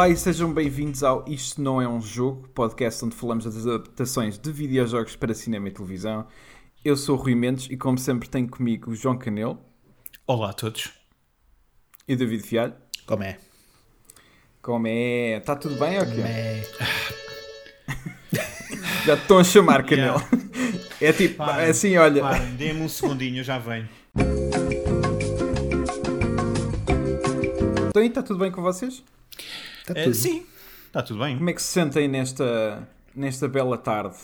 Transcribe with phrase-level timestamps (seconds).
[0.00, 4.38] Olá e sejam bem-vindos ao Isto Não É Um Jogo, podcast onde falamos das adaptações
[4.38, 6.26] de videojogos para cinema e televisão.
[6.82, 9.58] Eu sou o Rui Mendes e, como sempre, tenho comigo o João Canelo
[10.26, 10.90] Olá a todos.
[12.08, 12.72] e o David Fialho.
[13.04, 13.36] Como é?
[14.62, 15.36] Como é?
[15.36, 16.22] Está tudo bem ou quê?
[16.22, 16.66] É.
[19.04, 20.22] Já te estão a chamar, Canelo.
[20.98, 22.22] É tipo, Parem, assim, olha.
[22.22, 23.86] Parem, dê-me um segundinho, eu já venho.
[27.90, 29.04] Então, está tudo bem com vocês?
[29.80, 30.14] Está Eh, tudo.
[30.14, 30.46] sim,
[30.86, 31.36] está tudo bem.
[31.36, 34.16] Como é que se sentem nesta, nesta bela tarde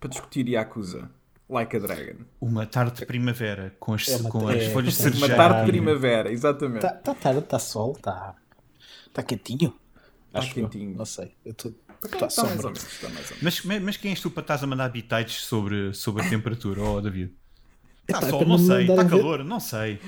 [0.00, 1.10] para discutir Yakuza?
[1.48, 2.24] Like a Dragon.
[2.40, 5.36] Uma tarde de primavera com as, É com as é, folhas de uma Uma cerejeira.
[5.36, 6.84] tarde de primavera, exatamente.
[6.84, 8.34] Está tá tarde, está sol, está
[9.12, 9.72] tá quentinho.
[10.32, 10.68] Tá Acho eu.
[10.68, 10.96] quentinho.
[10.96, 11.32] Não sei.
[11.44, 11.68] Eu tô-
[12.04, 13.60] Está Está Está mais ou menos, está mais ou menos.
[13.64, 17.00] Mas, mas quem és tu para estás a mandar bitites sobre, sobre a temperatura, oh
[17.00, 17.32] David?
[18.08, 18.88] Está sol, não sei.
[18.90, 19.98] Está calor, não sei.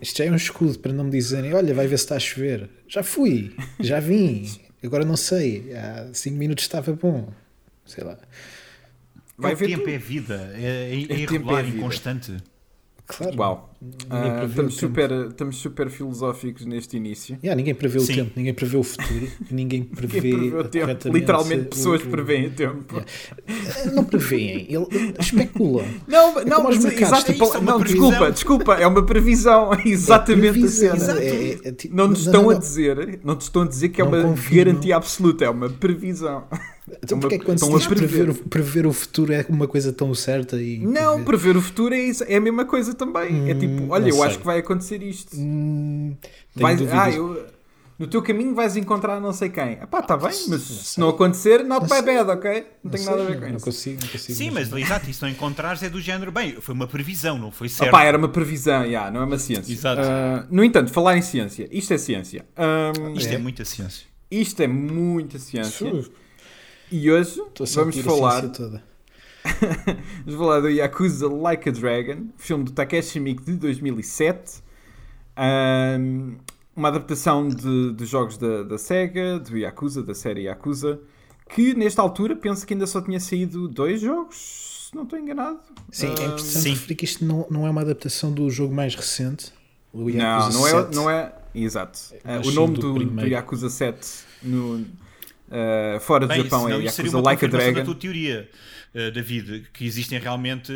[0.00, 2.20] Isto já é um escudo para não me dizerem: olha, vai ver se está a
[2.20, 2.68] chover.
[2.88, 4.50] Já fui, já vim.
[4.82, 5.72] Agora não sei.
[5.74, 7.32] Há 5 minutos estava bom.
[7.86, 8.18] Sei lá.
[9.38, 9.90] Vai o ver tempo tu.
[9.90, 11.76] é vida, é, é, é é irregular, vida.
[11.76, 12.36] inconstante.
[13.06, 13.36] Claro.
[13.38, 13.71] Uau.
[14.10, 17.36] Ah, estamos, o super, estamos super filosóficos neste início.
[17.42, 18.14] Yeah, ninguém prevê o Sim.
[18.14, 20.20] tempo, ninguém prevê o futuro, ninguém prevê.
[20.20, 21.08] Prevê o tempo?
[21.12, 23.02] Literalmente o- pessoas o- preveem o tempo.
[23.94, 25.84] Não preveem, ele- ele- especulam.
[26.06, 27.02] Não, É não, mas, mercados.
[27.02, 28.08] exato, É isso, é não, previsão.
[28.10, 31.20] desculpa, desculpa, é uma previsão, é exatamente previsão, a cena.
[31.20, 32.60] é- é- é tipo- Não nos não, estão não, a não.
[32.60, 34.64] dizer, não te estão a dizer que é Não uma confirmam.
[34.74, 36.44] garantia absoluta, é uma previsão.
[37.02, 38.30] Então Uma- porque é que quando se estão a diz prever, prever.
[38.30, 40.78] o- prever o futuro é uma coisa tão certa e...
[40.78, 43.48] Não, prever o futuro é, isso, é a mesma coisa também.
[43.48, 44.24] é tipo, olha, não eu sei.
[44.24, 45.36] acho que vai acontecer isto.
[45.36, 46.16] Hum,
[46.54, 47.46] Vais, ah, eu,
[47.98, 49.76] no teu caminho vais encontrar não sei quem.
[50.06, 51.00] Tá bem, mas se sei.
[51.00, 52.50] não acontecer, not Não my bad, ok?
[52.52, 53.64] Não, Não tenho sei, nada a ver com não isso.
[53.64, 56.74] consigo, não consigo Sim, mas exato, e se não encontrares é do género, bem, foi
[56.74, 57.90] uma previsão, não foi certo.
[57.90, 59.72] Opá, era uma previsão, yeah, não é uma ciência.
[59.72, 60.00] Exato.
[60.02, 62.44] Ah, no entanto, falar em ciência, isto é ciência.
[62.56, 63.34] Ahm, Isto é.
[63.34, 63.38] É.
[63.38, 64.06] muita ciência.
[64.30, 65.94] isto é muita ciência.
[65.94, 66.10] Uf,
[66.90, 68.91] E hoje Estou a vamos falar, a ciência toda.
[70.24, 74.62] Vamos falar do Yakuza Like a Dragon, filme do Takeshi Miike de 2007.
[75.36, 76.36] Ahm,
[76.74, 81.00] uma adaptação de, de jogos da, da SEGA, do Yakuza, da série Yakuza,
[81.50, 85.60] que nesta altura penso que ainda só tinha saído dois jogos, se não estou enganado.
[85.90, 86.70] Sim, é importante sim.
[86.70, 89.52] referir que isto não, não é uma adaptação do jogo mais recente.
[89.92, 90.94] O Não, Yakuza não é, 7.
[90.94, 91.32] não é.
[91.54, 91.98] Exato.
[92.24, 93.30] Ah, Mas o nome do do, do primeiro.
[93.30, 94.08] Yakuza 7
[94.42, 94.86] no,
[95.52, 97.82] ah, fora do Bem, Japão é senão isso seria Yakuza uma Like a confirmação da
[97.82, 97.84] Dragon.
[97.84, 98.50] tua teoria,
[98.94, 100.72] eh, David, que existem realmente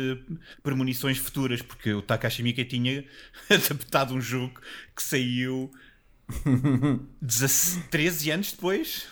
[0.63, 3.03] premonições futuras, porque o Takashi Miike tinha
[3.49, 4.59] adaptado um jogo
[4.95, 5.71] que saiu
[7.21, 9.07] 16 13 anos depois,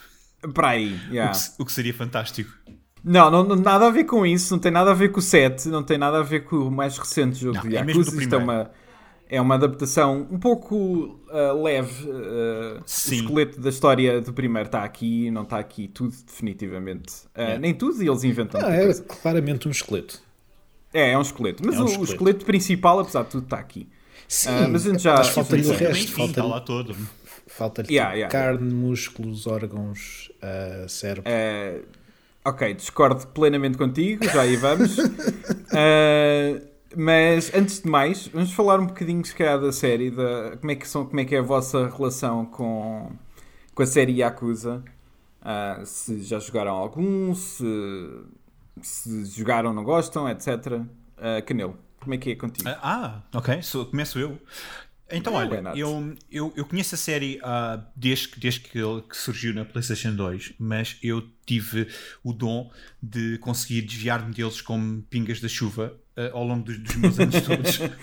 [0.54, 1.32] Para aí, o, yeah.
[1.34, 2.52] que, o que seria fantástico.
[3.04, 5.22] Não, não, não, nada a ver com isso, não tem nada a ver com o
[5.22, 8.04] 7, não tem nada a ver com o mais recente jogo Não, de é mesmo
[8.04, 8.12] Yakuza.
[8.12, 8.72] do Isto é uma,
[9.30, 12.10] é uma adaptação um pouco ah, leve.
[12.10, 17.14] ah, o esqueleto da história do primeiro está aqui, não está aqui tudo, definitivamente.
[17.34, 17.58] Ah, É.
[17.60, 18.62] Nem tudo, e eles inventam.
[18.62, 19.04] Não, é coisa.
[19.04, 20.22] claramente um esqueleto.
[20.94, 21.62] É, é um esqueleto.
[21.66, 22.12] Mas É um o, o esqueleto.
[22.14, 23.88] esqueleto principal, apesar de tudo, está aqui.
[24.28, 26.04] Sim, mas a gente já- mas falta-lhe Sim, o resto.
[26.06, 26.96] está Falta-lhe lá todo.
[27.48, 30.32] falta Yeah, yeah, carne, músculos, órgãos,
[30.88, 31.30] cérebro.
[32.44, 34.96] Ok, discordo plenamente contigo, já aí vamos.
[35.78, 36.62] Eh,
[36.96, 40.76] mas antes de mais, vamos falar um bocadinho se calhar da série, da, como, é
[40.76, 43.12] que são, como é que é a vossa relação com,
[43.74, 44.84] com a série Yakuza.
[45.42, 47.64] Ah, se já jogaram algum, se,
[48.82, 50.82] se jogaram não gostam, etc.
[51.18, 52.68] Ah, Canelo, como é que é contigo?
[52.82, 54.40] Ah, ok, sou- começo eu.
[55.12, 55.78] Então, Não, olha, Renato.
[55.78, 60.16] eu, eu, eu conheço a série ah, desde, desde que, ele, que surgiu na PlayStation
[60.16, 61.88] 2, mas eu tive
[62.24, 66.96] o dom de conseguir desviar-me deles como pingas da chuva ah, ao longo dos, dos
[66.96, 67.78] meus anos todos.
[67.78, 67.96] Porque,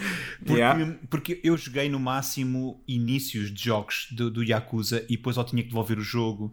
[0.52, 0.98] Yeah.
[1.08, 5.62] porque eu joguei no máximo inícios de jogos do, do Yakuza e depois ou tinha
[5.62, 6.52] que devolver o jogo,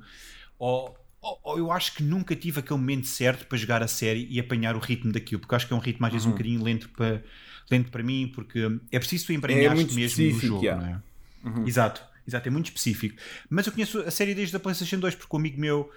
[0.58, 4.28] ou, ou, ou eu acho que nunca tive aquele momento certo para jogar a série
[4.30, 6.64] e apanhar o ritmo daquilo, porque acho que é um ritmo às vezes um bocadinho
[6.64, 7.24] lento para,
[7.70, 8.60] lento para mim, porque
[8.92, 11.02] é preciso tu embrenhar-te muito mesmo no jogo, yeah.
[11.44, 11.68] não é?
[11.68, 13.16] Exato, exato, é muito específico.
[13.50, 15.92] Mas eu conheço a série desde a PlayStation 2, porque um amigo meu,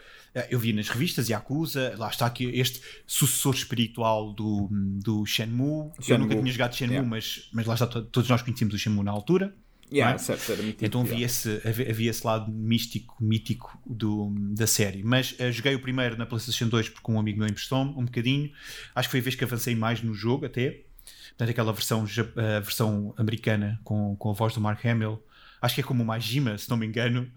[0.51, 5.91] eu vi nas revistas Yakuza, lá está aqui este sucessor espiritual do, do Shenmue.
[5.99, 7.09] Eu Shenmue, nunca tinha jogado Shenmue, yeah.
[7.11, 9.55] mas, mas lá está, to- todos nós conhecíamos o Shenmue na altura.
[9.93, 10.19] Yeah, é?
[10.19, 11.15] certo, era mítico, Então yeah.
[11.15, 15.03] havia esse, havia, esse lado místico, mítico do, da série.
[15.03, 18.51] Mas eh, joguei o primeiro na PlayStation 2 porque um amigo meu emprestou-me um bocadinho.
[18.95, 20.81] Acho que foi a vez que avancei mais no jogo até.
[21.29, 22.07] Portanto, aquela versão,
[22.37, 25.23] a versão americana com, com a voz do Mark Hamill.
[25.61, 27.31] Acho que é como o Majima, se não me engano.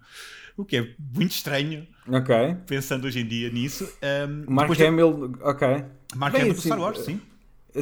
[0.57, 2.35] O que é muito estranho, Ok.
[2.65, 3.83] pensando hoje em dia nisso.
[4.27, 5.85] Um, Mark Hamill, ok.
[6.15, 7.21] Mark Hamill do assim, Star Wars, sim.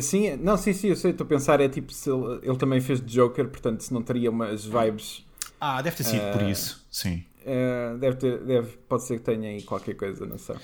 [0.02, 2.82] Sim, não, sim, sim, eu sei, estou a pensar, é tipo se ele, ele também
[2.82, 5.24] fez de Joker, portanto, se não teria umas vibes.
[5.62, 7.24] Ah, deve ter sido por eh, isso, sim.
[7.46, 10.56] Uh, deve ter, deve, pode ser que tenha aí qualquer coisa, não sei.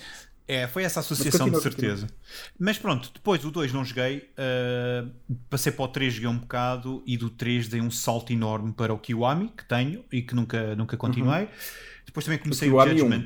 [0.48, 2.08] É, foi essa associação continua, de certeza.
[2.08, 2.20] Continua.
[2.58, 5.12] Mas pronto, depois o 2 não joguei, uh,
[5.48, 8.92] passei para o 3, joguei um bocado e do 3 dei um salto enorme para
[8.92, 11.44] o Kiwami, que tenho e que nunca, nunca continuei.
[11.44, 11.50] Uhum.
[12.10, 13.26] Depois também comecei o, o Judgment.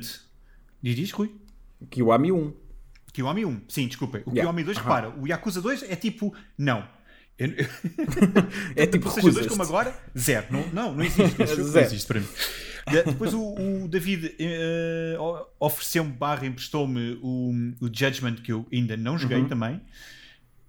[0.82, 1.34] Diz, diz, Rui?
[1.90, 2.52] Kiwami 1.
[3.14, 4.22] Kiwami 1, sim, desculpem.
[4.26, 4.42] O yeah.
[4.42, 4.82] Kiwami 2, uhum.
[4.82, 6.86] repara, o Yakuza 2 é tipo, não.
[7.38, 7.48] Eu...
[8.76, 10.46] é tipo PlayStation 2 como agora, zero.
[10.50, 11.38] Não, não, não existe.
[11.72, 12.28] não existe para mim.
[13.06, 19.16] Depois o, o David uh, ofereceu-me barra, emprestou-me o, o Judgment que eu ainda não
[19.16, 19.48] joguei uhum.
[19.48, 19.80] também.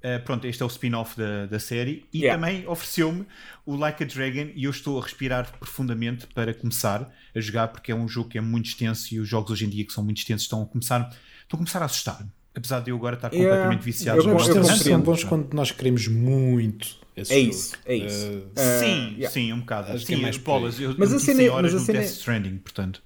[0.05, 2.05] Uh, pronto, este é o spin-off da, da série.
[2.13, 2.39] E yeah.
[2.39, 3.25] também ofereceu-me
[3.65, 7.91] o Like a Dragon e eu estou a respirar profundamente para começar a jogar porque
[7.91, 10.03] é um jogo que é muito extenso e os jogos hoje em dia que são
[10.03, 11.09] muito extensos estão a começar,
[11.41, 12.29] estão a, começar a assustar-me.
[12.53, 13.49] Apesar de eu agora estar yeah.
[13.49, 14.19] completamente viciado.
[14.19, 17.49] Eu, eu, eu são bons quando nós queremos muito esse é jogo.
[17.49, 18.27] isso, é isso.
[18.27, 19.29] Uh, uh, sim, yeah.
[19.29, 19.91] sim, um bocado.
[19.93, 20.79] Acho sim, é mais bolas.
[20.79, 23.01] Eu, mas eu a cena, é- mas a cena Death Stranding, portanto.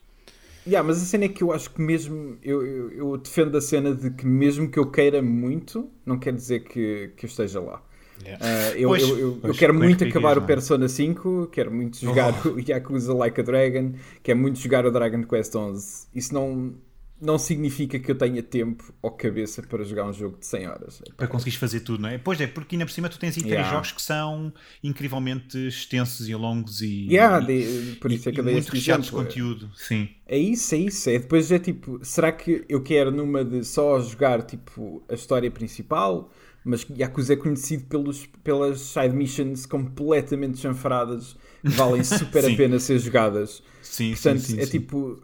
[0.68, 3.62] Yeah, mas a cena é que eu acho que mesmo eu, eu, eu, defendo a
[3.62, 7.60] cena de que mesmo que eu queira muito, não quer dizer que, que eu esteja
[7.60, 7.82] lá.
[8.24, 8.46] Yeah.
[8.46, 12.50] Uh, eu, pois, eu, pois, quero muito acabar o Persona 5, quero muito jogar oh.
[12.50, 16.08] o Yakuza Like a Dragon, quero muito jogar o Dragon Quest 11.
[16.14, 16.74] Isso não,
[17.22, 21.02] não significa que eu tenha tempo ou cabeça para jogar um jogo de 100 horas.
[21.18, 22.18] Para conseguires fazer tudo, não é?
[22.18, 23.62] Pois é, porque ainda por cima tu tens aí yeah.
[23.62, 28.40] três jogos que são incrivelmente extensos e longos e, yeah, de, por isso é que
[28.40, 29.70] e muito recheados de conteúdo.
[29.76, 30.10] Sim.
[30.26, 31.10] É isso, é isso.
[31.10, 35.52] É, depois é tipo, será que eu quero numa de só jogar tipo a história
[35.52, 36.32] principal?
[36.64, 42.80] Mas Yakuza é conhecido pelos, pelas side missions completamente chanfradas que valem super a pena
[42.80, 43.64] ser jogadas.
[43.82, 44.72] Sim, Portanto, sim, sim, é sim.
[44.72, 45.22] tipo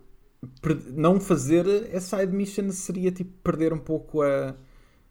[0.94, 4.56] não fazer a side mission seria tipo perder um pouco a,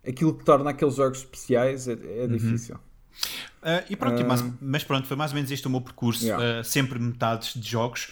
[0.06, 1.88] aquilo que torna aqueles jogos especiais.
[1.88, 2.28] É, é uhum.
[2.28, 2.76] difícil.
[2.76, 4.26] Uh, e pronto, uh...
[4.26, 6.24] mas, mas, pronto, foi mais ou menos este o meu percurso.
[6.24, 6.60] Yeah.
[6.60, 8.10] Uh, sempre metades de jogos,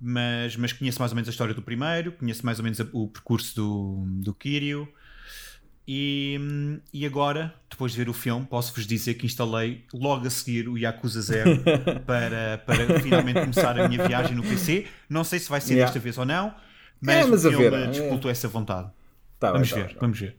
[0.00, 2.86] mas, mas conheço mais ou menos a história do primeiro, conheço mais ou menos a,
[2.92, 4.88] o percurso do, do Kiryu.
[5.88, 10.68] E, e agora, depois de ver o filme, posso-vos dizer que instalei logo a seguir
[10.68, 11.62] o Yakuza Zero
[12.04, 14.86] para, para finalmente começar a minha viagem no PC.
[15.08, 15.86] Não sei se vai ser yeah.
[15.86, 16.52] desta vez ou não,
[17.00, 18.32] mas, é, mas o filme ver, disputou é.
[18.32, 18.90] essa vontade.
[19.38, 20.36] Tá vamos, bem, ver, tá vamos ver,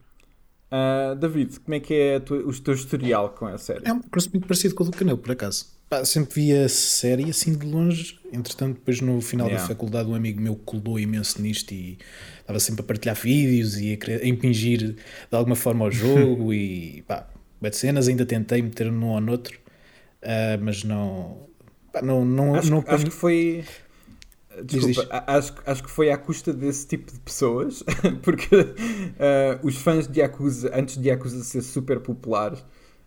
[0.72, 3.86] uh, David, como é que é tua, o teu historial com a série?
[3.86, 5.77] É um curso muito parecido com o do Canel, por acaso.
[5.88, 8.18] Pá, sempre vi a série assim de longe.
[8.30, 9.62] Entretanto, depois no final yeah.
[9.62, 11.98] da faculdade, um amigo meu colou imenso nisto e
[12.40, 14.96] estava sempre a partilhar vídeos e a, a impingir de
[15.30, 16.52] alguma forma ao jogo.
[16.54, 17.26] e pá,
[17.60, 19.58] de cenas ainda tentei meter num ou noutro,
[20.22, 21.48] uh, mas não.
[21.90, 23.64] Pá, não, não, acho, não acho que foi.
[24.62, 27.82] Desculpa, acho, acho que foi à custa desse tipo de pessoas,
[28.22, 32.52] porque uh, os fãs de Yakuza, antes de Yakuza ser super popular,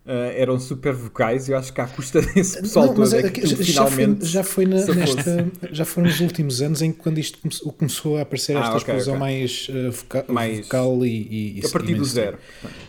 [0.04, 3.30] Uh, eram super vocais e eu acho que à custa desse pessoal não, todo é,
[3.30, 6.90] que já, finalmente já foi, já foi na, nesta, já foi nos últimos anos em
[6.90, 9.20] que quando isto começou, começou a aparecer esta ah, okay, explosão okay.
[9.20, 12.36] mais, uh, voca, mais vocal e, e a partir do zero.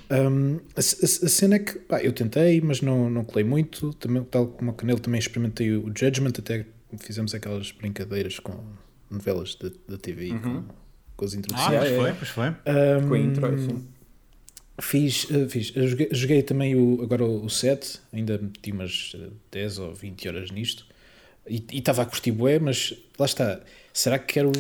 [0.10, 3.94] um, a, a, a, cena é que pá, eu tentei mas não, não colei muito.
[3.94, 6.66] Também, tal como o Canelo também experimentei o Judgment até
[6.98, 8.60] fizemos aquelas brincadeiras com
[9.12, 9.56] novelas
[9.88, 10.40] da TV uhum.
[10.40, 10.64] com,
[11.16, 12.50] com as introduções ah, pois foi, pois foi.
[12.50, 13.93] Um, com a intro, sim
[14.82, 15.68] Fiz, uh, fiz.
[15.68, 19.16] Joguei, joguei, também o, agora o, o 7, ainda meti umas
[19.52, 20.86] 10 ou 20 horas nisto
[21.48, 23.60] e estava a curtir bué, mas lá está.
[23.92, 24.52] Será que quero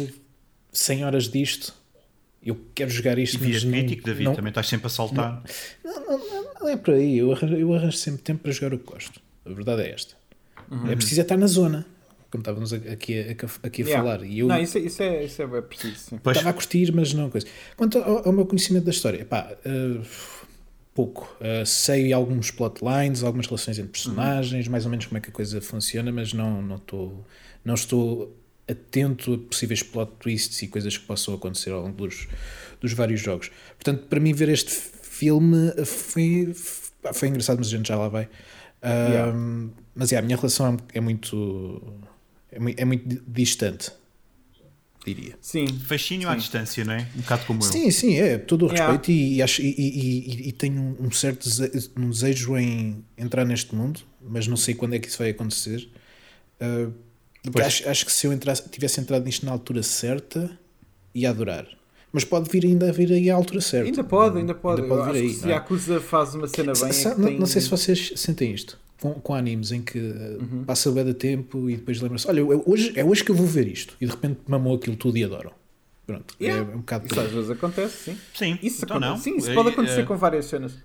[0.71, 1.73] 100 horas disto?
[2.45, 3.35] Eu quero jogar isto.
[3.35, 5.43] E via crítico, David, não, também estás sempre a saltar.
[5.83, 7.17] Não, não, não, não é por aí.
[7.17, 9.21] Eu arranjo, eu arranjo sempre tempo para jogar o que gosto.
[9.45, 10.15] A verdade é esta.
[10.69, 10.91] Uhum.
[10.91, 11.85] É preciso estar na zona
[12.33, 14.03] como estávamos aqui a, aqui a yeah.
[14.03, 14.25] falar.
[14.25, 15.95] E eu não, isso, é, isso, é, isso é preciso.
[15.95, 16.15] Sim.
[16.15, 17.45] Estava a curtir, mas não coisa.
[17.77, 20.03] Quanto ao, ao meu conhecimento da história, pá, uh,
[20.95, 21.31] pouco.
[21.39, 24.71] Uh, sei alguns plotlines, algumas relações entre personagens, uhum.
[24.71, 27.11] mais ou menos como é que a coisa funciona, mas não, não, tô,
[27.63, 28.35] não estou
[28.67, 32.27] atento a possíveis plot twists e coisas que possam acontecer ao longo dos,
[32.81, 33.51] dos vários jogos.
[33.75, 36.51] Portanto, para mim, ver este filme foi,
[37.13, 38.23] foi engraçado, mas a gente já lá vai.
[38.23, 39.33] Uh, yeah.
[39.93, 42.01] Mas yeah, a minha relação é muito
[42.55, 43.91] é muito, é muito distante,
[45.05, 45.35] diria.
[45.41, 45.67] Sim.
[45.67, 46.33] Fascínio sim.
[46.33, 47.07] à distância, não é?
[47.15, 47.91] Um bocado como sim, eu.
[47.91, 48.37] Sim, sim, é.
[48.37, 49.35] Todo o respeito yeah.
[49.35, 54.01] e, acho, e, e, e, tenho um certo desejo, um desejo em entrar neste mundo,
[54.21, 55.89] mas não sei quando é que isso vai acontecer.
[56.61, 56.93] Uh,
[57.63, 60.57] acho, acho que se eu entrasse, tivesse entrado nisto na altura certa,
[61.13, 61.67] ia adorar.
[62.11, 63.87] Mas pode vir ainda a vir aí à altura certa.
[63.87, 64.83] Ainda pode, ainda pode.
[64.83, 66.83] Ainda pode vir aí, se a Acusa faz uma cena bem.
[66.83, 67.39] É não, tem...
[67.39, 70.63] não sei se vocês sentem isto com, com animes em que uhum.
[70.65, 73.67] passa o de tempo e depois lembra-se: olha, hoje, é hoje que eu vou ver
[73.67, 73.95] isto.
[73.99, 75.51] E de repente mamou aquilo tudo e adoram.
[76.05, 76.71] Pronto, é yeah.
[76.71, 77.05] é um bocado.
[77.05, 78.17] Isso às vezes acontece, sim.
[78.33, 79.17] Sim, isso, então não.
[79.17, 80.77] Sim, isso pode acontecer uh, com várias cenas.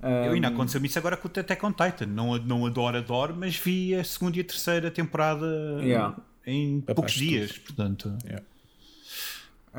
[0.00, 2.06] Eu ainda aconteceu-me isso agora com o Attack on Titan.
[2.06, 5.46] Não, não adoro, adoro, mas vi a segunda e a terceira temporada
[5.80, 6.16] yeah.
[6.46, 8.16] em Capaz poucos dias, portanto.
[8.24, 8.44] Yeah.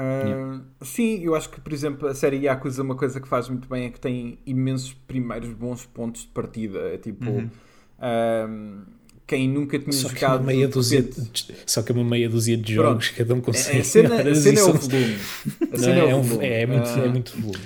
[0.01, 3.67] Ah, Sim, eu acho que, por exemplo, a série Yakuza, uma coisa que faz muito
[3.67, 6.79] bem é que tem imensos primeiros bons pontos de partida.
[6.93, 7.49] É tipo, Uhum.
[7.99, 8.47] ah,
[9.27, 10.45] quem nunca tinha Só que é uma jogado.
[10.47, 11.29] meia de dúzia de,
[11.65, 12.87] só que é uma meia dúzia de Pronto.
[12.91, 15.17] jogos, cada um com É- 100 A cena, a horas e cena é o volume.
[15.61, 16.47] A Não, cena é, é, o um- volume.
[16.47, 17.63] é muito, Ah, é muito volume.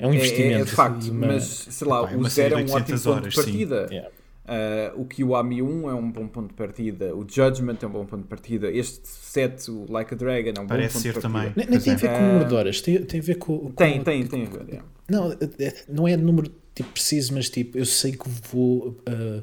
[0.00, 0.60] É um é- investimento.
[0.62, 3.14] É, de facto, uma- mas sei lá, é o zero é um ótimo 800 ponto
[3.16, 3.86] horas, de partida.
[3.90, 4.10] Yeah.
[4.46, 7.14] Ah, o Kiwami 1 é um bom ponto de partida.
[7.16, 8.70] O Judgment é um bom ponto de partida.
[8.70, 11.52] Este set, o Like a Dragon, é um Parece bom ponto ser de partida.
[11.54, 11.68] também.
[11.70, 12.28] Nem, tem a ver com o Ah.
[12.32, 13.58] número de horas, tem, tem a ver com.
[13.58, 14.74] com Tem, tem, tem a ver.
[14.76, 14.80] é.
[15.08, 19.42] Não, é- não é número tipo, preciso, mas tipo, eu sei que vou ah,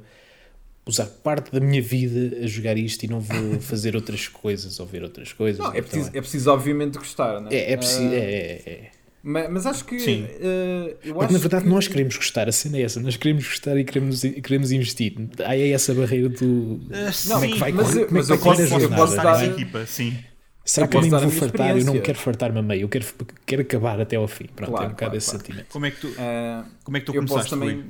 [0.86, 4.86] usar parte da minha vida a jogar isto e não vou fazer outras coisas ou
[4.86, 5.60] ver outras coisas.
[5.60, 7.50] Não, é Então, preciso, é preciso obviamente gostar, né?
[7.52, 8.04] é, é preciso.
[8.10, 8.92] Ah, é, é, é.
[9.24, 10.00] Mas, mas acho que.
[10.00, 10.26] Sim.
[10.30, 13.16] ah, eu Porque acho na verdade que- nós queremos gostar, a cena é essa, nós
[13.18, 15.14] queremos gostar e queremos, queremos investir.
[15.46, 16.80] Aí é essa barreira do.
[16.92, 18.44] Ah, como é que sim, vai mas correr- eu- como é mas que eu vai
[18.56, 19.48] correr posso- a eu jornada, posso não dar- é?
[19.48, 20.18] equipa, sim.
[20.64, 21.78] Será eu que eu nem posso vou fartar?
[21.78, 23.06] Eu não quero fartar-me a meio, eu quero,
[23.48, 24.46] quero acabar até ao fim.
[24.56, 25.46] Pronto, Claro, é um bocado claro, esse claro.
[25.46, 25.68] sentimento.
[25.70, 27.76] Como é que tu, ah, como é que tu eu posso começaste, também.
[27.76, 27.86] Rui?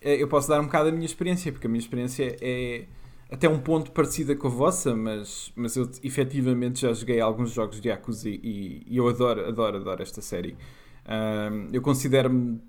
[0.00, 2.84] eh, Eu posso dar um bocado a minha experiência, porque a minha experiência é
[3.34, 7.80] até um ponto parecida com a vossa, mas, mas eu efetivamente já joguei alguns jogos
[7.80, 10.56] de Yakuza e, e eu adoro, adoro, adoro esta série.
[11.06, 12.60] Ahm, eu considero-me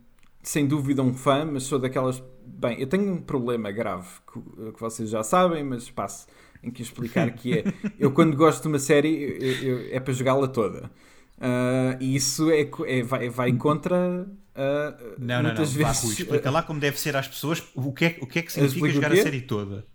[0.43, 2.21] sem dúvida um fã, mas sou daquelas.
[2.45, 4.39] Bem, eu tenho um problema grave que,
[4.73, 6.27] que vocês já sabem, mas passo
[6.63, 7.63] em que explicar que é
[7.99, 10.91] eu quando gosto de uma série eu- eu- é para jogá-la toda.
[11.39, 15.51] Ah, e isso é, é- vai, vai contra ah, Não, não, não.
[15.53, 18.27] muitas Vá, vezes Rui, explica lá como deve ser às pessoas o que é, o
[18.27, 19.85] que, é que significa jogar a série toda.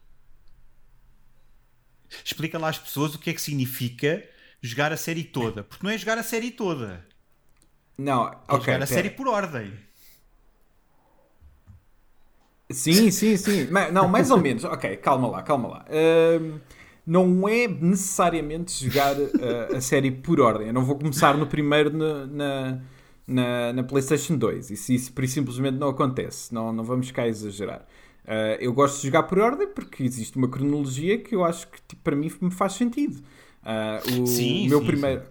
[2.25, 4.25] Explica lá às pessoas o que é que significa
[4.63, 5.65] jogar a série toda.
[5.65, 7.07] Porque não é jogar a série toda.
[7.99, 8.61] Não, É ok.
[8.65, 8.87] jogar a pera.
[8.87, 9.73] série por ordem.
[12.71, 13.69] Sim, sim, sim.
[13.93, 14.63] Não, mais ou menos.
[14.65, 15.85] Ok, calma lá, calma lá.
[15.91, 16.61] Ahm,
[17.05, 20.69] não é necessariamente jogar ah, a série por ordem.
[20.69, 22.81] Eu não vou começar no primeiro na, na,
[23.27, 24.71] na, na PlayStation 2.
[24.71, 26.55] Isso, isso simplesmente não acontece.
[26.55, 27.85] Não, não vamos cá exagerar.
[28.27, 31.81] Ah, eu gosto de jogar por ordem porque existe uma cronologia que eu acho que
[31.89, 33.23] tipo, para mim me faz sentido.
[33.63, 35.23] Ah, o Sim, meu sim, primeiro.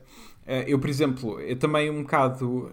[0.45, 2.71] Eh, Eu, por exemplo, eu também um bocado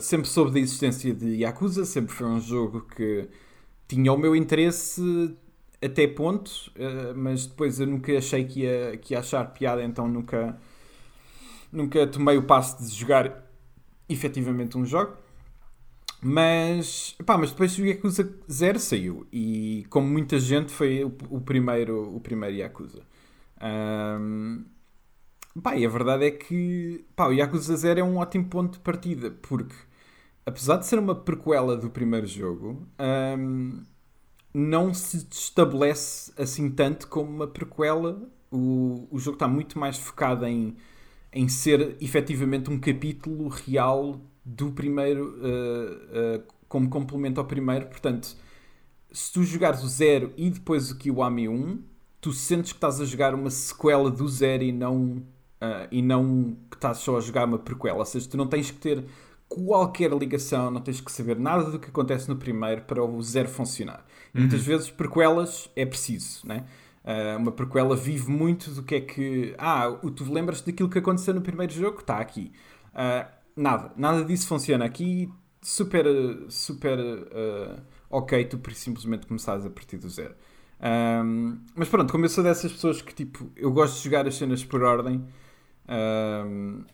[0.00, 3.28] sempre soube da existência de Yakuza, sempre foi um jogo que
[3.88, 5.36] tinha o meu interesse
[5.82, 6.50] até ponto,
[7.16, 10.58] mas depois eu nunca achei que ia, que ia achar piada, então nunca,
[11.72, 13.44] nunca tomei o passo de jogar
[14.08, 15.16] efetivamente um jogo.
[16.26, 21.40] Mas, pá, mas depois o Yakuza 0 saiu e, como muita gente, foi o, o
[21.40, 23.02] primeiro, o primeiro Yakuza.
[23.60, 24.64] Ahm,
[25.62, 28.80] Pá, e a verdade é que pá, o Yakuza 0 é um ótimo ponto de
[28.80, 29.74] partida, porque
[30.46, 32.88] apesar de ser uma prequela do primeiro jogo,
[33.38, 33.84] hum,
[34.54, 38.28] não se estabelece assim tanto como uma prequela.
[38.50, 40.76] O, o jogo está muito mais focado em,
[41.32, 47.86] em ser efetivamente um capítulo real do primeiro, uh, uh, como complemento ao primeiro.
[47.86, 48.36] Portanto,
[49.12, 51.82] se tu jogares o 0 e depois o Kiwami 1,
[52.20, 55.22] tu sentes que estás a jogar uma sequela do 0 e não
[55.64, 58.00] Uh, e não que estás só a jogar uma prequela.
[58.00, 59.02] Ou seja, tu não tens que ter
[59.48, 63.48] qualquer ligação, não tens que saber nada do que acontece no primeiro para o zero
[63.48, 64.04] funcionar.
[64.34, 66.64] E muitas vezes prequelas é preciso, né?
[67.04, 69.54] Uh, uma prequela vive muito do que é que.
[69.56, 72.00] Ah, tu lembras daquilo que aconteceu no primeiro jogo?
[72.00, 72.52] Está aqui.
[72.92, 75.30] Uh, nada, nada disso funciona aqui.
[75.62, 76.04] Super,
[76.48, 80.34] super uh, ok, tu simplesmente começares a partir do zero.
[80.80, 84.36] Um, mas pronto, como eu sou dessas pessoas que tipo, eu gosto de jogar as
[84.36, 85.24] cenas por ordem.
[85.88, 86.84] Um,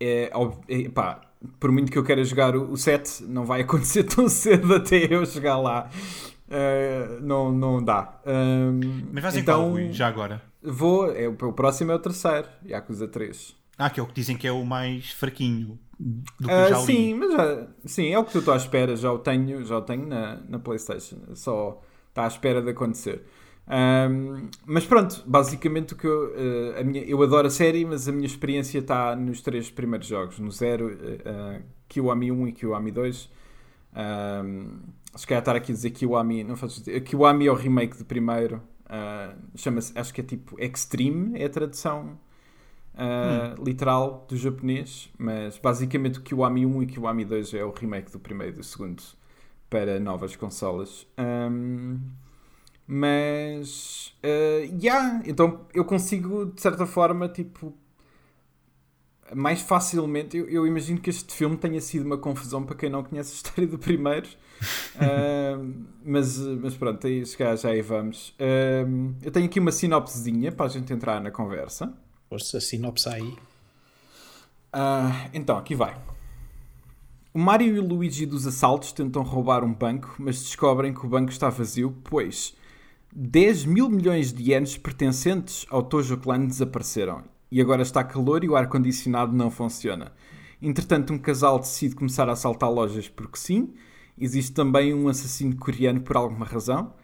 [0.00, 0.30] é,
[0.68, 1.20] é, pá,
[1.60, 5.12] por muito que eu queira jogar o, o 7, não vai acontecer tão cedo até
[5.12, 5.88] eu chegar lá.
[6.48, 8.20] Uh, não, não dá.
[8.26, 8.80] Um,
[9.12, 10.42] Mas vais então, qual, já agora?
[10.62, 13.63] Vou, é, o próximo é o terceiro, Yakuza 3.
[13.78, 15.78] Ah, que é o que dizem que é o mais fraquinho
[16.38, 16.86] do que Uh, já li.
[16.86, 19.78] sim, mas já, sim, é o que tu estás à espera, já o tenho, já
[19.78, 23.24] o tenho na, na Playstation, só está à espera de acontecer.
[23.66, 28.08] Um, mas pronto, basicamente o que eu, uh, a minha, eu adoro a série, mas
[28.08, 32.90] a minha experiência está nos três primeiros jogos, no 0, uh, Kiwami 1 e Kiwami
[32.90, 33.30] 2.
[33.96, 34.80] Um,
[35.16, 37.00] se calhar estar aqui a dizer Kiwami, não faz sentido.
[37.02, 41.50] Kiwami é o remake do primeiro, uh, chama-se, acho que é tipo Extreme, é a
[41.50, 42.18] tradução
[42.94, 43.64] uh, hum.
[43.64, 48.18] literal do japonês, mas basicamente o Kiwami 1 e Kiwami 2 é o remake do
[48.18, 49.02] primeiro e do segundo
[49.68, 51.06] para novas consolas.
[51.18, 51.98] Um,
[52.86, 57.74] mas, uh, yeah, então eu consigo, de certa forma, tipo,
[59.34, 63.02] mais facilmente, eu, eu, imagino que este filme tenha sido uma confusão para quem não
[63.02, 64.28] conhece a história do primeiro.
[64.96, 65.74] uh,
[66.04, 68.30] mas, mas pronto, aí já, já aí vamos.
[68.30, 71.92] Uh, eu tenho aqui uma sinopsezinha para a gente entrar na conversa.
[72.34, 73.32] Força, sinopse aí.
[74.74, 75.96] Uh, então, aqui vai.
[77.32, 81.08] O Mario e o Luigi dos assaltos tentam roubar um banco, mas descobrem que o
[81.08, 82.56] banco está vazio, pois
[83.14, 87.22] 10 mil milhões de ienes pertencentes ao Tojo Clan desapareceram
[87.52, 90.10] e agora está calor e o ar-condicionado não funciona.
[90.60, 93.74] Entretanto, um casal decide começar a assaltar lojas porque sim.
[94.18, 96.94] Existe também um assassino coreano por alguma razão.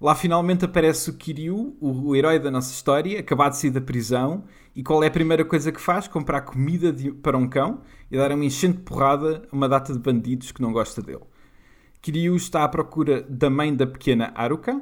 [0.00, 4.44] Lá finalmente aparece o Kiryu, o, herói da nossa história, acabado de sair da prisão.
[4.74, 6.06] E qual é a primeira coisa que faz?
[6.06, 9.98] Comprar comida de, para um cão e dar uma enchente porrada a uma data de
[9.98, 11.24] bandidos que não gosta dele.
[12.00, 14.80] Kiryu está à procura da mãe da pequena Haruka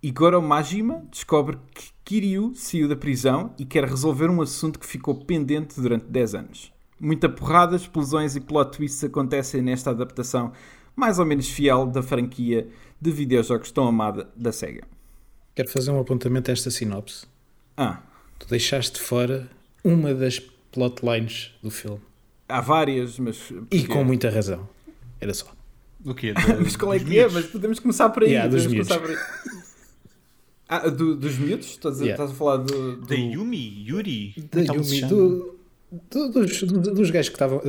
[0.00, 4.86] e Goro Majima descobre que Kiryu saiu da prisão e quer resolver um assunto que
[4.86, 6.72] ficou pendente durante 10 anos.
[7.00, 10.52] Muita porrada, explosões e plot twists acontecem nesta adaptação
[10.98, 12.68] mais ou menos fiel da franquia
[13.00, 14.84] de videojogos tão amada da SEGA.
[15.54, 17.26] Quero fazer um apontamento a esta sinopse.
[17.76, 18.02] Ah.
[18.38, 19.48] Tu deixaste fora
[19.82, 20.38] uma das
[20.70, 22.00] plotlines do filme.
[22.48, 23.52] Há várias, mas.
[23.70, 24.68] E com muita razão.
[25.20, 25.52] Era só.
[26.04, 26.32] O quê?
[26.62, 27.28] mas qual é que é?
[27.28, 28.30] Mas podemos começar por aí.
[28.30, 29.16] Yeah, podemos começar por aí.
[30.68, 31.66] Ah, do, dos miúdos?
[31.66, 32.12] Estás a, yeah.
[32.12, 33.06] estás a falar do, do...
[33.06, 33.88] Da Yumi?
[33.88, 34.34] Yuri?
[34.52, 35.57] Da então Yumi, do,
[35.90, 37.62] dos, dos gajos que estavam.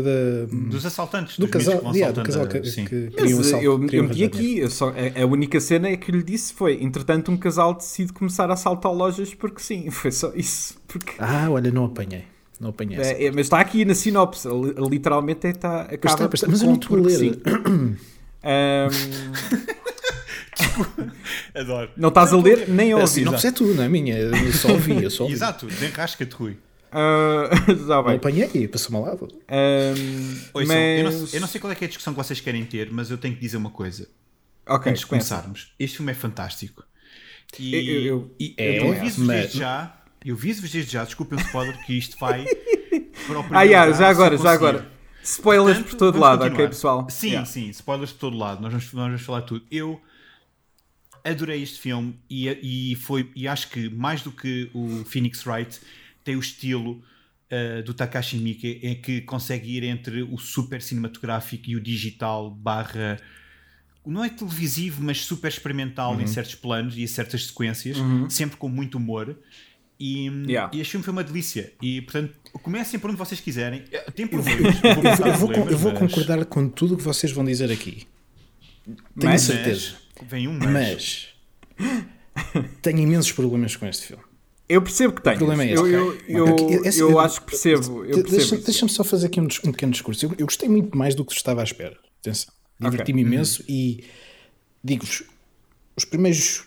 [0.69, 1.39] dos assaltantes.
[1.39, 2.83] Do casal, yeah, do casal que, sim.
[2.83, 6.11] que queriam assalto, Eu, eu meti aqui, eu só, a, a, única cena é que
[6.11, 10.33] lhe disse foi: entretanto, um casal decide começar a assaltar lojas porque sim, foi só
[10.35, 10.77] isso.
[10.88, 11.13] Porque...
[11.17, 12.25] Ah, olha, não apanhei.
[12.59, 12.99] Não apanhei.
[12.99, 14.45] É, é, mas está aqui na sinopse,
[14.89, 17.41] literalmente é, está, acaba mas, está, mas eu não estou a ler.
[18.43, 18.89] Um...
[21.55, 21.89] Adoro.
[21.95, 23.24] Não estás a ler nem a ouvir.
[23.24, 24.17] Não é tu, não é minha.
[24.17, 25.03] Eu só ouvi.
[25.03, 25.35] Eu só ouvi.
[25.35, 26.57] Exato, desenrasca-te, Rui.
[26.91, 28.13] Uh, já bem.
[28.13, 29.27] Eu apanhei, passou-me ao lado.
[29.27, 30.69] Um, mas...
[30.69, 33.11] eu, não, eu, não, sei qual é, é, a discussão que vocês querem ter, mas
[33.11, 34.07] eu tenho que dizer uma coisa.
[34.67, 36.83] Ok, Antes de começarmos, este filme é fantástico.
[37.57, 39.37] E eu, eu, e, é, eu aviso-vos mas...
[39.37, 42.45] desde já, eu aviso-vos desde já, desculpem o spoiler, que isto vai
[43.25, 44.91] para o Ah, yeah, já agora, já agora.
[45.23, 46.55] Spoilers Portanto, por todo lado, continuar.
[46.55, 47.07] ok, pessoal?
[47.09, 47.45] Sim, yeah.
[47.45, 48.61] sim, spoilers por todo lado.
[48.61, 49.65] Nós vamos, nós vamos falar tudo.
[49.69, 50.01] Eu
[51.23, 55.79] adorei este filme e, e, foi, e acho que mais do que o Phoenix Wright
[56.29, 57.01] tem o estilo
[57.51, 62.51] uh, do Takashi Miike em que consegue ir entre o super cinematográfico e o digital
[62.51, 63.20] barra
[64.05, 66.22] não é televisivo, mas super experimental uhum.
[66.22, 68.29] em certos planos e em certas sequências, uhum.
[68.29, 69.37] sempre com muito humor.
[70.00, 70.72] E, yeah.
[70.74, 71.74] e este filme foi uma delícia.
[71.81, 73.83] E portanto, comecem por onde vocês quiserem.
[74.15, 74.75] Tem problemas.
[74.83, 78.07] eu vou, eu vou, vou concordar com tudo o que vocês vão dizer aqui.
[79.20, 79.94] Tenho mas, certeza.
[80.27, 81.29] Vem um mas.
[81.77, 84.28] mas tenho imensos problemas com este filme.
[84.70, 85.36] Eu percebo que tenho.
[85.36, 85.82] O problema é esse.
[85.82, 88.05] Eu, eu, eu, eu, eu acho que percebo.
[88.29, 90.27] Deixa-me deixa só fazer aqui um, um pequeno discurso.
[90.38, 91.98] Eu, gostei muito mais do que estava à espera.
[92.22, 92.53] Atenção.
[92.79, 93.34] Diverti-me okay.
[93.34, 93.68] imenso uhum.
[93.68, 94.03] e
[94.84, 95.24] digo-vos,
[95.98, 96.66] os primeiros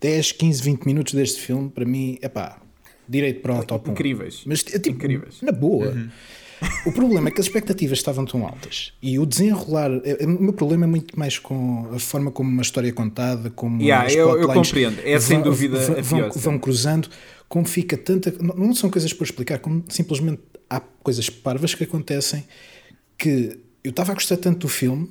[0.00, 2.60] 10, 15, 20 minutos deste filme, para mim, é pá,
[3.08, 3.92] direito para o top 1.
[3.92, 4.42] Incríveis.
[4.46, 5.42] Mas, é, tipo, Incríveis.
[5.42, 5.88] Na boa.
[5.88, 6.10] Uhum.
[6.86, 9.90] O problema é que as expectativas estavam tão altas e o desenrolar.
[10.04, 12.92] É, é, o meu problema é muito mais com a forma como uma história é
[12.92, 13.82] contada, como.
[13.82, 17.08] Yeah, eu, eu compreendo, é sem vão, dúvida vão, vão, cruzando,
[17.54, 18.34] como fica tanta.
[18.42, 22.42] Não são coisas por explicar, como simplesmente há coisas parvas que acontecem
[23.16, 25.08] que eu estava a gostar tanto do filme,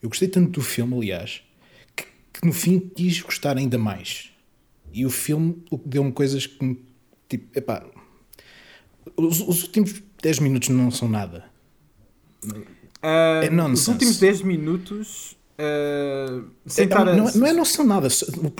[0.00, 1.42] eu gostei tanto do filme, aliás,
[1.94, 4.30] que, que no fim quis gostar ainda mais.
[4.90, 6.82] E o filme deu-me coisas que me.
[7.28, 7.84] Tipo, epá,
[9.14, 11.44] os, os últimos 10 minutos não são nada.
[12.42, 13.82] Uh, é nonsense.
[13.82, 15.36] Os últimos 10 minutos.
[15.62, 17.32] Uh, é, não, a...
[17.32, 18.08] não, é não são nada.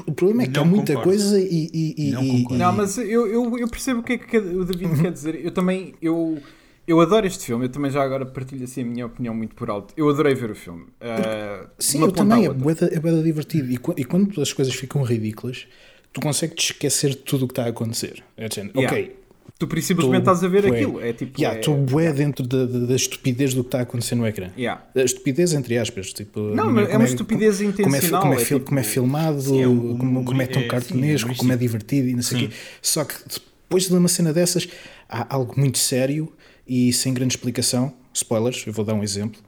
[0.06, 1.08] O problema é que não há muita concordo.
[1.08, 1.68] coisa e.
[1.98, 4.92] e, não, e, não, mas eu, eu, eu, percebo o que é que o David
[4.92, 5.02] uhum.
[5.02, 5.44] quer dizer.
[5.44, 5.94] Eu também.
[6.00, 6.38] Eu,
[6.86, 9.68] eu adoro este filme, eu também já agora partilho assim a minha opinião muito por
[9.68, 9.92] alto.
[9.96, 10.82] Eu adorei ver o filme.
[10.82, 13.70] Uh, Sim, eu também, é bué, é divertido.
[13.70, 15.66] E, e, quando as coisas ficam ridículas,
[16.12, 18.22] tu consegues esquecer de tudo o que está a acontecer.
[18.36, 18.70] É yeah.
[18.76, 19.16] ok,
[19.66, 20.76] Tu simplesmente estás a ver bué.
[20.76, 21.00] aquilo.
[21.00, 21.40] É tipo.
[21.40, 21.78] Yeah, Estou é...
[21.78, 24.50] bué dentro da, da, estupidez do que está a acontecer no ecrã.
[24.56, 24.84] Yeah.
[24.94, 26.12] A estupidez, entre aspas.
[26.12, 28.22] Tipo, não, mas é uma estupidez como, intencional.
[28.22, 28.60] Como é, como é, é, tipo...
[28.60, 32.14] como é filmado, sim, é um, como, como, é tão cartunesco, como é divertido e
[32.14, 32.54] não sei o quê.
[32.80, 34.68] Só que depois de uma cena dessas,
[35.08, 36.32] há algo muito sério
[36.66, 37.92] e sem grande explicação.
[38.14, 39.40] Spoilers, eu vou dar um exemplo.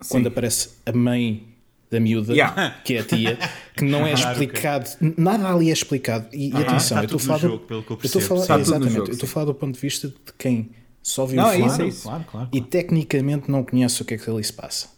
[0.00, 0.08] Sim.
[0.10, 1.47] Quando aparece a mãe
[1.90, 2.70] da miúda, yeah.
[2.84, 3.38] que é a tia,
[3.74, 6.26] que não é explicado, nada ali é explicado.
[6.32, 7.38] E, e atenção, eu estou a falar.
[7.38, 10.70] Do, eu falar, exatamente, eu estou a falar do ponto de vista de quem
[11.02, 12.02] só viu não, o filme é isso, é isso.
[12.02, 14.88] Claro, claro, e tecnicamente não conhece o que é que ali se passa.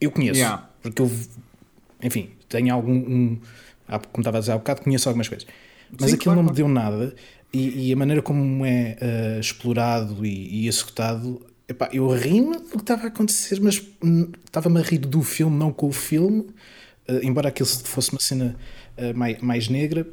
[0.00, 0.68] Eu conheço, yeah.
[0.82, 1.10] porque eu,
[2.02, 2.92] enfim, tenho algum.
[2.92, 3.38] Um,
[4.12, 5.46] como estava a dizer há bocado, conheço algumas coisas.
[5.90, 7.14] Mas Sim, aquilo claro, não me deu nada
[7.52, 12.70] e, e, a maneira como é uh, explorado e, e executado epá, eu ri-me do
[12.70, 16.40] que estava a acontecer, mas hum, estava-me a rir do filme, não com o filme,
[17.08, 18.56] uh, embora aquilo fosse uma cena
[18.98, 20.06] uh, mais, mais negra.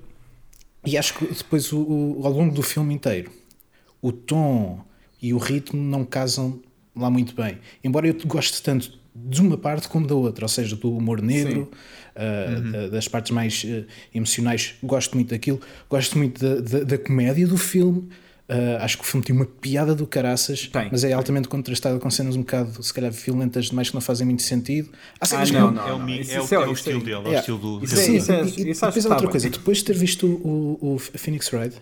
[0.86, 3.32] E acho que depois, o, o, ao longo do filme inteiro,
[4.02, 4.86] o tom
[5.20, 6.62] e o ritmo não casam
[6.96, 7.58] lá muito bem.
[7.84, 11.72] Embora eu goste tanto de uma parte como da outra, ou seja, do humor negro,
[12.16, 12.90] uh, uhum.
[12.92, 13.66] das partes mais
[14.14, 18.08] emocionais, gosto muito daquilo, gosto muito da, da, da comédia do filme.
[18.50, 22.00] Uh, acho que o filme tem uma piada do caraças, tem, mas é altamente contrastada
[22.00, 24.90] com cenas um bocado, se calhar, violentas demais que não fazem muito sentido.
[25.20, 27.30] Há cenas ah, não, não, é, o, é, é, o, é o estilo dele, é
[27.30, 27.84] o estilo do.
[27.84, 30.98] Isso, sim, isso, é, isso, e, depois outra coisa, depois de ter visto o, o
[30.98, 31.76] Phoenix Wright,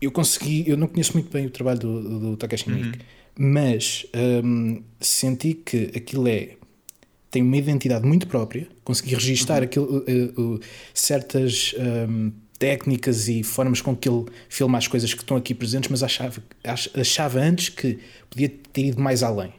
[0.00, 2.98] eu consegui, eu não conheço muito bem o trabalho do, do Takashi Miike,
[3.38, 3.52] uhum.
[3.52, 4.04] mas
[4.44, 6.56] um, senti que aquilo é
[7.30, 9.64] tem uma identidade muito própria, consegui registar uhum.
[9.64, 10.60] aquilo, uh, uh,
[10.92, 11.74] certas
[12.08, 12.32] um,
[12.62, 16.40] técnicas e formas com que ele filma as coisas que estão aqui presentes, mas achava,
[16.94, 17.98] achava antes que
[18.30, 19.52] podia ter ido mais além.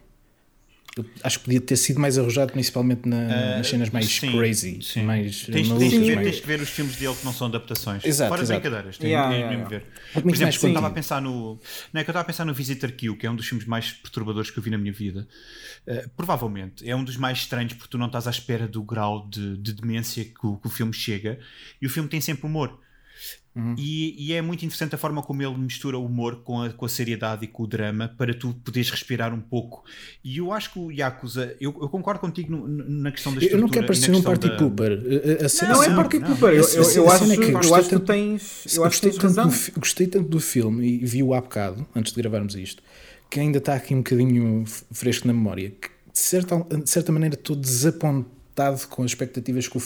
[0.95, 4.31] Eu acho que podia ter sido mais arrojado, principalmente na, uh, nas cenas mais sim,
[4.31, 4.79] crazy.
[4.81, 5.03] Sim.
[5.03, 6.27] Mais tens, tens, que ver, mais...
[6.27, 8.05] tens que ver os filmes dele que não são adaptações.
[8.05, 8.61] Exato, Fora exato.
[8.61, 8.97] brincadeiras.
[8.97, 9.85] Tens yeah, yeah, mesmo yeah.
[10.13, 10.21] ver.
[10.21, 11.59] Por exemplo, quando estava a pensar no.
[11.91, 13.67] Não é que eu estava a pensar no Visitor Q, que é um dos filmes
[13.67, 15.27] mais perturbadores que eu vi na minha vida.
[15.85, 19.27] Uh, provavelmente é um dos mais estranhos porque tu não estás à espera do grau
[19.27, 21.39] de, de demência que o, que o filme chega.
[21.81, 22.79] E o filme tem sempre humor.
[23.55, 23.75] Uhum.
[23.77, 26.85] E, e, é muito interessante a forma como ele mistura o humor com a, com
[26.85, 29.83] a seriedade e com o drama para tu poderes respirar um pouco.
[30.23, 33.59] E eu acho que o Yakuza, eu, eu concordo contigo no, na questão da estrutura.
[33.59, 34.57] Eu não quero parecer um Party da...
[34.57, 34.91] Pooper.
[34.91, 36.49] A, a, não, não é Party Pooper.
[36.49, 39.17] Eu, eu, eu, acho, é que, eu acho que tu tens, eu acho que tens
[39.17, 39.47] razão.
[39.47, 42.81] Do, gostei tanto do filme e vi-o há bocado, antes de gravarmos isto,
[43.29, 45.69] que ainda está aqui um bocadinho fresco na memória.
[45.69, 49.81] Que de certa, de certa maneira estou desapontado com as expectativas que o,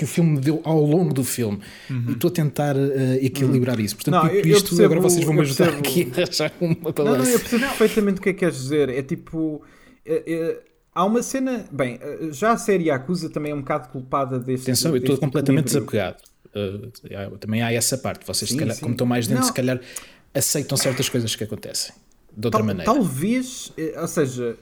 [0.00, 1.60] que o filme me deu ao longo do filme.
[1.90, 2.06] Uhum.
[2.08, 3.84] E estou a tentar uh, equilibrar uhum.
[3.84, 3.96] isso.
[3.96, 7.18] Portanto, não, eu, isto, percebo, agora vocês vão me ajudar aqui a achar uma balança.
[7.18, 8.88] Não, não, eu percebo perfeitamente o que é que queres dizer.
[8.88, 9.62] É tipo.
[10.06, 10.60] É, é,
[10.94, 11.66] há uma cena.
[11.70, 14.64] Bem, já a série Acusa também é um bocado culpada deste.
[14.64, 16.16] Atenção, eu estou completamente desapegado.
[16.46, 18.26] Uh, também há essa parte.
[18.26, 19.48] Vocês, sim, calhar, como estão mais dentro, não.
[19.48, 19.78] se calhar
[20.32, 21.94] aceitam certas coisas que acontecem
[22.34, 22.90] de outra Tal, maneira.
[22.90, 24.56] Talvez, ou seja,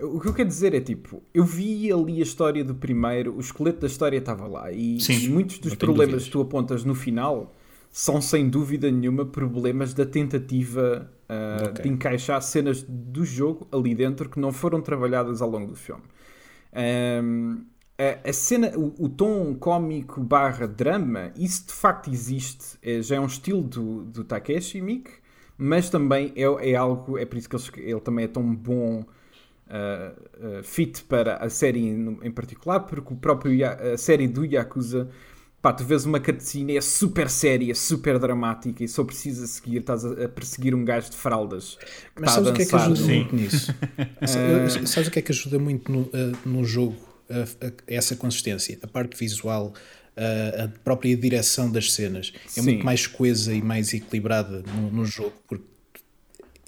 [0.00, 3.40] o que eu quero dizer é tipo, eu vi ali a história do primeiro, o
[3.40, 7.54] esqueleto da história estava lá e, Sim, muitos dos problemas que tu apontas no final
[7.90, 11.84] são sem dúvida nenhuma problemas da tentativa uh, okay.
[11.84, 16.02] de encaixar cenas do jogo ali dentro que não foram trabalhadas ao longo do filme.
[17.24, 17.64] Um,
[17.98, 23.16] a, a, cena, o, o, tom cómico barra drama, isso de facto existe, é, já
[23.16, 25.12] é um estilo do, do Takeshi Miike,
[25.56, 29.06] mas também é, é algo, é por isso que ele, ele também é tão bom
[29.66, 34.44] uh, uh, fit para a série em, em, particular, porque o próprio a série do
[34.44, 35.08] Yakuza,
[35.60, 40.04] pá, tu vês uma cutscene, é super séria, super dramática e só precisa seguir, estás
[40.04, 41.78] a, a perseguir um gajo de fraldas.
[42.18, 43.14] Mas sabes o que é que ajuda Sim.
[43.14, 43.74] muito nisso?
[44.22, 46.10] uh, sabes o que é que ajuda muito no,
[46.44, 46.96] no jogo?
[47.88, 49.74] essa consistência, a parte visual,
[50.16, 52.62] a própria direção das cenas é Sim.
[52.62, 55.64] muito mais coesa e mais equilibrada no, no jogo, porque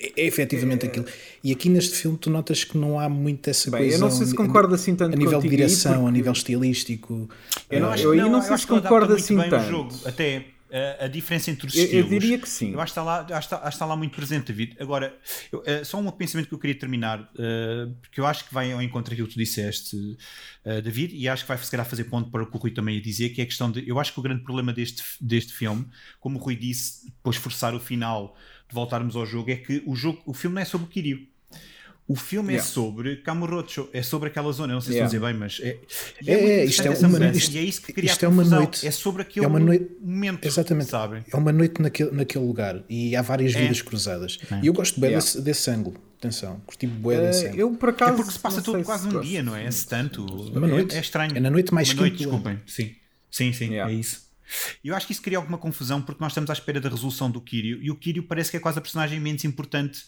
[0.00, 0.88] é, é efetivamente é...
[0.88, 1.06] aquilo.
[1.42, 3.96] E aqui neste filme tu notas que não há muito essa Bem, coisa.
[3.96, 6.08] Eu não sei se concordo assim tanto A nível de direção, porque...
[6.08, 7.28] a nível estilístico.
[7.70, 9.68] Eu não, acho, eu, não, não sei se concordo assim tanto.
[9.68, 11.94] Jogo, até a, a, diferença entre os estilos.
[11.94, 12.72] Eu, eu, diria que sim.
[12.72, 14.76] Eu acho que está lá, acho está, acho que está lá muito presente, David.
[14.78, 15.16] Agora,
[15.50, 18.70] eu, uh, só um pensamento que eu queria terminar, uh, porque eu acho que vai
[18.72, 22.04] ao encontro daquilo que tu disseste, uh, David, e acho que vai se calhar fazer
[22.04, 23.88] ponto para o que o Rui também ia dizer, que é a questão de.
[23.88, 25.86] Eu acho que o grande problema deste, deste filme,
[26.20, 28.36] como o Rui disse, depois forçar o final
[28.68, 31.26] de voltarmos ao jogo, é que o, jogo, o filme não é sobre o Kiryu.
[32.06, 32.66] O filme é yeah.
[32.66, 35.14] é sobre Kamurocho, é sobre aquela zona, não sei se yeah.
[35.14, 35.78] estou a dizer bem, mas é,
[36.26, 38.44] é, é, é isto é uma, isto, e é isso que cria isto é uma
[38.44, 41.22] noite, é sobre aquele é uma noite, momento, exatamente, sabem?
[41.30, 43.60] É uma noite naquele, naquele lugar e há várias é.
[43.60, 44.38] vidas cruzadas.
[44.62, 45.22] E eu gosto bem yeah.
[45.22, 45.98] desse, desse ângulo.
[46.18, 47.60] Atenção, curti bem uh, desse ângulo.
[47.60, 49.66] Eu, por acaso, é porque se passa tudo quase um dia, não é?
[49.66, 50.24] É tanto.
[50.24, 50.96] Uma noite.
[50.96, 51.36] É, estranho.
[51.36, 52.58] É na noite mais uma noite, desculpem.
[52.66, 52.96] Sim,
[53.30, 54.27] sim, sim é isso.
[54.84, 57.40] Eu acho que isso cria alguma confusão porque nós estamos à espera da resolução do
[57.40, 60.04] Kiryu e o Kiryu parece que é quase a personagem menos importante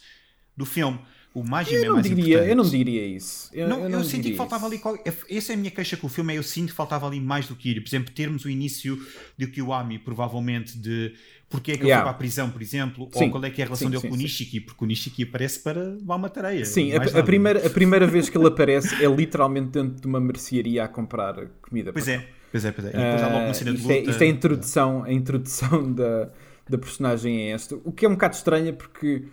[0.57, 0.98] do filme.
[1.33, 2.50] O Majima eu é mais diria, importante.
[2.50, 3.50] Eu não diria isso.
[3.53, 4.88] Eu, não, eu, eu senti que faltava isso.
[4.88, 5.00] ali.
[5.31, 6.35] Essa é a minha queixa com o filme.
[6.35, 7.83] É eu sinto que faltava ali mais do Kiryu.
[7.83, 8.98] Por exemplo, termos o início
[9.37, 11.14] de Kiwami, provavelmente, de
[11.48, 11.96] porque é que yeah.
[11.96, 13.24] ele foi para a prisão, por exemplo, sim.
[13.24, 14.87] ou qual é que é a relação sim, dele sim, com o Nishiki, porque o
[14.87, 16.64] Nishiki aparece para levar uma tareia.
[16.64, 20.20] Sim, a, a, primeira, a primeira vez que ele aparece é literalmente dentro de uma
[20.20, 21.92] mercearia a comprar comida.
[21.92, 22.91] Pois é, pois é, pois é.
[22.91, 23.95] E depois há logo uma cena de luta.
[23.95, 26.29] Isto é, isto é a introdução, a introdução da,
[26.69, 27.77] da personagem é esta.
[27.85, 29.25] O que é um bocado estranho porque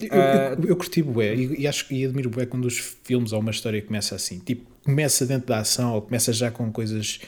[0.00, 3.32] eu, eu, ah, eu curti bué e, e, acho, e admiro bué quando os filmes
[3.32, 4.38] ou uma história começa assim.
[4.38, 7.20] Tipo, começa dentro da ação ou começa já com coisas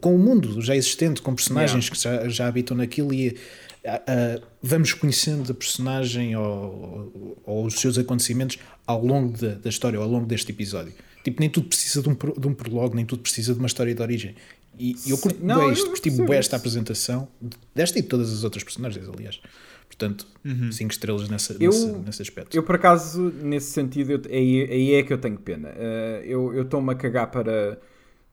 [0.00, 2.20] com o mundo já existente, com personagens yeah.
[2.22, 3.36] que já, já habitam naquilo e
[3.84, 9.98] uh, vamos conhecendo a personagem ou, ou, os seus acontecimentos ao longo da, da, história,
[9.98, 10.94] ou ao longo deste episódio.
[11.24, 13.94] Tipo, nem tudo precisa de um, de um prologo, nem tudo precisa de uma história
[13.94, 14.36] de origem.
[14.78, 17.28] E eu curto não, isto, curti bem esta apresentação,
[17.74, 19.40] desta e de todas as outras personagens, aliás.
[19.86, 20.88] Portanto, 5 uhum.
[20.88, 22.56] estrelas nessa, eu, nesse, nesse aspecto.
[22.56, 25.70] Eu, por acaso, nesse sentido, eu, aí, aí é que eu tenho pena.
[25.70, 27.78] Uh, eu estou-me a cagar para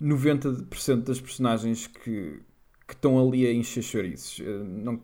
[0.02, 2.40] 90% das personagens que,
[2.88, 4.40] que estão ali a encher chouriços.
[4.40, 5.00] Uh, não,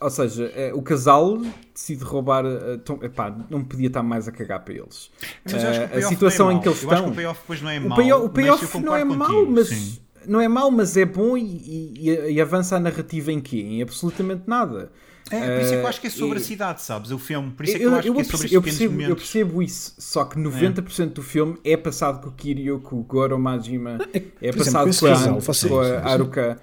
[0.00, 1.38] ou seja, uh, o casal
[1.74, 2.44] decide roubar.
[2.44, 5.10] Uh, epá, não podia estar mais a cagar para eles.
[5.44, 6.98] a situação é em que eles eu estão.
[6.98, 7.92] Acho que o payoff depois não é mau.
[7.92, 9.68] O payoff, o payoff não é mau, mas.
[9.68, 9.98] Sim.
[10.26, 13.56] Não é mau, mas é bom e, e, e avança a narrativa em quê?
[13.56, 14.92] Em absolutamente nada.
[15.30, 17.10] É, por isso é que eu acho que é sobre uh, a cidade, sabes?
[17.12, 18.92] O filme, por isso é que eu, eu acho eu que é sobre eu percebo,
[18.92, 19.10] momentos.
[19.10, 21.06] Eu percebo isso, só que 90% é.
[21.06, 25.40] do filme é passado com o Kiryu, com o Goro Majima, é, é passado exemplo,
[25.40, 26.60] com, a, com a Haruka.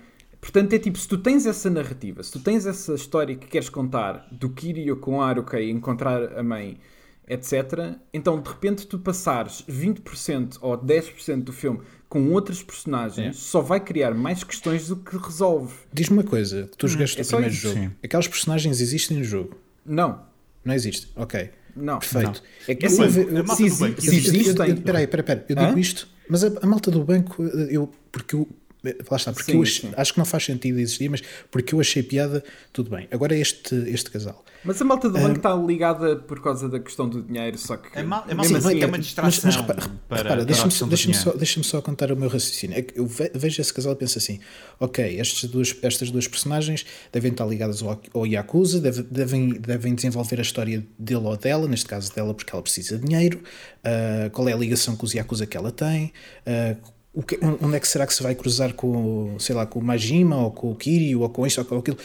[0.48, 3.68] Portanto, é tipo, se tu tens essa narrativa, se tu tens essa história que queres
[3.68, 6.80] contar do Kiryu com a Haruka e encontrar a mãe,
[7.28, 13.38] etc., então de repente tu passares 20% ou 10% do filme com outras personagens, é.
[13.38, 15.74] só vai criar mais questões do que resolve.
[15.92, 17.68] Diz-me uma coisa, tu hum, jogaste é o primeiro isso.
[17.68, 17.80] jogo.
[17.82, 17.92] Sim.
[18.02, 19.58] Aquelas personagens existem no jogo?
[19.86, 20.22] Não.
[20.64, 21.12] Não existe?
[21.18, 21.50] Ok.
[21.76, 22.00] Não.
[22.00, 22.42] Perfeito.
[22.42, 22.70] Não.
[22.70, 24.72] É que assim, a se, existem...
[24.72, 25.46] Espera aí, espera.
[25.50, 28.48] Eu digo isto, mas a, a malta do banco, eu, porque eu
[28.84, 31.80] Lá está, porque sim, eu acho, acho, que não faz sentido existir, mas porque eu
[31.80, 33.08] achei piada, tudo bem.
[33.12, 34.44] Agora este, este casal.
[34.64, 37.98] Mas a malta do banco está ligada por causa da questão do dinheiro, só que.
[37.98, 39.42] É, mal, é, mal, assim, é uma distração.
[39.44, 42.78] Mas, mas repara, para, repara deixa-me só, deixa só, deixa só contar o meu raciocínio.
[42.78, 44.40] É que eu vejo esse casal e penso assim:
[44.80, 49.96] ok, estas duas, estas duas personagens devem estar ligadas ao, ao Yakuza, devem, devem, devem
[49.96, 54.30] desenvolver a história dele ou dela, neste caso dela, porque ela precisa de dinheiro, uh,
[54.32, 56.12] qual é a ligação com os Yakuza que ela tem.
[56.46, 59.84] Uh, que, onde é que será que se vai cruzar com, sei lá, com o
[59.84, 61.98] Majima ou com o Kiryu ou com isto ou com aquilo?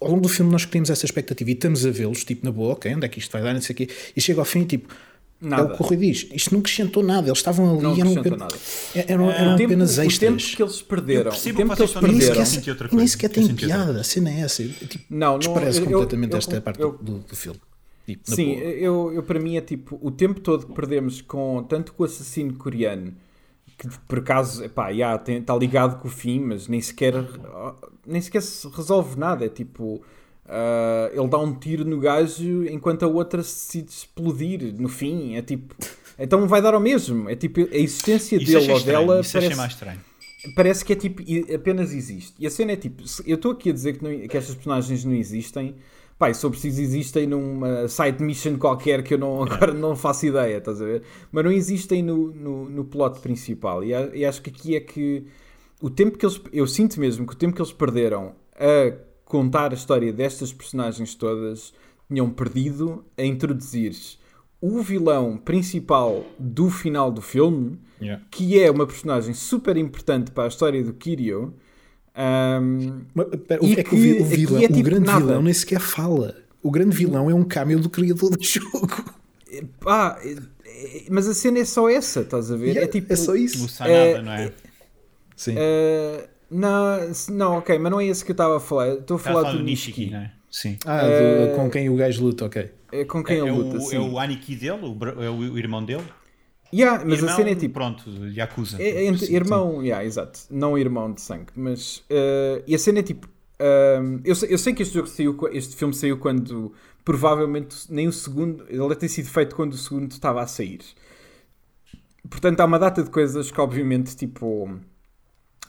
[0.00, 2.74] Ao longo do filme nós criamos essa expectativa e estamos a vê-los, tipo, na boa,
[2.74, 4.64] ok, onde é que isto vai dar, não sei o quê, e chega ao fim,
[4.64, 4.94] tipo,
[5.40, 5.62] Nada.
[5.62, 6.26] É o que o Rui diz.
[6.32, 7.28] Isto não acrescentou nada.
[7.28, 8.56] Eles estavam ali não eram, nada.
[8.94, 10.16] eram, eram tempo, apenas extras.
[10.16, 11.30] O tempo que eles perderam.
[11.30, 12.34] O tempo que eles perderam.
[12.34, 14.00] Nem nem sequer tem piada.
[14.00, 14.64] A cena é essa.
[14.64, 17.60] Tipo, não, não, desparece eu, completamente eu, esta eu, parte do, do, filme.
[18.04, 21.92] Tipo, sim, eu, eu para mim é tipo o tempo todo que perdemos com tanto
[21.92, 23.14] com o assassino coreano
[23.78, 27.14] que por acaso, epá, yeah, está ligado com o fim, mas nem sequer,
[28.04, 29.44] nem sequer se resolve nada.
[29.44, 30.02] É tipo,
[30.46, 35.36] uh, ele dá um tiro no gajo enquanto a outra se decide explodir no fim.
[35.36, 35.76] É tipo,
[36.18, 37.30] então vai dar ao mesmo.
[37.30, 40.00] É tipo, a existência isso dele ou estranho, dela isso parece, mais estranho.
[40.56, 41.22] parece que é tipo,
[41.54, 42.34] apenas existe.
[42.36, 45.04] E a cena é tipo, eu estou aqui a dizer que, não, que estas personagens
[45.04, 45.76] não existem
[46.18, 50.26] Pai, se eu preciso existem numa side mission qualquer que eu não, agora não faço
[50.26, 51.02] ideia, estás a ver?
[51.30, 53.84] Mas não existem no, no, no plot principal.
[53.84, 55.26] E, e, acho que aqui é que
[55.80, 56.40] o tempo que eles.
[56.52, 58.92] Eu sinto mesmo que o tempo que eles perderam a
[59.24, 61.72] contar a história destas personagens todas
[62.08, 63.94] tinham perdido a introduzir
[64.60, 68.24] o vilão principal do final do filme, yeah.
[68.30, 71.54] que é uma personagem super importante para a história do Kirio
[72.18, 73.04] um,
[73.46, 75.20] pera, é que, que, o, vilão, é tipo o grande nada.
[75.20, 76.34] vilão nem sequer fala.
[76.62, 79.04] O grande vilão é um cameo do criador do jogo.
[79.86, 80.18] Ah,
[81.10, 82.70] mas a cena é só essa, estás a ver?
[82.70, 83.60] Yeah, é, tipo, é só isso.
[83.60, 84.52] Não sai nada, não é?
[85.36, 85.54] Sim.
[85.54, 88.94] Uh, não, não, ok, mas não é esse que eu estava a falar.
[88.94, 90.00] Estou a falar do Nishiki.
[90.00, 90.32] Nishiki, não é?
[90.50, 90.78] Sim.
[90.84, 92.70] Ah, do, uh, com quem o gajo luta, ok.
[92.90, 93.96] É com quem é, ele luta, é o, sim.
[93.96, 96.04] É o Aniki dele, o, é o irmão dele?
[96.72, 97.74] Yeah, mas irmão, a cena é tipo.
[97.74, 98.82] Pronto, Yakuza.
[98.82, 100.40] É, é, irmão, yeah, exato.
[100.50, 101.48] Não irmão de sangue.
[101.56, 101.98] Mas.
[102.10, 103.26] Uh, e a cena é tipo.
[103.26, 106.72] Uh, eu, sei, eu sei que este, jogo saiu, este filme saiu quando.
[107.04, 108.66] Provavelmente nem o segundo.
[108.68, 110.80] Ele ter sido feito quando o segundo estava a sair.
[112.28, 114.78] Portanto, há uma data de coisas que, obviamente, tipo.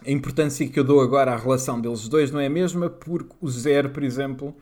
[0.05, 3.35] A importância que eu dou agora à relação deles dois não é a mesma, porque
[3.41, 4.55] o Zero, por exemplo,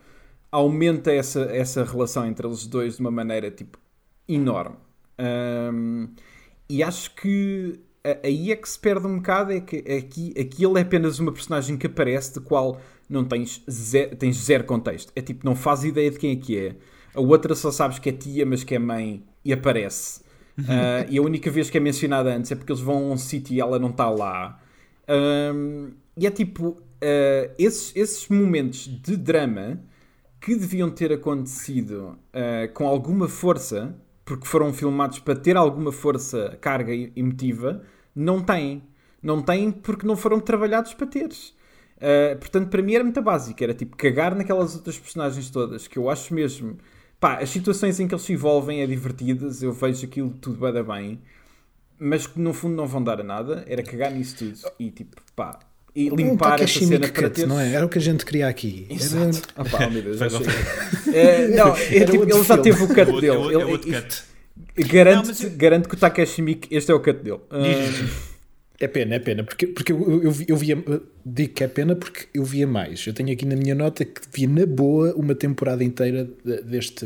[0.52, 3.78] aumenta essa, essa relação entre eles dois de uma maneira tipo
[4.28, 4.78] enorme.
[5.20, 6.10] Um,
[6.70, 7.80] e acho que
[8.24, 11.32] aí é que se perde um bocado, é que aqui, aqui ele é apenas uma
[11.32, 15.12] personagem que aparece, de qual não tens zero, tens zero contexto.
[15.16, 16.76] É tipo, não faz ideia de quem é que é.
[17.14, 20.22] A outra só sabes que é tia, mas que é mãe, e aparece.
[20.60, 23.18] uh, e a única vez que é mencionada antes é porque eles vão a um
[23.18, 24.62] sítio e ela não está lá.
[25.10, 29.80] Um, e é tipo, uh, esses, esses momentos de drama
[30.40, 33.96] que deviam ter acontecido uh, com alguma força
[34.28, 37.82] porque foram filmados para ter alguma força, carga emotiva,
[38.14, 38.84] não têm.
[39.24, 41.30] Não têm porque não foram trabalhados para ter.
[41.30, 43.64] Uh, portanto, para mim era muito básico.
[43.64, 46.78] Era tipo cagar naquelas outras personagens todas, que eu acho mesmo.
[47.22, 50.84] Pá, as situações em que eles se envolvem é divertidas, eu vejo aquilo tudo bem
[50.84, 51.22] bem.
[51.98, 55.22] mas que no fundo não vão dar a nada, era cagar nisso tudo e tipo,
[55.36, 55.60] pá,
[56.00, 57.48] e Um limpar essa Takashi cena para ter.
[57.48, 57.74] não é?
[57.74, 58.86] Era o que a gente queria aqui.
[58.90, 59.42] Era- Exato.
[59.56, 60.28] Ah, pá, oh, meu Deus, já.
[61.14, 63.34] É, não, é, Era tipo, ele já teve o cut É outro- dele.
[63.34, 64.24] é outro- é Ele- outro cut.
[64.94, 67.40] Garanto, Não, eu- garanto que o Takashi Miike, este é o cut dele.
[67.50, 67.58] Ah,
[68.80, 70.78] É pena, é pena, porque, porque eu, eu, eu, vi- eu via,
[71.26, 73.08] digo que é pena porque eu via mais.
[73.08, 77.04] Eu tenho aqui na minha nota que via na boa uma temporada inteira de- deste,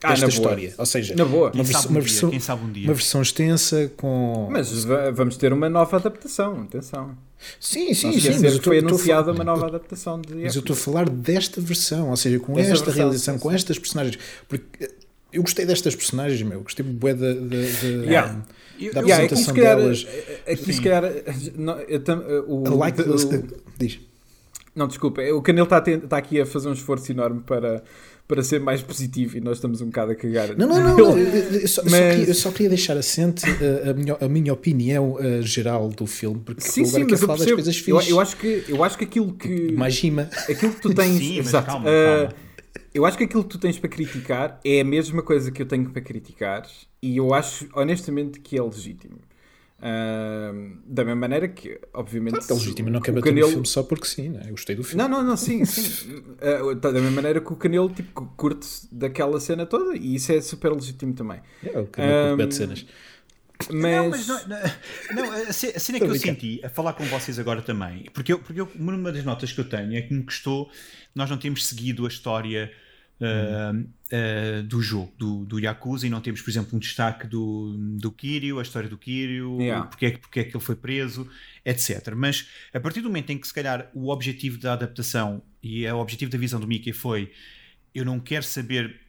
[0.00, 0.28] Ah, desta na boa.
[0.28, 0.74] história.
[0.78, 1.50] Ou seja, Na boa.
[1.52, 2.84] uma, vers- um uma versão, um dia.
[2.86, 4.46] uma versão extensa com.
[4.48, 7.18] Mas va- vamos ter uma nova adaptação, atenção.
[7.60, 8.38] Sim, sim, sim.
[8.42, 12.10] mas eu foi anunciada uma nova adaptação de Mas eu estou a falar desta versão,
[12.10, 13.54] ou seja, com Desta esta versão, realização, sim, com sim.
[13.54, 14.18] estas personagens.
[14.48, 14.90] Porque eh,
[15.32, 16.60] eu gostei destas personagens, meu.
[16.60, 17.56] Gostei bué da, da, da,
[18.04, 18.32] Yeah.
[18.92, 20.06] Da eu- Yeah, aqui se apresentação calhar, delas.
[20.46, 21.02] aqui se calhar
[21.56, 23.16] não, eu tam- o, like, o-
[23.76, 23.98] diz.
[24.74, 27.82] não, desculpa, o Canelo está, está aqui a fazer um esforço enorme para,
[28.28, 30.54] para ser mais positivo e nós estamos um bocado a cagar.
[30.56, 31.18] Não, não, não, não.
[31.18, 34.16] Eu, eu só, eu só Mas- queria, eu só queria deixar assente a, a minha,
[34.20, 37.26] a minha opinião eh, geral do filme, porque Sim, eu sim, agora mas quero eu
[37.26, 37.56] falar das percebo.
[37.56, 38.10] coisas Eu, fixes.
[38.10, 39.72] eu acho que, eu acho que aquilo que.
[39.72, 40.28] Mais gima.
[40.48, 41.16] Aquilo que tu tens.
[41.18, 42.34] Sim, mas exato, calma, calma.
[42.94, 45.66] Eu acho que aquilo que tu tens para criticar é a mesma coisa que eu
[45.66, 46.66] tenho para criticar
[47.02, 49.16] e eu acho honestamente que é legítimo.
[49.80, 52.32] Da mesma maneira que, obviamente.
[52.32, 54.42] Claro é legítimo, não bater Canelo- no filme só porque sim, né?
[54.46, 55.00] eu gostei do filme.
[55.02, 56.22] Não, não, não, sim, sim.
[56.40, 60.40] Ah, da mesma maneira que o Canelo tipo, curte daquela cena toda e isso é
[60.40, 61.40] super legítimo também.
[61.62, 62.86] É o eu Um, cenas.
[63.72, 63.82] Mas.
[63.82, 64.58] Não, mas não, não,
[65.26, 68.32] não, a ce- a cena que eu senti a falar com vocês agora também, porque,
[68.32, 70.70] eu, porque eu, uma das notas que eu tenho é que me custou,
[71.14, 72.70] nós não temos seguido a história
[73.20, 77.74] uh, uh, do jogo, do, do Yakuza, e não temos, por exemplo, um destaque do,
[77.98, 79.86] do Kiryu, a história do Kiryu, Yeah.
[79.86, 81.28] porque, é, que- porque é que ele foi preso,
[81.64, 82.14] etc.
[82.16, 85.96] Mas a partir do momento em que, se calhar, o objetivo da adaptação e o
[85.98, 87.32] objetivo da visão do Mickey foi
[87.94, 89.00] eu não quero saber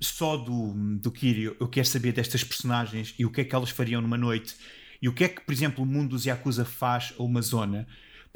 [0.00, 3.70] só do, do Kiryu, eu quero saber destas personagens e o que é que elas
[3.70, 4.54] fariam numa noite
[5.00, 7.86] e o que é que, por exemplo, o mundo dos Yakuza faz a uma zona.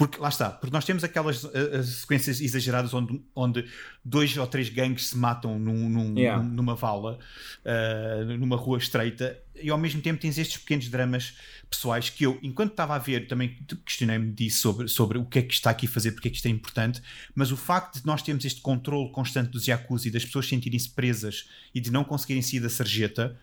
[0.03, 3.65] Porque lá está, porque nós temos aquelas eh, sequências exageradas onde, onde
[4.05, 6.43] dois ou três gangues se matam num, num- Yeah.
[6.43, 7.21] num- numa vala,
[7.65, 11.35] eh, numa rua estreita, e ao mesmo tempo tens estes pequenos dramas
[11.71, 15.43] pessoais que eu, enquanto estava a ver, também questionei-me disso sobre, sobre o que é
[15.43, 17.01] que está aqui a fazer, porque é que isto é importante,
[17.33, 20.91] mas o facto de nós termos este controle constante dos Yakuza e das pessoas sentirem-se
[20.91, 23.39] presas e de não conseguirem sair da sarjeta,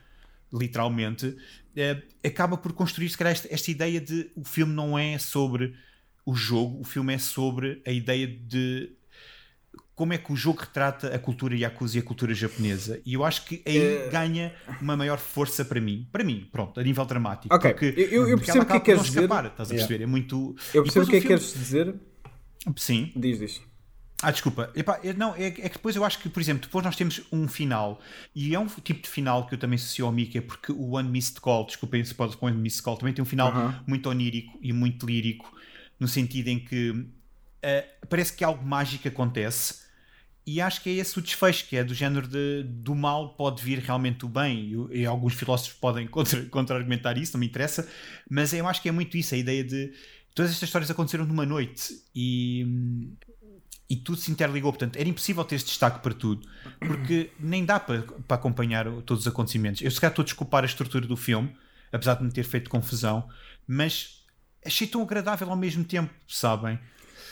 [0.52, 1.36] literalmente,
[1.76, 5.74] eh, acaba por construir, se calhar, esta, esta ideia de o filme não é sobre
[6.30, 8.92] o jogo, o filme é sobre a ideia de
[9.96, 13.02] como é que o jogo retrata a cultura Yakuza e a cultura japonesa.
[13.06, 16.08] E eu acho que aí Eh, ganha uma maior força para mim.
[16.12, 17.54] Para mim, pronto, a nível dramático.
[17.54, 19.24] Ok, Porque, eu- eu- percebo o que é que queres dizer.
[19.24, 19.88] escapar, Estás a Yeah.
[19.88, 20.04] perceber?
[20.04, 20.56] É muito...
[20.74, 21.96] Eu percebo o que é que filme- queres dizer.
[22.78, 23.12] Sim.
[23.16, 23.62] Diz, diz.
[24.22, 24.70] Ah, desculpa.
[24.76, 27.22] Epá, eu- não, é, é que depois eu acho que, por exemplo, depois nós temos
[27.32, 28.00] um final,
[28.36, 31.10] e é um tipo de final que eu também associo ao Mickey, porque o One
[31.10, 33.84] Missed Call, desculpem se pode com One Missed Call, também tem um final Aham.
[33.88, 35.54] muito onírico e muito lírico,
[36.00, 37.06] no sentido em que
[37.62, 39.88] eh, parece que algo mágico acontece,
[40.46, 43.64] e acho que é esse o desfecho, que é do género de do mal pode
[43.64, 47.88] vir realmente o bem, e, e alguns filósofos podem contra- contra-argumentar isso, não me interessa,
[48.30, 49.92] mas eu acho que é muito isso, a ideia de
[50.34, 52.66] todas estas histórias aconteceram numa noite, e
[53.90, 54.72] e tudo se interligou.
[54.72, 56.48] Portanto, era impossível ter esse destaque para tudo,
[56.80, 59.82] porque nem dá para, para acompanhar todos os acontecimentos.
[59.82, 61.56] Eu, se calhar, estou a desculpar a estrutura do filme,
[61.92, 63.28] apesar de me ter feito confusão,
[63.68, 64.19] mas
[64.70, 66.80] achei tão agradável ao mesmo tempo, sabem?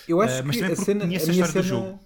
[0.08, 2.00] Eu acho Eh, mas que também a cena, a conheço a história cena, do jogo.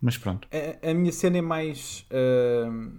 [0.00, 0.48] Mas pronto.
[0.52, 2.06] A, a minha cena é mais.
[2.10, 2.98] ahm,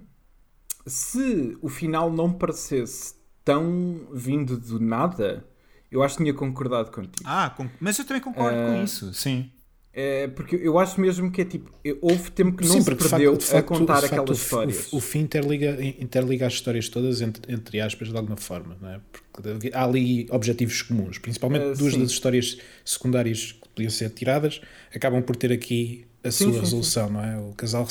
[0.86, 5.46] se o final não parecesse tão vindo do nada,
[5.92, 7.30] eu acho que tinha concordado contigo.
[7.30, 9.52] Ah, mas eu também concordo Eh, com isso, sim.
[9.98, 11.72] É, porque eu acho mesmo que é tipo.
[11.84, 14.92] eu- Houve tempo que não Sim, se perdeu facto- a contar facto, aquelas o, histórias.
[14.94, 18.78] O, o fim interliga, interliga as histórias todas, entre, entre aspas, de alguma forma.
[18.82, 19.00] Não é?
[19.32, 21.18] Porque há ali objetivos comuns.
[21.18, 22.02] Principalmente Ah, duas sim.
[22.02, 24.60] das histórias secundárias que podiam ser tiradas
[24.94, 27.10] acabam por ter aqui a Sim, sua sim, resolução.
[27.10, 27.38] Não é?
[27.38, 27.88] O casal,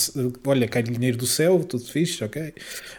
[0.46, 2.52] olha, cai dinheiro do céu, tudo fixe, ok?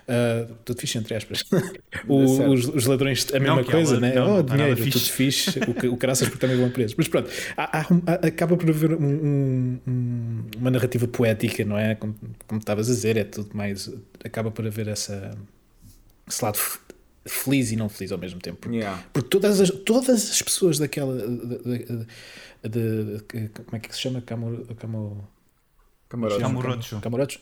[0.07, 1.43] Ah, tudo fixe, entre aspas.
[2.07, 4.13] O- os, os ladrões, a mesma que coisa, ela- né?
[4.15, 5.11] não, oh, não dinheiro, tudo fixe.
[5.11, 5.59] fixe.
[5.67, 6.95] O, que- o caraças porque também vão presos.
[6.97, 11.95] Mas pronto, há- há acaba por haver um- um- um- uma narrativa poética, não é?
[11.95, 12.15] Como,
[12.47, 13.89] como estavas a dizer, é tudo mais.
[14.23, 15.31] Acaba por haver essa,
[16.27, 16.59] esse lado
[17.27, 18.57] feliz e não feliz ao mesmo tempo.
[18.61, 19.03] Porque, Yeah.
[19.13, 21.15] porque todas, as, todas as pessoas daquela.
[21.17, 22.07] De, de-
[22.63, 24.21] de- de- como é que se chama?
[24.21, 25.27] Camo, camo,
[26.09, 26.41] Camarote.
[27.01, 27.39] Camorocho.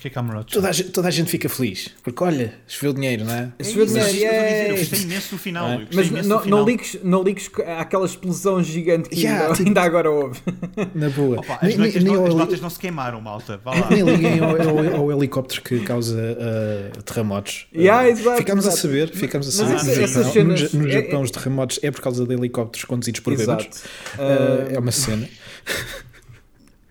[0.00, 3.24] Que é Cameron Toda a, gente, toda a gente fica feliz, porque olha, choveu dinheiro,
[3.24, 3.52] não é?
[3.56, 4.68] É Choveu é dinheiro, isso que eu a.
[4.72, 5.68] Eu gostei imenso do final.
[5.68, 5.74] É.
[5.82, 6.58] eu Mas imenso não, do final.
[6.58, 10.40] não, ligues, não ligues àquela explosão gigante que Yeah, ainda, tipo- ainda agora houve.
[10.96, 11.38] Na boa.
[11.38, 13.60] Opa, Nem- as, notas nem- não, nem as notas não se queimaram, malta.
[13.64, 13.88] Vá lá.
[13.88, 14.50] Nem liguem ao,
[14.96, 17.66] ao- ao helicóptero que causa uh, terremotos.
[17.72, 18.82] Yeah, Uh, exato, ficámos a exato.
[18.82, 21.22] saber, ficámos a Mas saber que no essas Japão, cenas- no, Ja- no é- Japão
[21.22, 23.66] os terremotos é por causa de helicópteros conduzidos por bêbados.
[23.66, 23.88] Exato.
[24.18, 25.28] Uh, é uma cena.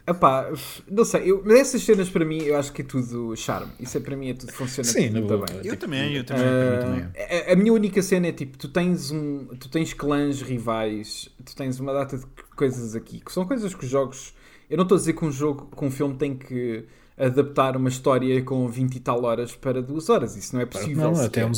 [0.05, 0.51] Epá,
[0.91, 3.71] não sei, eu, mas essas cenas para mim eu acho que é tudo charme.
[3.79, 5.55] Isso é, para mim é tudo funciona Sim, tudo muito bem.
[5.57, 6.43] Eu Tipo, também, eu também.
[6.43, 7.45] mim também é.
[7.47, 9.45] Ah, a, a minha única cena é tipo, tu tens um.
[9.57, 12.25] Tu tens clãs rivais, tu tens uma data de
[12.55, 14.33] coisas aqui, que são coisas que os jogos.
[14.69, 16.83] Eu não estou a dizer que um jogo, que um filme tem que
[17.17, 20.35] adaptar uma história com 20 e tal horas para 2 horas.
[20.35, 21.11] Isso não é possível.
[21.11, 21.51] Não, até é um,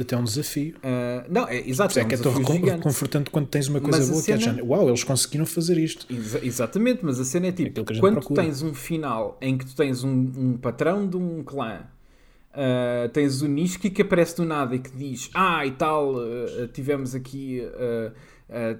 [0.00, 0.74] até um desafio.
[0.82, 1.98] Ah, não, é exato.
[1.98, 2.82] É um que é tão desafio recon- gigante.
[2.82, 6.06] confortante quando tens uma coisa Mas boa que é cena- Uau, eles conseguiram fazer isto.
[6.12, 8.42] Exa- exatamente, mas a cena é tipo, a gente quando procura.
[8.42, 11.80] tens um final em que tu tens um, um patrão de um clã,
[12.54, 16.68] ah, tens o Nishiki que aparece do nada e que diz, ah e tal, ah,
[16.72, 17.60] tivemos aqui,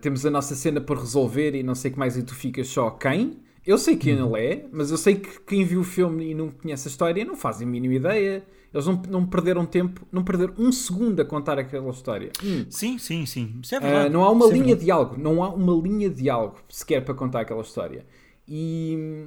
[0.01, 2.68] temos a nossa cena para resolver e não sei o que mais, e tu ficas
[2.68, 3.39] só quem?
[3.67, 4.37] Eu sei quem Uhum.
[4.37, 7.25] ele é, mas eu sei que quem viu o filme e não conhece a história
[7.25, 8.45] não fazem a mínima ideia.
[8.75, 12.31] Eles não, não perderam tempo, não perderam um segundo a contar aquela história.
[12.43, 12.65] Hum.
[12.71, 13.61] Sim, sim, sim.
[13.71, 14.11] É verdade.
[14.11, 14.79] não há uma é linha verdade.
[14.81, 18.05] de diálogo, não há uma linha de diálogo sequer para contar aquela história.
[18.49, 19.27] E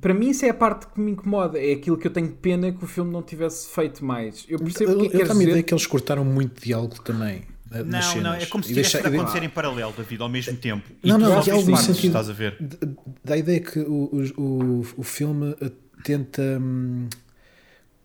[0.00, 2.70] para mim isso é a parte que me incomoda, é aquilo que eu tenho pena
[2.70, 4.44] que o filme não tivesse feito mais.
[4.48, 5.62] Eu percebo o que é que eu tenho a ideia dizer.
[5.64, 7.42] que eles cortaram muito diálogo também.
[7.72, 8.48] Eh, nas Não, não, é cenas.
[8.50, 10.88] como se E estivesse a e acontecer em paralelo, David, ao mesmo tempo.
[11.02, 12.56] Não, tu não, há viste algum partes, sentido- estás a ver?
[12.60, 12.78] d-
[13.24, 15.70] Dá a ideia que o, o, o, filme eh,
[16.02, 17.08] tenta hum,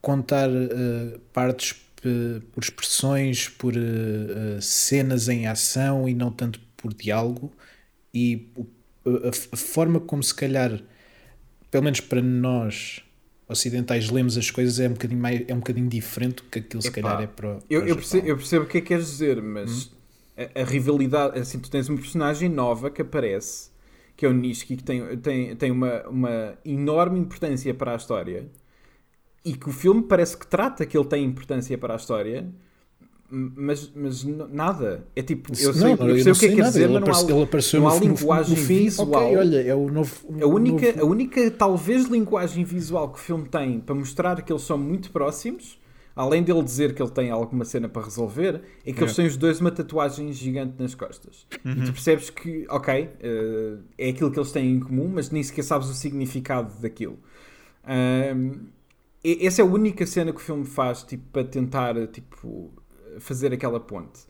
[0.01, 6.59] contar eh, partes pe- por expressões, por eh, eh, cenas em ação e não tanto
[6.77, 7.51] por diálogo.
[8.13, 8.47] E
[9.05, 10.79] a, a forma como se calhar,
[11.71, 13.01] pelo menos para nós
[13.47, 16.81] ocidentais, lemos as coisas é um bocadinho, mais, é um bocadinho diferente do que aquilo
[16.81, 18.81] se Epá, calhar é para, o- para Eu, eu, percebo, eu percebo o que é
[18.81, 19.91] que queres dizer, mas
[20.37, 23.71] a, a rivalidade, assim, tu tens uma personagem nova que aparece,
[24.17, 28.49] que é o Nishiki, que tem, tem, tem uma, uma enorme importância para a história,
[29.45, 32.49] e que o filme parece que trata que ele tem importância para a história,
[33.35, 35.07] mas, mas nada.
[35.15, 36.83] É tipo, eu, sei, Não, eu percebo não o que é sei que quer dizer,
[36.83, 38.77] ele, mas não há, apareceu, ele apareceu não há no- no linguagem fim.
[38.83, 39.07] visual.
[39.09, 40.15] Ok, olha, é o novo.
[40.41, 44.53] A única, novo- a única, talvez, linguagem visual que o filme tem para mostrar que
[44.53, 45.79] eles são muito próximos,
[46.15, 49.15] além dele dizer que ele tem alguma cena para resolver, é que eles É.
[49.15, 51.47] têm os dois uma tatuagem gigante nas costas.
[51.65, 55.41] E tu percebes que, ok, eh, é aquilo que eles têm em comum, mas nem
[55.41, 57.17] sequer sabes o significado daquilo.
[59.23, 62.71] E- essa é a única cena que o filme faz tipo, para tentar tipo,
[63.19, 64.21] fazer aquela ponte.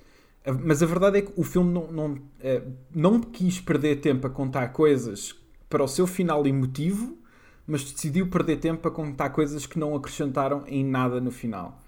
[0.64, 2.62] Mas a verdade é que o filme não, não, eh,
[2.94, 5.34] não quis perder tempo a contar coisas
[5.70, 7.18] para o seu final emotivo,
[7.66, 11.80] mas decidiu perder tempo a contar coisas que não acrescentaram em nada no final.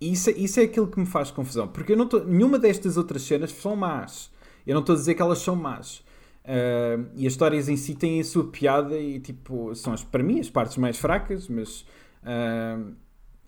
[0.00, 1.66] E isso, é- isso é aquilo que me faz confusão.
[1.68, 4.30] Porque eu não tô, nenhuma destas outras cenas são más.
[4.66, 6.04] Eu não estou a dizer que elas são más.
[6.44, 10.22] Ah, e as histórias em si têm a sua piada e tipo, são as, para
[10.22, 11.84] mim as partes mais fracas, mas
[12.24, 12.78] ah,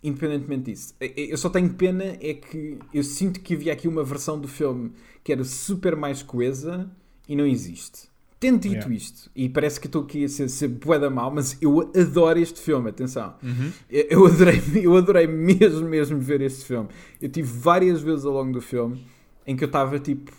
[0.03, 3.87] independentemente disso, e- e- eu só tenho pena é que eu sinto que havia aqui
[3.87, 4.91] uma versão do filme
[5.23, 6.89] que era super mais coesa
[7.27, 8.07] e não existe.
[8.39, 8.95] Tendo dito Yeah.
[8.95, 12.39] isto, e parece que estou aqui a ser, ser bué da mal, mas eu adoro
[12.39, 13.35] este filme, atenção.
[13.43, 13.69] Uhum.
[13.89, 16.87] Eu adorei, eu adorei mesmo, mesmo ver este filme.
[17.21, 19.05] Eu tive várias vezes ao longo do filme
[19.45, 20.31] em que eu estava tipo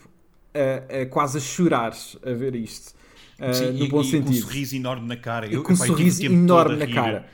[0.54, 1.92] a, a quase a chorar
[2.24, 2.94] a ver isto.
[3.52, 4.24] Sim, no e- bom e sentido.
[4.24, 5.46] Com um sorriso enorme na cara.
[5.52, 7.26] Eu, com um sorriso enorme na cara.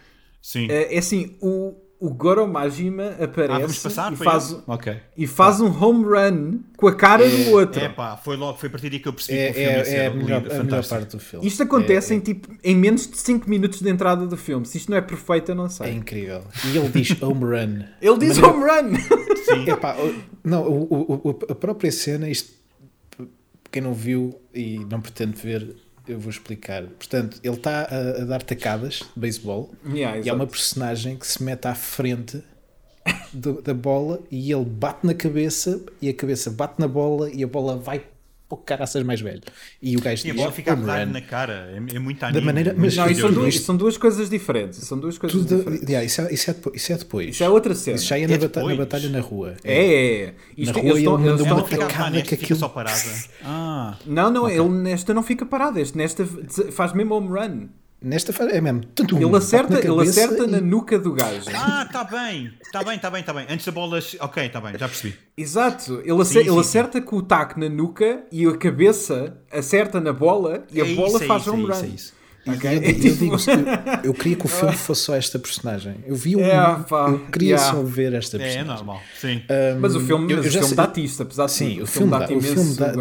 [0.43, 0.66] Sim.
[0.68, 4.12] Ah, é assim, o, o Goro Majima aparece ah, vamos passar?
[4.12, 4.62] e, faz, esse?
[4.66, 4.97] Ok.
[5.16, 7.80] e faz um home run com a cara do outro.
[7.82, 9.70] É pá, foi logo, foi a partir daí que eu percebi É, que o filme
[9.70, 11.47] ia é, ser é a, lindo, melhor, a melhor parte do filme.
[11.47, 14.66] Isto acontece É- em, tipo, em menos de 5 minutos de entrada do filme.
[14.66, 15.86] Se isto não é perfeito, eu não sei.
[15.88, 16.42] É incrível.
[16.66, 17.84] E ele diz home run.
[18.03, 18.97] Ele diz Mas home run!
[19.47, 19.70] Sim.
[19.70, 22.51] Epá, o- não, o- o- a própria cena, isto,
[23.72, 25.74] quem não viu e não pretende ver,
[26.09, 26.83] eu vou explicar.
[26.85, 30.37] Portanto, ele está a, a dar tacadas de beisebol Yeah, e há exato.
[30.37, 32.43] uma personagem que se mete à frente
[33.33, 37.43] do- da bola e ele bate na cabeça e a cabeça bate na bola e
[37.45, 38.03] a bola vai
[38.49, 39.40] para o caraças mais velho.
[39.82, 41.68] E o gajo E a diz bola fica a na cara.
[41.72, 42.40] É, é muito anime.
[42.44, 44.78] maneira- muito mas- Não, isso são, duas, são duas coisas diferentes.
[44.80, 45.88] São duas coisas Tudo, diferentes.
[45.88, 47.28] yeah, isso, é, isso, é depois, isso é depois.
[47.30, 47.97] Isso é outra cena.
[47.97, 49.55] Isso já é, É na, bata- na batalha na rua.
[49.64, 50.34] É, é, é.
[50.57, 53.01] Isto, Na rua ele manda uma tacada que fica aquilo- só parada.
[53.44, 55.78] Ah, Não, não, ele nesta não fica parado.
[55.80, 56.24] Este nesta
[56.70, 57.66] faz mesmo home run.
[58.01, 58.84] Nesta fa- é mesmo.
[58.94, 61.47] Tanto Ele acerta, na ele acerta e- na nuca do gajo.
[61.55, 62.53] ah, tá bem.
[62.70, 63.47] Tá bem, tá bem, tá bem.
[63.49, 63.99] Antes da bola.
[64.20, 65.16] Ok, tá bem, já percebi.
[65.36, 66.03] Exato.
[66.05, 66.61] Ele, acer- sim, ele sim.
[66.61, 70.94] acerta com o taco na nuca e a cabeça acerta na bola e a É
[70.94, 72.16] bola isso, é faz isso, home é isso, é isso.
[72.47, 72.70] E Ok?
[72.70, 75.97] eu, eu digo, eu, eu queria que o filme fosse só esta personagem.
[76.07, 76.40] Eu vi um.
[76.40, 76.55] É,
[76.88, 77.72] pá, eu queria yeah.
[77.72, 78.76] só ver esta É, é personagem.
[78.86, 79.42] normal, sim.
[79.80, 81.82] Mas o filme, eu- mas o já filme sei- dá-te isto, apesar de Sim, tudo.
[81.82, 82.92] o filme dá, o imenso filme dá,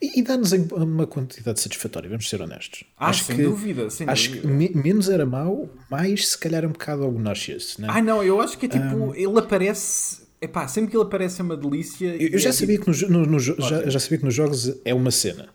[0.00, 2.84] e, e dá-nos uma quantidade satisfatória, vamos ser honestos.
[2.96, 4.54] Ah, sem dúvida, sem acho que dúvida.
[4.54, 7.88] me- menos era mau, mais se calhar um bocado obnoxious, né?
[7.90, 10.20] Ai não, eu acho que é tipo, ele aparece.
[10.42, 12.06] Epá, sempre que ele aparece é uma delícia.
[12.16, 14.34] eu, eu já é sabia tipo- que no, no- no já, já sabia que nos
[14.34, 15.48] jogos é uma cena.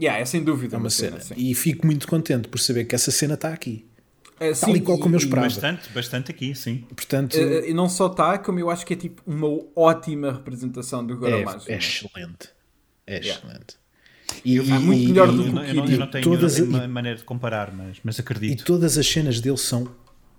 [0.00, 1.20] Yeah, é sem dúvida É uma cena.
[1.20, 1.34] sim.
[1.36, 3.84] E fico muito contente por saber que essa cena está aqui.
[4.40, 5.48] É, Tal e sim, qual como eu e- esperava.
[5.48, 6.84] Bastante, bastante aqui, sim.
[6.94, 11.04] Portanto, E, e não só está, como eu acho que é tipo uma ótima representação
[11.04, 11.70] do é, Goramágio.
[11.72, 12.50] é excelente.
[13.04, 13.40] É Yeah.
[13.44, 13.76] excelente.
[14.44, 16.58] E, vi muito melhor do Eu que não, o eu não- eu não tenho, Todas-
[16.58, 18.64] eu não tenho e- uma maneira de comparar, mas, mas E acredito.
[18.64, 19.88] todas as cenas dele são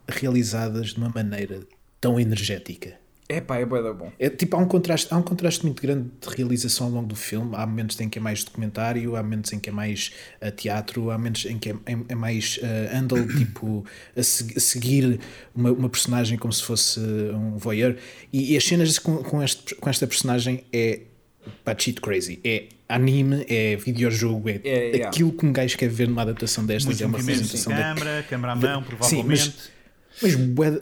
[0.07, 1.61] realizadas de uma maneira
[1.99, 2.97] tão energética.
[3.31, 4.11] Epá, é bué da bom.
[4.17, 7.15] É, tipo, há um, contraste, há um contraste muito grande de realização ao longo do
[7.15, 7.51] filme.
[7.55, 10.11] Há momentos em que é mais documentário, há momentos em que é mais
[10.41, 13.85] uh, teatro, há momentos em que é, é- é mais uh, handle, tipo,
[14.17, 15.19] a, se- a seguir
[15.53, 17.97] uma, uma personagem como se fosse um voyeur.
[18.33, 21.01] E, e as cenas com, com, este, com esta personagem é
[21.63, 22.39] pá, cheat crazy.
[22.43, 25.07] É anime, é videojogo, é, É, yeah.
[25.09, 26.85] aquilo que um gajo quer ver numa adaptação destas.
[26.99, 29.27] Muito é uma movimento de representação da câmara, câmara à mão, Sim, provavelmente.
[29.29, 29.69] mas,
[30.21, 30.75] mas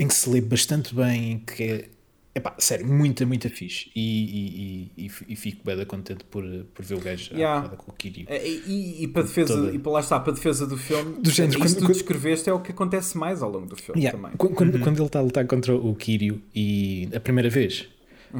[0.00, 1.88] em que se lê bastante bem, em que é,
[2.34, 3.90] epá, sério, muita, muita fixe.
[3.96, 7.68] E, e, e, e fico bem contente por, por ver o gajo Yeah.
[7.70, 8.26] com o Kiryu.
[8.28, 9.72] É, E, e, e para defesa, Toda.
[9.74, 11.92] e para lá está, para defesa do filme, Do género, isso quando- que tu quando-
[11.94, 14.36] descreveste é o que acontece mais ao longo do filme Yeah, também.
[14.36, 17.88] qu- Quando, quando ele está a lutar contra o Kiryu e a primeira vez,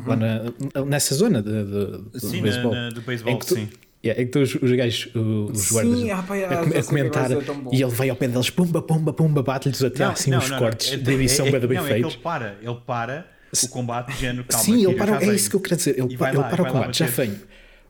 [0.07, 3.46] lá na- nessa zona de, de- do Sim, na- beisebol, na- do beisebol, em que
[3.46, 3.68] tu- sim.
[4.05, 6.82] Yeah, é que estão os, os gajos, os Sim, guardas, ah, pá, a, sei a
[6.82, 7.70] que comentar bom.
[7.72, 10.44] e ele vai ao pé deles, pumba, pumba, pumba, bate-lhes até Não, assim não, uns
[10.44, 10.59] não, não.
[10.59, 12.14] cortes É- de edição é- bem, bem não, é feitos.
[12.14, 13.26] ele para, ele para
[13.64, 15.99] o combate género, calma, Sim, ele para, já é isso que eu quero dizer.
[15.99, 17.40] Ele, pa- vai ele lá, para o lá combate, já venho.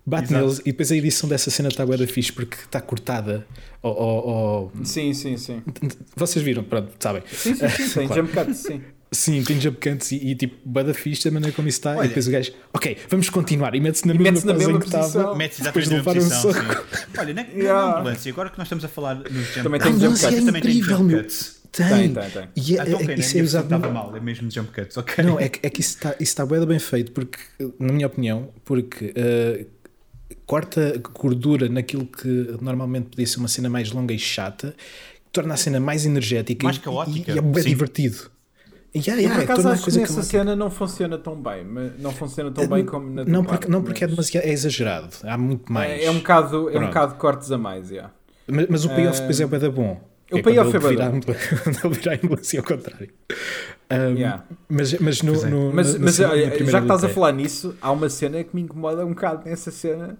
[0.06, 0.40] Bate Exato.
[0.42, 3.46] neles e depois a edição dessa cena está bué da fixe porque está cortada.
[3.82, 5.62] ao- ao- ao- Sim, sim, sim.
[6.16, 7.22] Vocês viram, pronto, sabem.
[7.30, 8.22] Sim, sim, sim, tem Claro.
[8.26, 8.80] jump cuts, sim.
[9.11, 11.96] Sim, tem jump cuts e, e tipo, bué da fixe a maneira como isso está.
[11.96, 12.04] Olha.
[12.04, 13.74] E depois o gajo, ok, vamos continuar.
[13.74, 15.04] E mete-se na E mesma na posição mesma que estava.
[15.04, 15.34] posição.
[15.36, 16.96] Mete-se Depois de exatamente na um posição, soco.
[16.96, 17.09] sim.
[17.18, 17.96] Olha, na, na Yeah.
[17.98, 20.26] ambulância, agora que nós estamos a falar nos jump Também A tem cuts, jump ambulância
[20.26, 20.44] é cuts.
[20.44, 21.22] também tem incrível, jump meu.
[21.22, 21.59] cuts.
[21.72, 21.86] Tem.
[21.88, 22.48] Tem, tem, tem.
[22.56, 24.96] E é, Ah, então, é, na isso é usado estava mal, é mesmo jump cuts,
[24.96, 25.24] ok.
[25.24, 27.38] Não, é que, é que isso está, isso está bué da bem feito, porque,
[27.78, 29.66] na minha opinião, porque eh,
[30.46, 32.28] corta gordura naquilo que
[32.61, 34.74] normalmente podia ser uma cena mais longa e chata,
[35.32, 37.68] torna a cena mais energética Mais e- caótica, e, e é bem sim.
[37.70, 38.30] divertido.
[38.97, 40.22] Yeah, yeah, por é acaso, acho que nessa caótica.
[40.39, 41.64] cena não funciona tão bem.
[41.64, 44.51] mas Não funciona tão bem como na não, porque, não, porque é, mas- demasiado, é
[44.51, 45.09] exagerado.
[45.24, 45.91] Há muito mais.
[45.91, 48.11] É, é um bocado, é um bocado cortes a mais, yeah.
[48.47, 50.01] mas, mas o payoff Eh, depois é bué da bom.
[50.32, 53.11] o É payoff é ambulância- quando ele vira a ambulância ao contrário.
[53.91, 54.45] Um, Yeah.
[54.68, 55.51] Mas, mas, no, é.
[55.51, 57.93] no- Mas, na- mas na- na olha, primeira já que estás a falar nisso, há
[57.93, 60.18] uma cena que me incomoda um bocado nessa cena,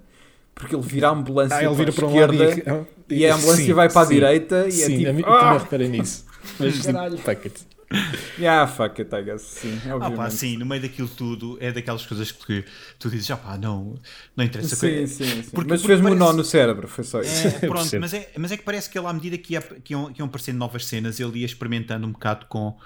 [0.55, 3.27] porque ele vira a ambulância Ah, ele vira para para um lado esquerda e, e
[3.27, 4.14] a ambulância Sim, vai para a sim.
[4.14, 6.25] direita e Sim, é a mim tipo, também ah, reparei nisso.
[6.61, 7.19] Mas tipo, Caralho.
[7.27, 7.66] it.
[8.39, 10.16] yeah, fuck it, I guess, sim, Ah, obviamente.
[10.16, 12.64] pá, sim, no meio daquilo tudo é daquelas coisas que
[12.99, 13.99] tu dizes, ah pá, não,
[14.36, 14.76] não interessa.
[14.76, 15.51] Sim, sim, sim.
[15.51, 17.47] Porque- mas porque fez-me um nó parece- no cérebro, foi só isso.
[17.49, 19.93] É, pronto, mas é, mas é que parece que ele, à medida que, ia, que,
[19.95, 22.76] iam, que iam aparecendo novas cenas, ele ia experimentando um bocado com,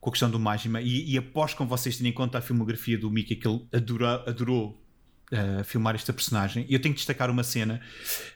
[0.00, 0.80] com a questão do Majima.
[0.82, 4.24] E, e após com vocês terem em conta a filmografia do Mickey, que ele adora,
[4.26, 4.76] adorou
[5.32, 7.80] uh, filmar esta personagem, e eu tenho que destacar uma cena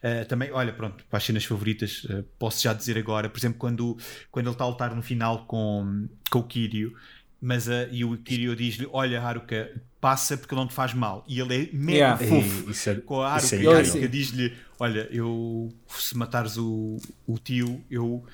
[0.03, 0.51] uh, também.
[0.53, 3.97] Olha, pronto, para as cenas favoritas, uh, posso já dizer agora, por exemplo, quando,
[4.31, 6.95] quando ele está a lutar no final com, com o Kiryu.
[7.41, 9.69] Mas, uh, e o Kiryu diz-lhe: Olha, Haruka,
[10.01, 11.25] passa porque ele não te faz mal.
[11.27, 12.25] E ele é mega Yeah.
[12.27, 13.57] fofo isso é- com a isso Haruka.
[13.57, 13.79] é e a.
[13.91, 18.25] Haruka diz-lhe: Olha, eu se matares o, o tio, eu,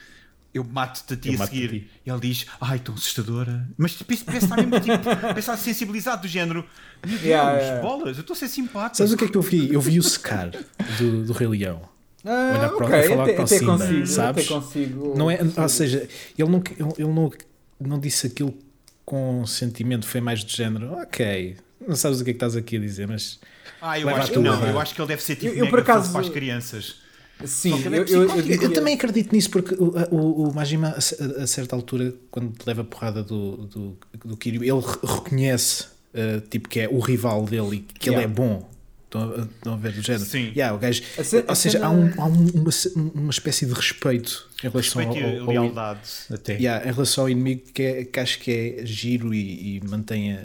[0.55, 1.68] eu mato-te a ti Eu a seguir.
[1.70, 1.90] ti.
[2.07, 3.68] E ele diz: Ai, tão assustadora.
[3.76, 6.64] Mas tipo, isso parece estar mesmo tipo, parece estar sensibilizado do género.
[7.07, 7.80] Meu Deus, Yeah, yeah.
[7.82, 8.96] bolas, eu estou a ser simpático.
[8.96, 9.72] Sabes o que é que eu vi?
[9.72, 10.51] Eu vi o Scar
[10.99, 11.82] do, do Rei Leão.
[12.24, 14.44] Ah, Olha, pronto, ok, a falar até, para o até Simba, consigo, sabes?
[14.44, 15.14] até consigo.
[15.16, 17.30] Não é, ou seja, ele não, ele, ele não,
[17.80, 18.53] não disse aquilo
[19.05, 22.76] com sentimento, foi mais do género, ok, não sabes o que é que estás aqui
[22.76, 23.38] a dizer, mas
[23.80, 24.66] Ah, eu acho que não.
[24.66, 26.96] Eu acho que ele deve ser tipo Eu- eu, por acaso- para as crianças.
[27.45, 31.43] Sim, ele eu, eu, eu, eu também acredito nisso porque o, o, o Majima, a,
[31.43, 35.84] a certa altura, quando leva a porrada do, do, do Kiryu, ele re- reconhece
[36.14, 38.22] uh, tipo, que é o rival dele e que ele Yeah.
[38.32, 38.68] é bom.
[39.05, 40.24] Estão a, estão a ver do género?
[40.26, 40.53] Sim.
[40.55, 41.03] Yeah, o gajo,
[41.49, 42.70] ou seja, há, um, há um- uma,
[43.14, 46.55] uma espécie de respeito em relação Respeito ao, ao, ao, lealdade até.
[46.57, 50.34] Yeah, em relação ao inimigo que, é, que acho que é giro e, e mantém
[50.34, 50.39] uh,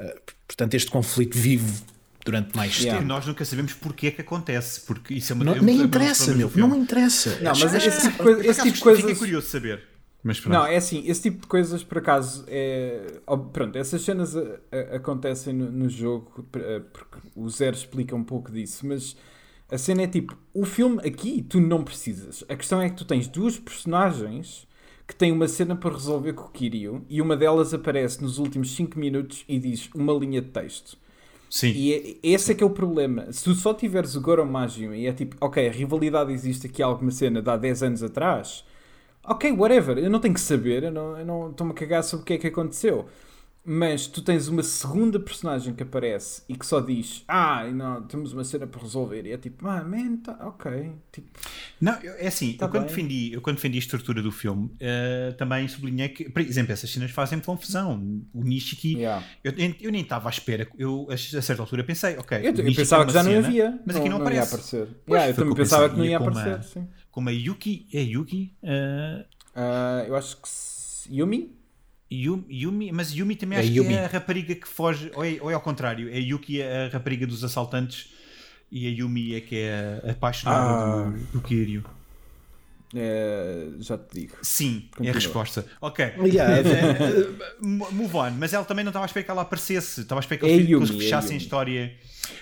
[0.00, 1.80] uh, portanto este conflito vivo
[2.24, 2.96] durante mais Yeah.
[2.96, 3.08] E tempo.
[3.08, 4.80] nós nunca sabemos porque é que acontece.
[4.82, 7.38] Porque isso é uma Não- é nem interessa, meu, não interessa.
[7.42, 9.00] Não, mas Acho- esse tipo de coisa- esse tipo de coisas.
[9.02, 9.82] Fiquei curioso de saber.
[10.26, 10.54] Mas pronto.
[10.54, 13.20] Não, é assim, esse tipo de coisas, por acaso, é.
[13.52, 14.40] Pronto, essas cenas a-
[14.72, 19.14] a- acontecem no, no jogo, eh, porque o Zero explica um pouco disso, mas
[19.70, 22.44] A cena é tipo, o filme aqui tu não precisas.
[22.50, 24.66] A questão é que tu tens duas personagens
[25.08, 28.74] que têm uma cena para resolver com o Kiryu e uma delas aparece nos últimos
[28.74, 30.96] 5 minutos e diz uma linha de texto.
[31.54, 31.68] Sim.
[31.68, 33.30] E é- esse é que é o problema.
[33.32, 34.44] Se tu só tiveres o Goro
[34.92, 38.64] e é tipo, ok, a rivalidade existe aqui alguma cena de há 10 anos atrás,
[39.24, 42.32] ok, whatever, eu não tenho que saber, eu não estou-me a cagar sobre o que
[42.34, 43.06] é que aconteceu.
[43.66, 48.34] Mas tu tens uma segunda personagem que aparece e que só diz, ah, não, temos
[48.34, 49.24] uma cena para resolver.
[49.24, 50.92] E é tipo, ah, man, tá, ok.
[51.10, 51.30] Tipo,
[51.80, 52.90] Não, é assim, Tá eu, quando bem.
[52.90, 56.90] defendi, eu quando defendi a estrutura do filme, eh, também sublinhei que, por exemplo, essas
[56.90, 58.22] cenas fazem confusão.
[58.34, 59.24] O Nishiki, yeah.
[59.42, 63.04] eu, eu nem estava à espera, eu a certa altura pensei, ok, eu, eu pensava
[63.04, 63.80] é que já não cena, havia.
[63.86, 64.48] mas aqui não, ia aparece.
[64.54, 64.88] aparecer.
[65.06, 66.68] Pois, Yeah, eu também pensava que não ia ia com uma- aparecer.
[66.80, 66.88] Sim.
[67.10, 68.54] Como a Yuki, é Yuki?
[68.62, 70.48] Eh, Ah, eu acho que.
[71.10, 71.56] Yumi?
[72.12, 73.88] Yumi, Yumi- mas Yumi também É acho Yumi.
[73.90, 76.88] que é a rapariga que foge, ou é, ou é ao contrário, é Yuki a
[76.88, 78.08] rapariga dos assaltantes
[78.70, 81.10] e a Yumi é que é a apaixonada Ah.
[81.10, 81.82] do, do Kiryu.
[82.96, 84.36] É, já te digo.
[84.42, 85.10] Sim, é Continua.
[85.10, 85.66] a resposta.
[85.80, 86.04] Ok.
[86.26, 86.62] Yeah,
[87.60, 90.22] Mo- Move on, mas ela também não estava a esperar que ela aparecesse, estava a
[90.22, 91.42] esperar que É eles, Yumi, eles é fechassem a Yumi.
[91.42, 91.94] história,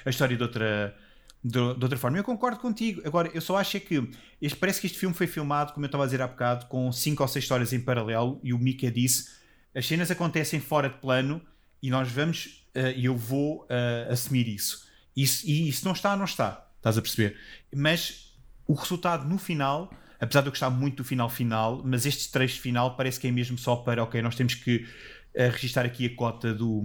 [0.05, 0.95] a história de outra,
[1.43, 2.19] de, de outra forma.
[2.19, 3.01] Eu concordo contigo.
[3.05, 4.11] Agora, eu só acho é que
[4.43, 6.93] este, parece que este filme foi filmado, como eu estava a dizer há bocado, com
[6.93, 9.31] cinco ou seis histórias em paralelo, e o Mika disse:
[9.75, 11.41] as cenas acontecem fora de plano
[11.83, 12.64] e nós vamos,
[12.97, 14.87] e eu vou eh, assumir isso.
[15.16, 15.47] isso.
[15.47, 16.66] E isso não está, não está.
[16.77, 17.37] Estás a perceber?
[17.75, 18.33] Mas
[18.66, 22.61] o resultado no final, apesar de eu gostar muito do final final, mas este trecho
[22.61, 24.87] final parece que é mesmo só para, ok, nós temos que
[25.35, 26.83] eh, registar aqui a cota do,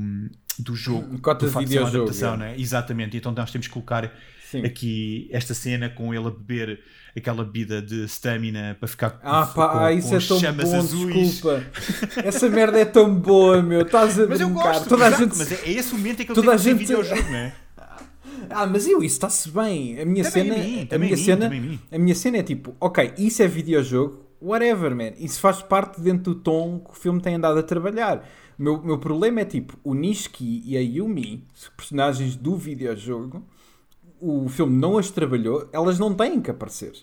[0.57, 1.19] do jogo.
[1.19, 2.37] Cota do de videojogo, adaptação, é.
[2.37, 2.55] né?
[2.57, 4.11] Exatamente, então nós temos que colocar
[4.51, 4.65] Sim.
[4.65, 6.79] aqui esta cena com ele a beber
[7.15, 10.39] aquela bebida de stamina para ficar com, Ah pá, com, ah, isso com é tão
[10.39, 11.15] chamas bom, azuis.
[11.31, 11.63] desculpa.
[12.23, 13.81] Essa merda é tão boa, meu.
[13.81, 15.37] Estás a Mas eu gosto, Toda a gente...
[15.37, 17.55] mas é, é esse momento em que ele toda tem que gente- videojogo, não é?
[18.49, 19.99] Ah, mas eu, isso está-se bem.
[19.99, 21.51] A minha Também cena, mim, a minha mim, cena,
[21.91, 25.11] a minha cena é tipo, ok, isso é videojogo, whatever, man.
[25.19, 28.23] Isso faz parte dentro do tom que o filme tem andado a trabalhar.
[28.57, 31.45] O meu, meu problema é tipo, o Nishiki e a Yumi,
[31.75, 33.43] personagens do videojogo,
[34.19, 36.93] o filme não as trabalhou, elas não têm que aparecer.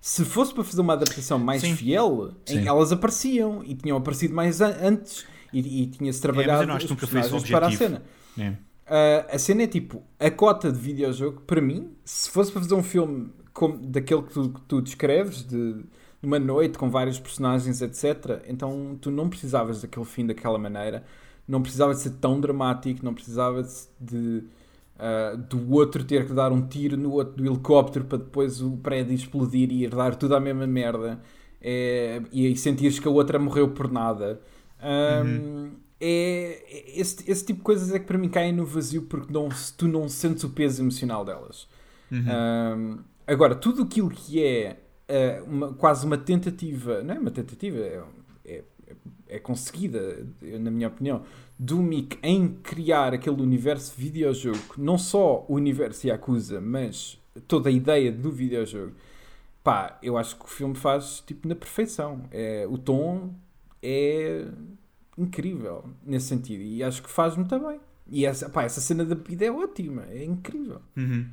[0.00, 1.76] Se fosse para fazer uma adaptação mais Sim.
[1.76, 2.66] fiel, Sim.
[2.66, 6.86] elas apareciam e tinham aparecido mais an- antes e, e tinha-se É, mas trabalhado acho
[6.86, 8.02] os personagens para a cena.
[8.38, 8.48] É.
[8.50, 12.74] Uh, a cena é tipo, a cota de videojogo, para mim, se fosse para fazer
[12.74, 15.84] um filme como, daquele que tu, que tu descreves, de
[16.22, 21.04] uma noite com vários personagens, etc., então tu não precisavas daquele fim daquela maneira,
[21.46, 24.44] não precisava de ser tão dramático, não precisava de, de,
[25.02, 28.76] uh, do outro ter que dar um tiro no outro do helicóptero para depois o
[28.78, 31.20] prédio explodir e ir dar tudo à mesma merda
[31.60, 34.40] é, e aí sentires que a outra morreu por nada.
[34.82, 39.02] Um, é, é- esse, esse tipo de coisas é que para mim caem no vazio
[39.02, 41.68] porque não, tu não sentes o peso emocional delas.
[42.26, 44.78] Um, agora, tudo aquilo que é
[45.08, 48.02] uh, uma- quase uma tentativa, não é uma tentativa, é,
[48.44, 48.64] é,
[49.28, 50.26] é conseguida,
[50.60, 51.22] na minha opinião,
[51.62, 57.72] do Mick em criar aquele universo videojogo, não só o universo Yakuza, mas toda a
[57.72, 58.92] ideia do videojogo.
[59.62, 62.24] Pá, eu acho que o filme faz tipo na perfeição.
[62.32, 63.32] É, o tom
[63.80, 64.44] é
[65.16, 67.78] incrível nesse sentido e acho que faz muito bem.
[68.10, 70.82] E essa, pá, essa cena da vida é ótima, é incrível.
[70.96, 71.30] Uhum.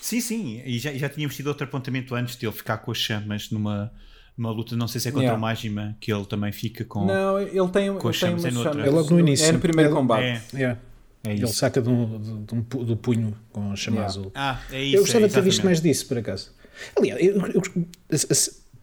[0.00, 2.98] Sim, sim, e já, já tínhamos tido outro apontamento antes de ele ficar com as
[2.98, 3.92] chamas numa,
[4.36, 5.38] numa luta, não sei se é contra Yeah.
[5.38, 7.06] o Majima, que ele também fica com.
[7.06, 8.48] Não, ele tem, ele Com tem chamas é.
[8.48, 9.46] É logo no início.
[9.46, 10.22] É no primeiro É- combate.
[10.24, 10.80] É, Yeah.
[11.24, 14.06] é Ele saca de um- de- de um do punho com a chama Yeah.
[14.06, 14.32] azul.
[14.34, 14.96] Ah, é isso.
[14.96, 16.52] eu gostava é, de ter visto mais disso, por acaso.
[16.98, 17.62] Aliás, eu, eu-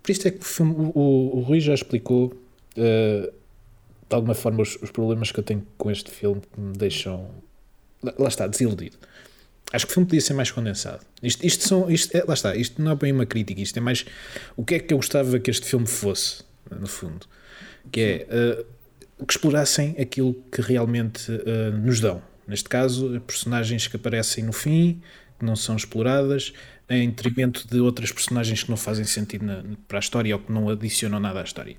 [0.01, 2.33] por isto é que o, filme- o- o- o Rui já explicou
[2.75, 3.31] eh,
[4.09, 7.29] de alguma forma os, os problemas que eu tenho com este filme que me deixam
[8.01, 8.97] lá, lá está, desiludido.
[9.73, 11.03] Acho que o filme podia ser mais condensado.
[11.21, 13.81] Isto, isto são, isto é- lá está, isto não é bem uma crítica, isto é
[13.81, 14.05] mais
[14.55, 16.43] o que é que eu gostava que este filme fosse,
[16.79, 17.25] no fundo.
[17.91, 18.65] Que é eh,
[19.25, 22.21] que explorassem aquilo que realmente eh, nos dão.
[22.47, 25.01] Neste caso, personagens que aparecem no fim,
[25.39, 26.53] que não são exploradas,
[26.89, 30.51] em detrimento de outras personagens que não fazem sentido na- para a história ou que
[30.51, 31.77] não adicionam nada à história.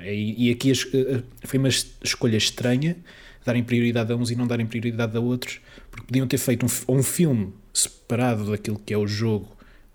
[0.00, 2.96] E, e aqui eh, foi uma es- escolha estranha
[3.44, 6.96] darem prioridade a uns e não darem prioridade a outros, porque podiam ter feito um,
[6.96, 9.48] um filme separado daquilo que é o jogo,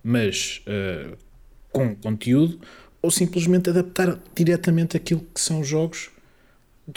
[0.04, 1.12] mas eh,
[1.72, 2.60] com conteúdo,
[3.02, 6.10] ou simplesmente adaptar diretamente aquilo que são os jogos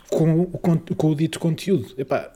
[0.08, 1.92] com, o con- com o dito conteúdo.
[1.98, 2.32] Epá,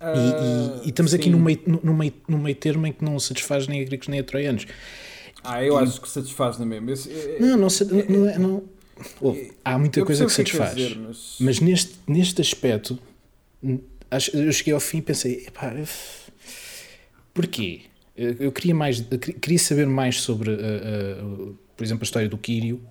[0.00, 1.30] e, e- e estamos aqui Ah, sim.
[1.32, 4.08] no meio, no, no meio, no meio termo em que não satisfaz nem a gregos
[4.08, 4.66] nem a troianos.
[5.44, 6.92] Ah, eu acho que satisfaz na mesma.
[6.92, 8.62] É- Não, não, sa- não, é- não-
[9.20, 10.74] Oh, há muita coisa que satisfaz.
[10.76, 11.36] dizer, mas...
[11.40, 12.98] Mas neste, neste aspecto,
[13.62, 15.72] eu cheguei ao fim e pensei, epá,
[17.32, 17.82] porquê?
[18.16, 22.36] Eu, queria mais, eu queria saber mais sobre, uh, uh, por exemplo, a história do
[22.36, 22.82] Kirio.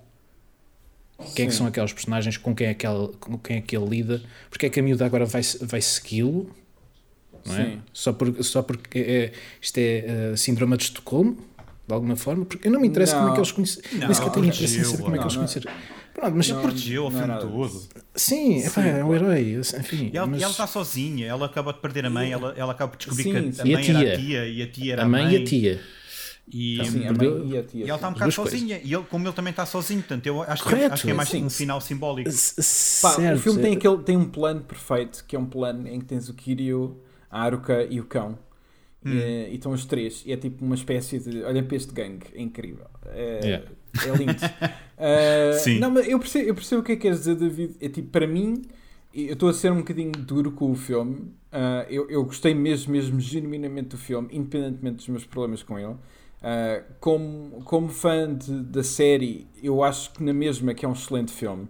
[1.36, 3.76] Quem é que são aqueles personagens, com quem é que ele, com quem é que
[3.76, 6.50] ele lida, porque é que a miúda agora vai, vai segui-lo,
[7.46, 7.66] não é?
[7.66, 7.82] Sim.
[7.92, 11.38] Só, por, só porque é, isto é uh, síndrome de Estocolmo,
[11.88, 13.22] de alguma forma, porque eu não me interessa não.
[13.22, 15.36] como é que eles conheceram, nem sequer tenho interesse em saber como é que eles
[15.36, 15.72] conheceram.
[16.20, 17.10] Pronto, mas não, protegeu
[17.40, 17.82] todo.
[18.14, 18.82] Sim, sim.
[18.82, 19.62] é um herói.
[19.80, 20.42] Enfim, e ela, mas...
[20.42, 23.52] ela está sozinha, ela acaba de perder a mãe, ela, ela acaba de descobrir sim,
[23.52, 24.00] que a, mãe a tia.
[24.00, 25.22] era a tia e a tia era a mãe.
[25.22, 25.82] A mãe e a tia.
[26.52, 28.92] E, sim, a mãe e, a tia, e ela está um bocado sozinha, coisas.
[28.92, 31.14] e ele, como ele também está sozinho, portanto, eu acho, que, é- acho que é
[31.14, 31.46] mais sim.
[31.46, 32.30] um final simbólico.
[32.30, 36.00] Pá, certo, o filme tem, aquele, tem um plano perfeito, que é um plano em
[36.00, 37.00] que tens o Kiryu,
[37.30, 38.38] a Aruka e o cão.
[39.06, 39.14] Hum.
[39.14, 41.44] E, e, estão os três, e é tipo uma espécie de.
[41.44, 42.88] Olha para este gangue, é incrível.
[43.06, 43.66] É, yeah.
[44.06, 44.34] É lindo.
[44.34, 45.80] uh, Sim.
[45.80, 47.76] Não, mas eu percebo, eu percebo o que é que queres dizer, David.
[47.80, 48.62] É tipo, para mim,
[49.14, 51.16] eu estou a ser um bocadinho duro com o filme.
[51.52, 55.88] Uh, eu, eu gostei mesmo, mesmo genuinamente do filme, independentemente dos meus problemas com ele.
[55.94, 60.94] Uh, como, como fã de, da série, eu acho que na mesma que é um
[60.94, 61.68] excelente filme.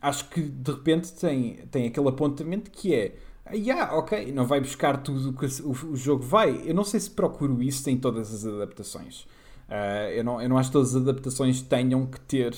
[0.00, 3.14] acho que de repente tem, tem aquele apontamento que é
[3.50, 6.62] yeah, ok, não vai buscar tudo o que o, o, jogo vai.
[6.64, 9.26] Eu não sei se procuro isso em todas as adaptações.
[9.72, 12.54] Uh, eu, não, eu não acho que todas as adaptações tenham que ter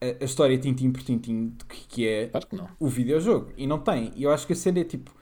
[0.00, 3.52] a, a história tintim por tintim que, que é claro que o videojogo.
[3.54, 4.12] E não tem.
[4.16, 5.14] E eu acho que a cena é tipo.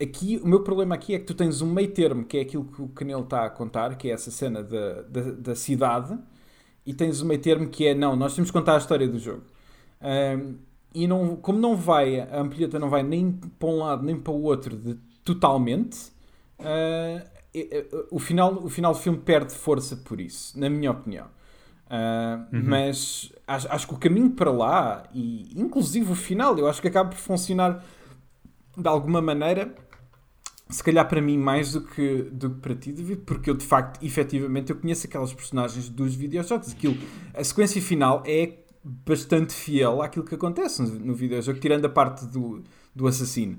[0.00, 2.64] Aqui, o meu problema aqui é que tu tens um meio termo, que é aquilo
[2.64, 6.18] que o Canelo está a contar, que é essa cena da, da, da cidade,
[6.84, 9.18] e tens um meio termo que é, não, nós temos que contar a história do
[9.20, 9.44] jogo.
[10.02, 10.56] Um,
[10.94, 14.32] e não, como não vai, a ampulheta não vai nem para um lado nem para
[14.32, 14.94] o outro de,
[15.24, 16.08] totalmente,
[16.58, 17.33] uh,
[18.10, 21.26] o, final, o final do filme perde força por isso, na minha opinião.
[21.86, 22.62] Uh, uhum.
[22.64, 26.88] Mas acho, acho, que o caminho para lá, e inclusive o final, eu acho que
[26.88, 27.84] acaba por funcionar
[28.76, 29.72] de alguma maneira,
[30.68, 33.64] se calhar para mim mais do que, do que para ti, David, porque eu de
[33.64, 36.72] facto, efetivamente, eu conheço aquelas personagens dos videojogos.
[36.72, 36.96] Aquilo,
[37.34, 42.26] a sequência final é bastante fiel àquilo que acontece no, no videojogo, tirando a parte
[42.26, 43.58] do, do assassino.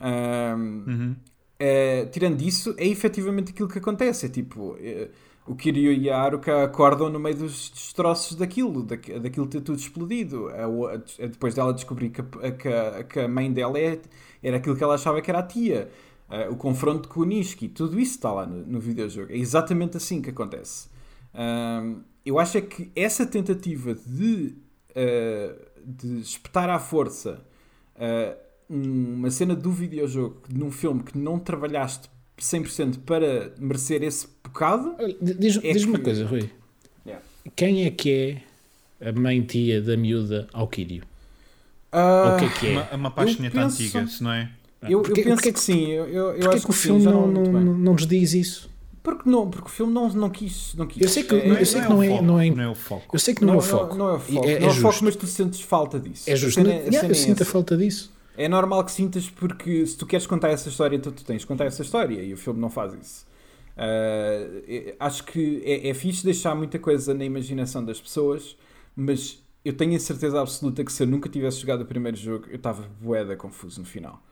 [0.00, 1.16] Um, uhum.
[1.64, 4.26] É, tirando isso, é efetivamente aquilo que acontece.
[4.26, 5.08] É tipo, é,
[5.46, 9.78] o Kiryu e a Haruka acordam no meio dos destroços daquilo, da, daquilo ter tudo
[9.78, 10.48] explodido.
[11.20, 14.00] Depois dela descobrir que a, que a, mãe dela é,
[14.42, 15.88] era aquilo que ela achava que era a tia.
[16.28, 19.30] Uh, o confronto com o Nishiki, tudo isso está lá no, no videojogo.
[19.30, 20.88] É exatamente assim que acontece.
[22.24, 24.56] Eu acho é que essa tentativa de,
[25.84, 27.40] de espetar à força
[28.72, 32.08] uh, uma cena do videojogo num filme que não trabalhaste
[32.38, 34.96] 100% para merecer esse bocado.
[35.20, 35.90] Diz-me é diz que...
[35.90, 36.50] uma coisa, Rui.
[37.06, 37.24] Yeah.
[37.54, 38.42] Quem é que
[39.00, 41.04] é a mãe tia da miúda ao Kirio?
[41.92, 42.72] Uh, o que é que é?
[42.72, 43.82] Uma, uma paixoneta penso...
[43.82, 44.50] antiga, se não é?
[44.88, 45.90] Eu, porque, eu penso que, que sim.
[45.90, 48.72] Eu, eu, eu acho que o filme não, não, não, não nos diz isso?
[49.02, 51.02] Porque não, porque o filme não, não, quis, não quis.
[51.02, 53.14] Eu sei que, é, eu sei que não, é, não, é, não é o foco.
[53.14, 53.96] Eu sei que não, não é o foco.
[53.96, 56.30] Não, é o foco, é, é, não é o foco, mas tu sentes falta disso.
[56.30, 56.60] É justo.
[56.60, 58.12] Cena, yeah, eu sinto a falta disso.
[58.36, 61.46] É normal que sintas porque se tu queres contar essa história, então tu tens de
[61.46, 63.26] contar essa história e o filme não faz isso.
[63.76, 68.56] Uh, acho que é, é fixe deixar muita coisa na imaginação das pessoas,
[68.94, 72.46] mas eu tenho a certeza absoluta que se eu nunca tivesse jogado o primeiro jogo,
[72.48, 74.22] eu estava boeda confuso no final.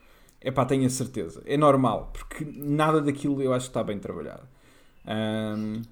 [0.41, 1.43] É pá, tenho a certeza.
[1.45, 4.49] É normal, porque nada daquilo eu acho que está bem trabalhado.
[5.07, 5.83] Um,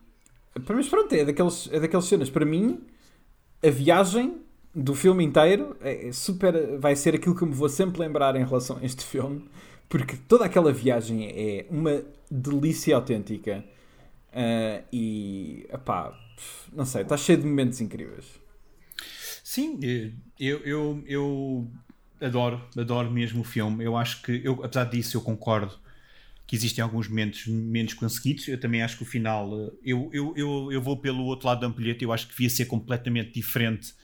[0.69, 2.31] mas pronto, é daqueles, é daquelas cenas.
[2.31, 2.81] Para mim,
[3.63, 4.43] a viagem
[4.79, 8.79] do filme inteiro é super, vai ser aquilo que me vou sempre lembrar em relação
[8.79, 9.45] a este filme,
[9.89, 13.65] porque toda aquela viagem é uma delícia autêntica.
[14.29, 16.17] Uh, e, pá,
[16.73, 18.25] não sei, está cheio de momentos incríveis.
[19.43, 19.81] Sim,
[20.39, 21.71] eu, eu, eu
[22.21, 23.85] adoro, adoro mesmo o filme.
[23.85, 25.77] Eu acho que, eu, apesar disso, eu concordo
[26.47, 28.47] que existem alguns momentos menos conseguidos.
[28.47, 31.61] Eu também acho que o final, eh, eu, eu, eu, eu vou pelo outro lado
[31.63, 33.95] da ampulheta, eu acho que devia ser completamente diferente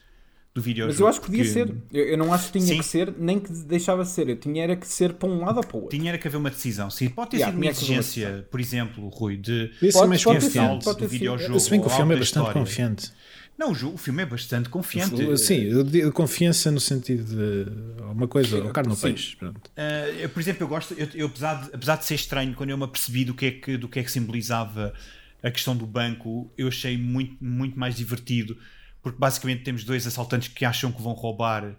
[0.55, 0.93] do videojogo.
[0.93, 1.75] Mas eu acho que podia ser.
[1.91, 2.77] Eu, eu, não acho que tinha Sim.
[2.77, 4.29] que ser, nem que deixava de ser.
[4.29, 5.97] Eu tinha era que ser para um lado ou para o outro.
[5.97, 6.89] Tinha era que haver uma decisão.
[6.89, 10.85] Sim, pode ter yeah, sido uma exigência, por exemplo, Rui, de pode, mais pode confiante
[10.85, 11.59] do videojogo.
[11.59, 12.61] Se bem que o filme é bastante história.
[12.61, 13.11] confiante.
[13.57, 15.37] Não, o, jogo, o filme é bastante confiante.
[15.37, 15.69] Sim,
[16.13, 19.37] confiança no sentido de uma coisa, o carne no peixe.
[19.41, 22.77] Uh, por exemplo, eu gosto, eu, eu, apesar, de, apesar de ser estranho, quando eu
[22.77, 24.93] me apercebi do que, é que, do que é que simbolizava
[25.41, 28.57] a questão do banco, eu achei muito, muito mais divertido,
[29.05, 31.75] porque basicamente temos dois assaltantes que acham que vão roubar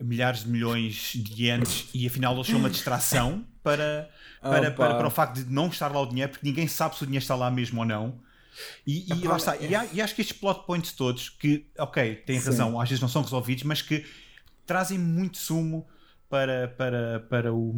[0.00, 4.08] milhares de milhões de ienes e afinal eles são uma distração para,
[4.40, 7.02] para, para, para, o facto de não estar lá o dinheiro, porque ninguém sabe se
[7.02, 8.20] o dinheiro está lá mesmo ou não.
[8.86, 9.56] E, e, lá está.
[9.56, 13.02] E, há, e, acho que estes plot points todos, que, ok, têm razão, às vezes
[13.02, 14.04] não são resolvidos, mas que
[14.64, 15.84] trazem muito sumo
[16.30, 17.74] para, para, para, o,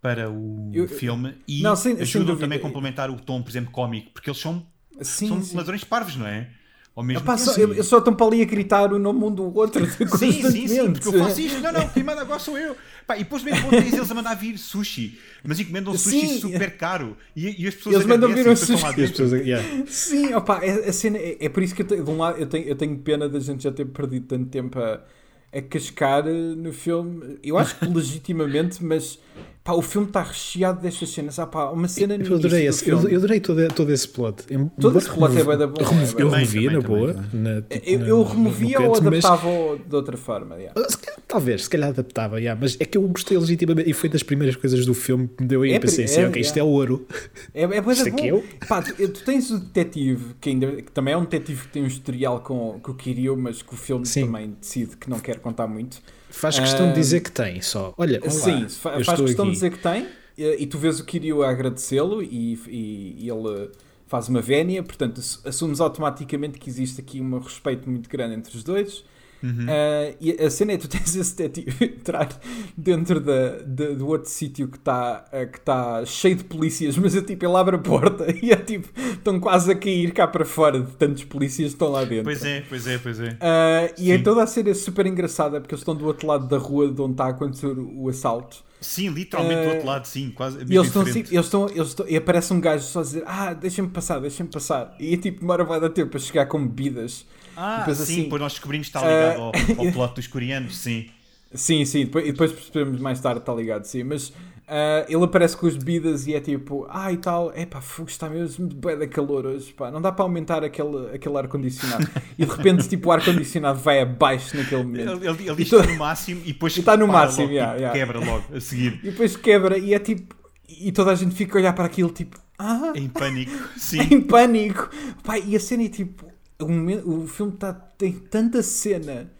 [0.00, 2.46] para o Eu- filme e Não, sem- sem ajudam dúvida.
[2.46, 4.66] também a complementar o tom, por exemplo, cómico, porque eles são,
[5.02, 5.54] Sim, são sim.
[5.54, 6.50] ladrões parvos, não é?
[6.96, 9.30] Ao mesmo Epá, só, eu, eu só estão para ali a gritar o nome um
[9.30, 11.00] do outro Sim, sim, sim, constantemente.
[11.00, 11.60] porque eu faço isto.
[11.60, 12.74] Não, não, quem manda agora sou eu.
[13.06, 16.40] Pá, e depois mesmo três eles a mandar vir sushi, mas encomendam sushi Sim.
[16.40, 18.66] super caro e, e as pessoas Eles mandam vir um dentro.
[18.96, 19.86] pessoas, yeah.
[19.86, 22.38] Sim, opa, é, a cena, é, é por isso que eu tenho, de um lado,
[22.38, 25.04] eu tenho, eu tenho pena da gente já ter perdido tanto tempo a,
[25.52, 27.38] a cascar eh, no filme.
[27.44, 29.20] Eu acho que legitimamente, mas
[29.64, 31.38] pá, o filme está recheado destas cenas.
[31.38, 34.06] Ah, pá, uma cena no Eu adorei, esse, do eu, eu adorei todo, todo esse
[34.08, 34.44] plot.
[34.50, 37.14] Em- Todo esse plot é bué da bom, Eu, é eu removia Também, na boa.
[37.14, 40.56] também, na- tipo, eu, eu removia ou canto, mas- adaptava de outra forma.
[40.56, 40.88] yeah.
[40.88, 44.08] Se calhar- Talvez, se calhar adaptava, yeah, mas é que eu gostei legitimamente e foi
[44.08, 46.28] das primeiras coisas do filme que me deu aí É a pensei pri- assim, é,
[46.28, 47.04] ok, isto é ouro.
[47.52, 48.44] É, é Isto aqui eu?
[48.68, 51.82] Pá, tu, tu tens o detetive, que, ainda, que também é um detetive que tem
[51.82, 54.26] um historial com, com o Kiryu, mas que o filme Sim.
[54.26, 55.98] também decide que não quer contar muito.
[56.30, 57.94] Faz questão Ah, de dizer que tem só.
[57.96, 59.44] Olha, olá, Sim, faz questão aqui.
[59.44, 60.06] de dizer que tem,
[60.36, 63.70] e, e tu vês o Kiryu a agradecê-lo e, e- ele
[64.06, 68.56] faz uma vénia, portanto ass- assumes automaticamente que existe aqui um respeito muito grande entre
[68.56, 69.04] os dois.
[69.46, 69.66] Uhum.
[69.68, 72.28] Ah, e a cena é que tu tens esse detetive entrar
[72.76, 77.22] dentro da, da- do outro sítio que está que tá cheio de polícias, mas é
[77.22, 80.80] tipo, ele abre a porta e é tipo, estão quase a cair cá para fora
[80.80, 82.24] de tantos polícias que estão lá dentro.
[82.24, 83.36] Pois é, pois é, pois é.
[83.40, 86.58] Ah, e é toda a cena super engraçada porque eles estão do outro lado da
[86.58, 88.64] rua de onde está a acontecer o, assalto.
[88.80, 90.56] Sim, literalmente do outro lado, sim, quase.
[90.58, 93.02] E mesmo eles estão assim, eles estão, eles estão, e aparece um gajo só a
[93.02, 94.94] dizer: Ah, deixa-me passar, deixa-me passar.
[95.00, 97.26] E tipo, demora vai dar tempo para chegar com bebidas.
[97.56, 100.26] Ah, depois sim, assim, depois nós descobrimos que está ligado eh, ao, ao plot dos
[100.26, 101.08] coreanos, sim.
[101.54, 104.02] Sim, sim, depois, e depois percebemos mais tarde, está ligado, sim.
[104.02, 104.32] Mas
[104.68, 108.10] ah, ele aparece com as bebidas e é tipo, ah e tal, é pá, fogo,
[108.10, 112.06] está mesmo bem da calor hoje, pá, não dá para aumentar aquele, aquele ar-condicionado.
[112.36, 115.12] e de repente, tipo, o ar-condicionado vai abaixo naquele momento.
[115.12, 117.54] Ele, ele, ele diz to- que está no máximo e depois está no máximo, logo,
[117.54, 117.98] yeah, tipo, yeah.
[117.98, 119.00] quebra logo a seguir.
[119.04, 120.34] E depois quebra e é tipo,
[120.68, 124.00] e toda a gente fica a olhar para aquilo, tipo, ah, Em pânico, sim.
[124.00, 124.90] em pânico.
[125.22, 126.26] Pá, e a cena é tipo.
[126.60, 129.30] O, momento- o filme tá, tem tanta cena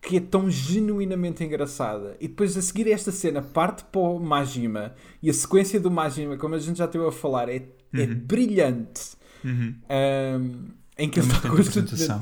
[0.00, 2.16] que é tão genuinamente engraçada.
[2.20, 4.94] E depois a seguir esta cena parte para o Majima.
[5.22, 9.16] E a sequência do Majima, como a gente já esteve a falar, é, é brilhante.
[9.42, 9.74] Uhum.
[9.88, 12.12] Ahm, em que É ele está constantemente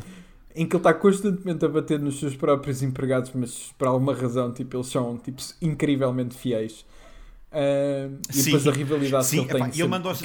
[0.54, 4.52] em que ele está constantemente a bater nos seus próprios empregados, mas por alguma razão,
[4.52, 6.84] tipo, eles são tipo, incrivelmente fiéis.
[7.54, 8.44] Ahm, e Sim.
[8.44, 9.78] depois a rivalidade Sim, que ele epá, tem.
[9.78, 9.82] e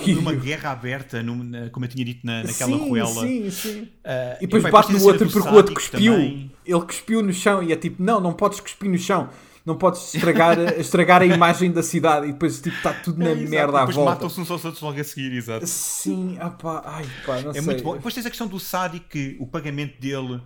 [0.09, 3.21] ele numa guerra aberta, num- na- como eu tinha dito na, naquela sim, ruela.
[3.21, 3.87] Sim, sim.
[4.03, 6.13] Ah, E depois epá, bate no outro porque o outro cuspiu.
[6.13, 6.51] também.
[6.65, 9.29] Ele cuspiu no chão e é tipo, não, não podes cuspir no chão.
[9.65, 12.27] Não podes estragar, estragar a imagem da cidade.
[12.29, 14.11] E depois tipo, está tudo na É, merda à depois volta.
[14.11, 15.67] matam-se uns aos outros logo a seguir, exato.
[15.67, 17.61] Sim, ah pá, ai pá, não É sei.
[17.63, 17.95] muito bom.
[17.97, 20.39] Depois tens a questão do Sadi que o pagamento dele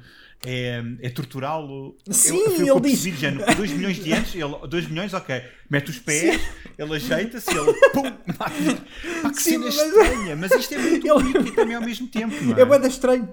[0.45, 1.95] é, é torturá-lo.
[2.09, 5.41] Sim, Eu- foi ele diz- percebi, género, 2 milhões de anos, ele, 2 milhões, ok.
[5.69, 6.41] Mete os pés,
[6.77, 8.51] ele ajeita-se, ele pum, mata.
[9.21, 11.81] Pá, que Sim, cena mas- estranha, mas isto é muito Ele- bonito e também ao
[11.81, 12.65] mesmo tempo, não É é?
[12.65, 13.29] bem estranho.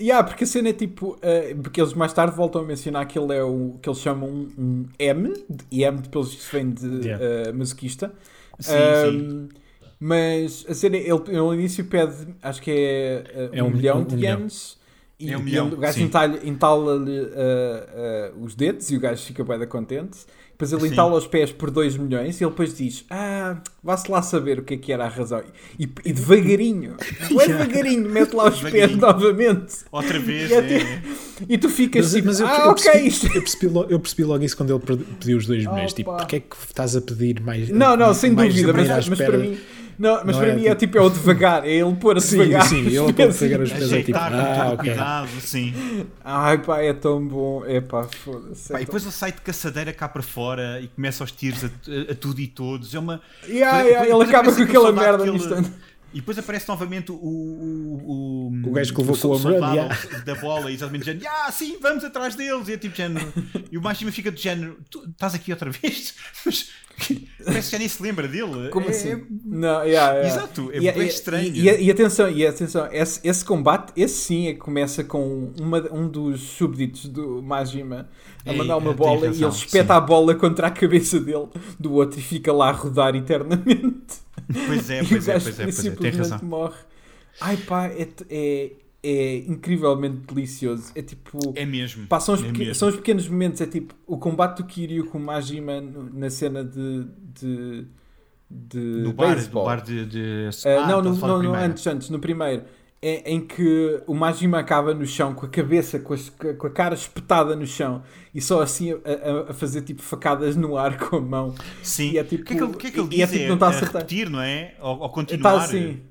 [0.00, 1.18] Yeah, porque a cena é tipo.
[1.20, 4.28] eh, porque eles mais tarde voltam a mencionar que ele é o que eles chamam
[4.28, 5.34] um, um M,
[5.72, 7.52] e M de pelos vistos vem de Yeah.
[7.52, 8.12] masoquista.
[8.60, 9.48] Sim, Ahm,
[10.00, 13.70] Mas a cena, ele, ele no início pede, acho que é, eh, É um, um-
[13.70, 14.38] milhão um de milhão.
[14.38, 14.77] ienes.
[15.20, 16.04] E, É um e milhão, o gajo sim.
[16.04, 20.18] entala- entala-lhe eh, eh, os dedos e o gajo fica bem contente.
[20.52, 24.20] Depois ele entala os pés por 2 milhões e ele depois diz: Ah, vá-se lá
[24.22, 25.40] saber o que é que era a razão.
[25.78, 26.96] E, e devagarinho,
[27.30, 29.76] bem devagarinho, mete lá os pés novamente.
[29.92, 31.02] Outra vez, E é é,
[31.48, 33.26] E tu ficas Mas, tipo: mas eu, Ah, eu ok, percebi, isto.
[33.26, 35.92] eu, percebi logo, eu percebi logo isso quando ele pediu os 2 milhões.
[35.92, 36.18] Tipo, Opa.
[36.20, 37.68] porque é que estás a pedir mais?
[37.68, 39.58] Não, não, sem mais dúvida, mas, mas para mim.
[39.98, 42.16] Não, mas Não para é mim é tipo- tipo, é o devagar, é ele pôr
[42.16, 42.62] a Sim, devagar.
[42.68, 43.78] sim, ele pode pegar os assim.
[43.80, 44.76] pés é tipo, ah, todo ok.
[44.90, 45.74] cuidado, sim.
[46.24, 47.64] Ai pá, é tão bom.
[47.66, 48.72] É pá, foda-se.
[48.72, 51.66] É e depois ele sai de caçadeira cá para fora e começa aos tiros a,
[51.66, 52.94] a- a tudo e todos.
[52.94, 53.20] É uma.
[53.48, 55.70] Yeah, yeah, ele acaba com aquela merda no ele- instante.
[56.14, 57.14] E depois aparece novamente o.
[57.16, 59.98] O, O gajo que levou o com o soldado yeah.
[60.24, 62.68] da bola, exatamente, de género, ah, sim, vamos atrás deles.
[62.68, 63.30] E é tipo género.
[63.70, 66.14] E o Máximo fica de género, tu estás aqui outra vez?
[66.46, 66.70] Mas
[67.44, 68.68] parece que já nem se lembra dele.
[68.70, 69.24] Como É- assim?
[69.44, 70.28] Não, yeah, yeah.
[70.28, 71.54] Exato, é E- bem e- estranho.
[71.54, 75.52] E, e- e atenção, e atenção esse, esse combate, esse sim é que começa com
[75.60, 78.08] uma, um dos súbditos do Majima
[78.44, 79.98] a mandar uma tem bola e razão, ele espeta sim.
[79.98, 84.16] a bola contra a cabeça dele, do outro, e fica lá a rodar eternamente.
[84.66, 86.38] Pois é, e o pois é, pois é, pois é, tem razão.
[86.42, 86.74] morre.
[87.40, 88.70] Ai pá, é, é,
[89.02, 90.92] é incrivelmente delicioso.
[90.94, 91.52] É tipo.
[91.56, 92.06] É mesmo.
[92.06, 92.74] Pá, são, os é mesmo.
[92.74, 96.64] são os pequenos momentos, é tipo o combate do Kiryu com o Majima na cena
[96.64, 97.04] de.
[97.34, 97.86] de,
[98.50, 99.62] de No bar, beisebol.
[99.64, 100.06] no bar de.
[100.06, 100.48] de...
[100.64, 101.72] Ah, Ah, não, no, a falar não, no, primeiro.
[101.72, 102.64] antes, antes, no primeiro.
[103.00, 106.70] é, em que o Majima acaba no chão com a cabeça, com, as, com a
[106.70, 108.02] cara espetada no chão
[108.34, 108.96] e só assim a,
[109.48, 111.54] a, a, fazer tipo facadas no ar com a mão.
[111.82, 112.12] Sim.
[112.12, 113.20] E é tipo, o que é que ele, que é que ele e diz?
[113.20, 114.02] é, tipo, É, não está a a acertar.
[114.02, 114.74] repetir, não é?
[114.80, 115.54] Ou, ou Está continuar?
[115.54, 116.07] assim.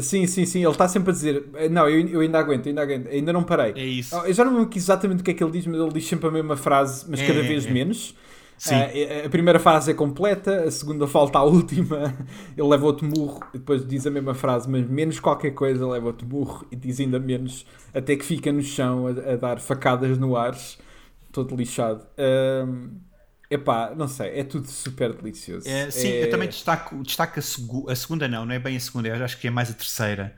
[0.00, 0.62] Sim, sim, sim.
[0.62, 3.72] Ele está sempre a dizer: Não, eu, eu ainda aguento, ainda aguento, ainda não parei.
[3.76, 4.16] É isso.
[4.16, 5.92] Oh, Eu já não me lembro exatamente o que é que ele diz, mas ele
[5.92, 7.70] diz sempre a mesma frase, mas É, cada é, vez é.
[7.70, 8.14] menos.
[8.56, 8.74] Sim.
[8.76, 12.14] Ah, a primeira frase é completa, a segunda falta a última,
[12.56, 16.06] ele leva outro murro e depois diz a mesma frase, mas menos qualquer coisa, leva
[16.06, 20.16] outro murro e diz ainda menos, até que fica no chão a, a dar facadas
[20.18, 20.56] no ar,
[21.32, 22.06] todo lixado.
[22.16, 22.90] Ahm,
[23.54, 25.68] epá, não sei, é tudo super delicioso.
[25.68, 28.76] É, sim, É- eu também destaco, destaco a, segu- a segunda, não, não é bem
[28.76, 30.34] a segunda, eu acho que é mais a terceira,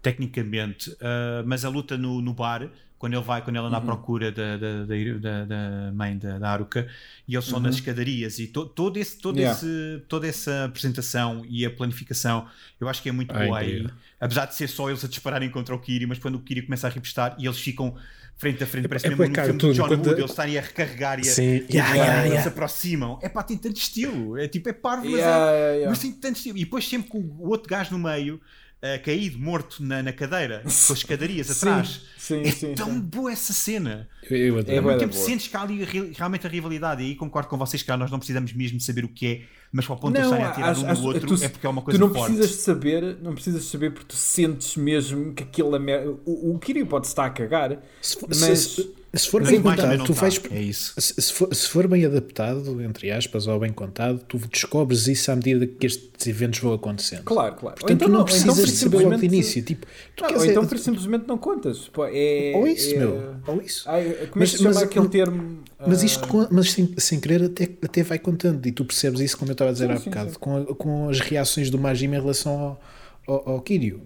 [0.00, 0.94] tecnicamente.
[1.00, 3.82] Ah, mas a luta no, no bar, quando ele vai, quando ele anda Uhum.
[3.82, 6.88] à procura da, da, da, da- mãe da, da Haruka,
[7.26, 7.64] e eles são Uhum.
[7.64, 9.56] nas escadarias, e to- todo esse, todo Yeah.
[9.58, 12.46] esse, toda essa apresentação e a planificação,
[12.80, 13.86] eu acho que é muito boa aí.
[14.20, 16.86] Apesar de ser só eles a dispararem contra o Kiri, mas quando o Kiri começa
[16.86, 17.96] a repostar e eles ficam
[18.42, 20.30] frente a frente, parece é mesmo bué no filme cartoon, do John quando- Wood, eles
[20.32, 21.64] estarem a recarregar e a, Sim.
[21.70, 23.18] e a Yeah, yeah, se aproximam.
[23.22, 24.36] É pá, tem tanto estilo.
[24.36, 25.88] É tipo, é parvo, mas, é, yeah, yeah.
[25.90, 26.58] mas tem tanto estilo.
[26.58, 28.40] E depois sempre com o outro gajo no meio,
[28.82, 32.02] ah, caído, morto na, na cadeira, com as escadarias atrás.
[32.18, 33.00] Sim, É sim, tão sim.
[33.00, 34.08] boa essa cena.
[34.30, 35.24] Eu, eu É da tempo boa.
[35.26, 37.02] sentes que há ali re- realmente a rivalidade.
[37.02, 39.86] E aí concordo com vocês que nós não precisamos mesmo saber o que é, mas
[39.86, 41.80] para o ponto de estarem a tirar um do outro tu- é porque é uma
[41.82, 42.32] Tu coisa não forte.
[42.34, 46.54] precisas de saber, não precisas de saber porque tu sentes mesmo que aquilo é o,
[46.54, 50.04] o Kiryu pode estar a cagar, Se for, mas se, se for Mas bem contado,
[50.04, 50.20] tu tá.
[50.22, 50.40] vais.
[50.50, 50.94] É isso.
[50.98, 55.30] Se, se for, se for bem adaptado, entre aspas, ou bem contado, tu descobres isso
[55.30, 57.22] à medida que estes eventos vão acontecendo.
[57.24, 57.76] claro, claro.
[57.78, 59.62] Portanto, tu não ou precisas então de saber logo de simplesmente- início.
[59.62, 59.86] Tipo,
[60.16, 61.88] tu Não, queres ou então simplesmente não contas.
[61.88, 63.34] Pô, é, ou isso, é- meu.
[63.46, 63.84] Ou isso.
[63.88, 65.58] Ai, como é Mas- que se chama mas- aquele termo?
[65.86, 69.20] Mas Ah, isto com- mas sem, sem querer até, até vai contando e tu percebes
[69.20, 70.36] isso como eu estava a dizer Sim, há sim, bocado sim.
[70.38, 72.80] Com, com as reações do Majima em relação ao,
[73.26, 74.00] ao, ao Kiryu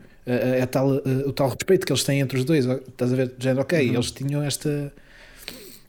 [0.63, 3.53] A tal, o tal respeito que eles têm entre os dois estás a ver, já
[3.53, 3.61] Uhum.
[3.61, 4.93] ok, eles tinham esta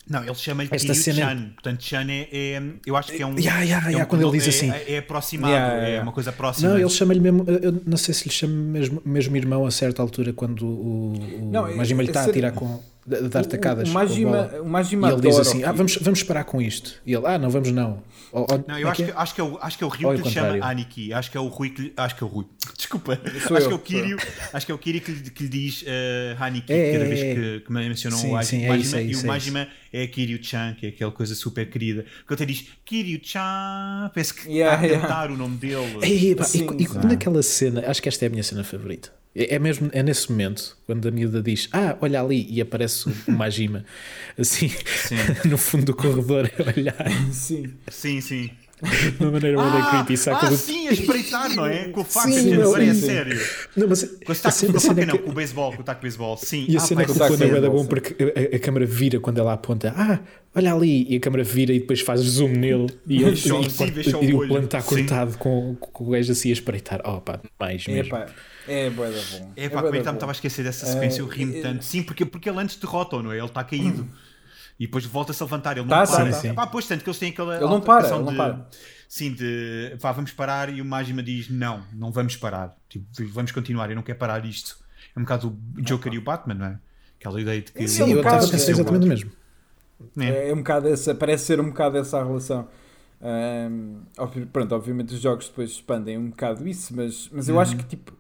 [0.09, 1.49] Não, ele chama-lhe Esta cena- Chan.
[1.55, 3.37] Portanto, Chan é, é- Eu acho que é um.
[3.37, 4.71] Ya, ya, é ya, um- quando ele diz é- assim.
[4.71, 6.69] É, é aproximado, é uma coisa próxima.
[6.69, 10.01] não, ele chama-lhe mesmo eu não sei se lhe chama mesmo, mesmo irmão a certa
[10.01, 13.89] altura quando o, o Não, é- Majima lhe é está a tirar com dar tacadas
[13.89, 17.13] O, Majima, o Majima e ele diz assim, ah, vamos, vamos parar com isto e
[17.13, 19.21] ele, ah, não vamos não Ou- ou- Não, eu é acho que que, é?
[19.21, 20.65] acho, que é o, acho que é o Ryu que lhe chama.
[20.65, 21.13] Aniki.
[21.13, 22.45] Acho que é o Rui que lhe, Acho que é o Rui.
[22.77, 23.13] Desculpa.
[23.23, 24.17] Acho eu, que é o Kiryu.
[24.51, 25.85] Acho que é o Kiryu que lhe, que lhe diz uh,
[26.43, 27.33] Haniki É, cada é, vez é.
[27.35, 28.77] que, que mencionam Sim, o sim, é Majima.
[28.77, 31.69] isso, é e isso, o é Majima é a Kiryu-chan, que é aquela coisa super
[31.69, 32.03] querida.
[32.03, 34.11] Que ele até diz Kiryu-chan.
[34.13, 35.07] Penso que Yeah, está a yeah.
[35.07, 35.97] cantar o nome dele.
[36.01, 39.11] Ei, pá, Sim, e, e naquela cena, acho que esta é a minha cena favorita.
[39.37, 43.07] É, é mesmo é nesse momento, quando a miúda diz Ah, olha ali, e aparece
[43.07, 43.85] o, o Majima
[44.37, 44.71] assim,
[45.47, 47.73] no fundo do corredor a olhar Sim.
[47.89, 48.49] Sim, sim.
[48.81, 50.17] De uma maneira muito Ah, creepy.
[50.17, 50.57] Saca ah do...
[50.57, 51.89] sim, a espreitar, não é?
[51.89, 53.39] Com a faca, Sim, gente, agora é sério.
[53.75, 55.83] Não, mas Com a taco, com a faca cena não, com o beisebol, com o
[55.83, 56.37] taco de beisebol.
[56.37, 56.65] Sim.
[56.69, 58.85] E a Ah, cena pá, que o plano é de bom porque a, a- câmera
[58.85, 60.19] vira quando ela aponta Ah,
[60.55, 63.59] olha ali, e a câmera vira e depois faz zoom nele e, ele, e, só
[63.59, 67.01] o e o plano está cortado com, com o gajo assim a espreitar.
[67.05, 68.11] Oh pá, mais É, mesmo.
[68.11, 68.27] pá,
[68.67, 69.53] é bué da bom.
[69.55, 70.17] É pá, como é da que me bom.
[70.17, 71.83] estava a esquecer dessa sequência, eu Eh, ri-me eh, tanto.
[71.83, 73.37] Sim, porque, porque ele antes derrota, não é?
[73.37, 74.07] Ele está caído.
[74.79, 76.31] E depois volta-se a levantar, ele não Tá, para.
[76.31, 76.53] sim, sim.
[76.53, 78.69] Pá, pois tanto que eles têm aquela Ele não para, ele não de, para.
[79.09, 82.75] Sim, de pá, vamos parar e o Majima diz não, não vamos parar.
[82.87, 84.77] Tipo, vamos continuar, eu não quero parar isto.
[85.15, 85.47] É um bocado
[85.77, 86.79] o Joker e o Batman, não é?
[87.19, 89.31] Aquela ideia de que Sim, Sim, um bocado, é, exatamente o mesmo.
[90.17, 92.67] É, é um bocado essa, parece ser um bocado essa a relação.
[94.17, 97.83] Obvi- pronto, obviamente os jogos depois expandem um bocado isso, mas, mas eu acho que
[97.85, 98.13] tipo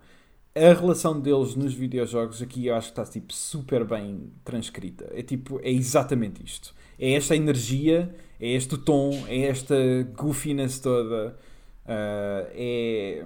[0.65, 5.09] a relação deles nos videojogos aqui eu acho que está tipo super bem transcrita.
[5.13, 6.73] É tipo, é exatamente isto.
[6.99, 9.75] É esta energia, é este tom, é esta
[10.15, 11.37] goofiness toda,
[11.85, 13.25] ah, é,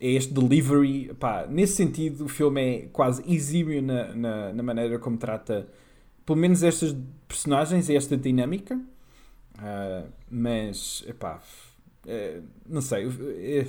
[0.00, 1.14] é este delivery.
[1.18, 5.68] Pá, nesse sentido, o filme é quase exímio na, na, na maneira como trata
[6.26, 6.94] pelo menos estas
[7.28, 8.80] personagens esta dinâmica.
[9.58, 11.40] Ah, mas, epá,
[12.06, 13.06] eh, não sei.
[13.06, 13.66] eh,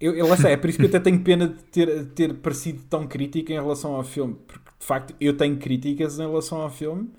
[0.00, 2.34] Eu, eu, lá está, é por isso que eu até tenho pena de ter, ter
[2.34, 4.36] parecido tão crítico em relação ao filme.
[4.46, 7.10] Porque, de facto, eu tenho críticas em relação ao filme.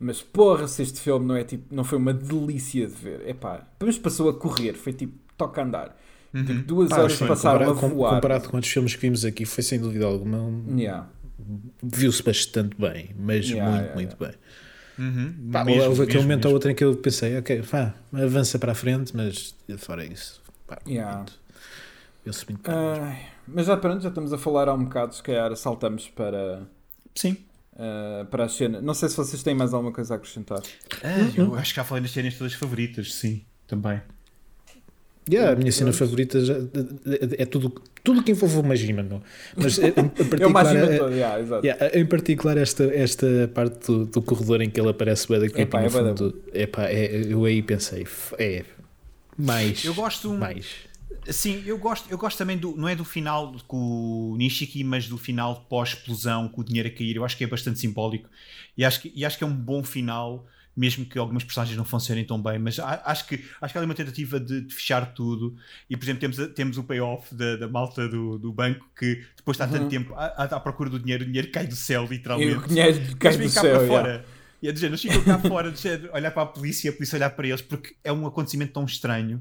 [0.00, 3.28] Mas, porra, se este filme não, é, tipo, não foi uma delícia de ver.
[3.28, 4.74] Epá, depois passou a correr.
[4.74, 5.96] Foi tipo, toca a andar.
[6.34, 8.14] Tipo, duas Pá, horas sim, passaram comparado, a voar.
[8.16, 10.38] comparado com outros filmes que vimos aqui, foi sem dúvida alguma.
[10.38, 11.08] um- Yeah.
[11.82, 14.32] Viu-se bastante bem, mas Yeah, muito, yeah, muito bem.
[14.98, 15.50] Uhum.
[15.52, 18.58] Pá, Mesmo, houve aquele mesmo, momento ou outro em que eu pensei, ok, pá, avança
[18.58, 21.16] para a frente, mas fora isso, pá, Yeah.
[21.18, 21.38] muito.
[22.32, 23.18] Muito bem.
[23.46, 26.66] Mas já pronto, já estamos a falar há um bocado, se calhar saltamos para,
[27.14, 27.36] Sim.
[27.74, 28.80] uh, para a cena.
[28.80, 30.60] Não sei se vocês têm mais alguma coisa a acrescentar.
[31.02, 34.00] Ah, eu acho que já falei nas cenas todas favoritas, sim, também.
[35.30, 36.54] Yeah, a minha cena favorita já-
[37.36, 39.20] é tudo, tudo que envolve o Majima, meu.
[39.54, 39.90] Mas em, em
[40.40, 41.66] É o particular, é- todo, yeah, exato.
[41.66, 45.46] Yeah, em particular esta, esta parte do, do corredor em que ele aparece bué da
[45.50, 48.06] creepy Epá, no é da fundo, epá, é, eu aí pensei,
[48.38, 48.64] é
[49.36, 50.32] mais, Eu gosto.
[50.32, 50.87] mais.
[51.30, 52.76] Sim, eu gosto, eu gosto também do.
[52.76, 56.90] Não é do final com o Nishiki, mas do final pós-explosão, com o dinheiro a
[56.92, 57.16] cair.
[57.16, 58.28] Eu acho que é bastante simbólico.
[58.76, 61.84] E acho que, e acho que é um bom final, mesmo que algumas personagens não
[61.84, 62.58] funcionem tão bem.
[62.58, 65.54] Mas acho que, acho que há ali uma tentativa de, de fechar tudo.
[65.90, 69.56] E, por exemplo, temos, temos o payoff da, da malta do, do banco que depois
[69.56, 72.56] está tanto tempo à, à- procura do dinheiro, o dinheiro cai do céu, E literalmente.
[72.56, 73.64] o dinheiro cai do céu.
[73.64, 73.86] yeah.
[73.86, 74.24] fora.
[74.62, 76.92] E é do género, eles ficam cá fora, de género, olhar para a polícia, a
[76.92, 79.40] polícia olhar para eles, porque é um acontecimento tão estranho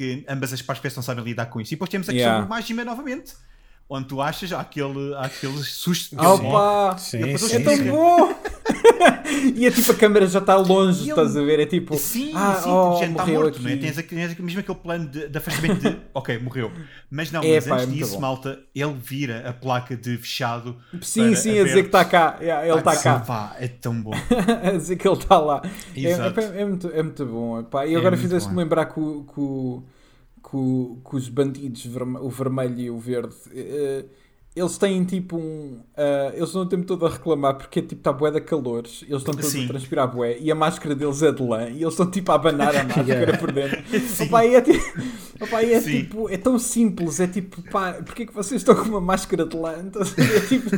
[0.00, 1.74] que ambas as partes não sabem lidar com isso.
[1.74, 2.46] E depois temos a questão Yeah.
[2.46, 3.34] do Majima novamente,
[3.90, 6.16] onde tu achas há aquele, aquele susto.
[6.18, 6.96] Opa!
[6.96, 7.90] Sim, depois sim, É tão sim.
[7.90, 8.34] bom!
[9.56, 11.58] e é tipo a câmera já está longe, ele- estás a ver?
[11.60, 13.62] É tipo, Sim, ah, sim, oh, já está morto, aqui.
[13.62, 13.76] não é?
[13.76, 16.70] Tens, a- tens a- mesmo aquele plano de, de afastamento de ok, morreu.
[17.10, 18.20] Mas não, É, mas pá, é antes muito disso, bom.
[18.20, 20.76] malta, ele vira a placa de fechado.
[21.02, 22.36] Sim, para sim, a dizer que está cá.
[22.40, 23.18] Yeah, ele está Ah, cá.
[23.20, 24.12] pá, é tão bom.
[24.62, 25.62] a dizer que ele está lá.
[25.96, 26.40] É, Exato.
[26.40, 27.58] é, é muito, é muito bom.
[27.60, 27.86] Epá.
[27.86, 29.82] E É agora fizeste-me lembrar que, o-
[30.42, 31.84] que, o- que, o- que os bandidos,
[32.20, 34.04] o vermelho e o verde, eh,
[34.56, 35.78] eles têm tipo um.
[35.96, 39.18] eh, eles não o tempo todo a reclamar porque tipo está bué de calores, eles
[39.22, 42.10] estão todos a transpirar bué e a máscara deles é de lã e eles estão
[42.10, 43.38] tipo a abanar a máscara Yeah.
[43.38, 43.78] por dentro.
[44.26, 44.58] Opa, é,
[45.40, 49.00] opa, é, tipo, é tão simples, é tipo, pá, porquê que vocês estão com uma
[49.00, 49.70] máscara de lã?
[49.94, 50.46] A ver?
[50.48, 50.70] Tipo,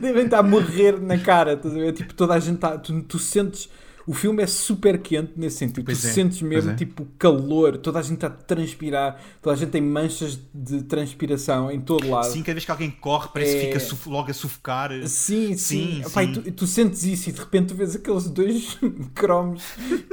[0.00, 1.92] devem estar a morrer na cara, ver?
[1.92, 3.70] Tipo, toda a gente está, tu, tu sentes,
[4.06, 6.74] o filme é super quente nesse sentido, Pois tu é, sentes mesmo, é.
[6.74, 11.70] tipo, calor, toda a gente está a transpirar, toda a gente tem manchas de transpiração
[11.70, 12.26] em todo lado.
[12.26, 14.90] Sim, cada vez que alguém corre, parece que É- fica suf- logo a sufocar.
[15.06, 16.02] Sim, sim.
[16.02, 16.32] Sim, sim.
[16.32, 18.78] tu, tu sentes isso e de repente tu vês aqueles dois
[19.14, 19.62] cromos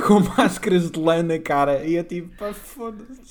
[0.05, 3.21] com máscaras de lã na cara e é tipo, pá, foda-se.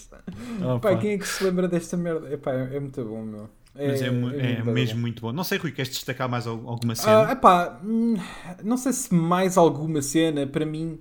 [0.63, 0.91] Opa.
[0.91, 2.33] Pá, quem é que se lembra desta merda?
[2.33, 3.49] Epá, é, é muito bom, meu.
[3.75, 5.01] É, Mas é, é muito mesmo bom.
[5.01, 5.33] muito bom.
[5.33, 7.33] Não sei, Rui, queres destacar mais al- alguma Ah, cena?
[7.33, 8.15] epá, hum,
[8.63, 11.01] não sei se mais alguma cena, para mim,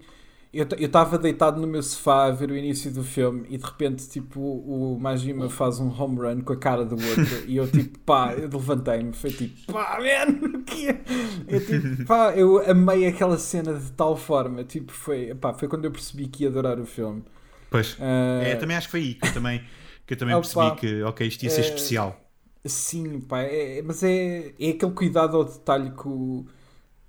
[0.53, 4.07] eu estava deitado no meu sofá a ver o início do filme e de repente,
[4.09, 7.99] tipo, o Majima faz um home run com a cara do outro e eu, tipo,
[7.99, 11.03] pá, eu levantei-me, foi tipo, pá, man, o que é?
[11.47, 15.83] Eu, tipo, pá, eu amei aquela cena de tal forma, tipo, foi, epá, foi quando
[15.85, 17.23] eu percebi que ia adorar o filme.
[17.69, 17.97] Pois.
[17.99, 19.67] Ah, É, também acho que foi aí que eu também,
[20.05, 20.37] que eu também Opa.
[20.37, 22.28] percebi que, ok, isto ia ser É, especial.
[22.65, 26.45] Sim, pá, é- mas é, é aquele cuidado ao detalhe que o,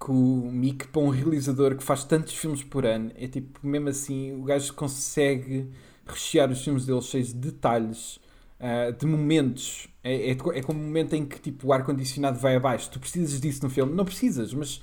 [0.01, 0.15] que o
[0.53, 4.45] Mick, para um realizador que faz tantos filmes por ano, é tipo, mesmo assim, o
[4.45, 5.69] gajo consegue
[6.07, 8.21] rechear os filmes dele cheios de detalhes,
[8.61, 9.89] ah, de momentos.
[10.05, 12.91] É, é, é como um momento em que tipo, o ar-condicionado vai abaixo.
[12.91, 13.93] Tu precisas disso no filme?
[13.95, 14.81] Não precisas, mas,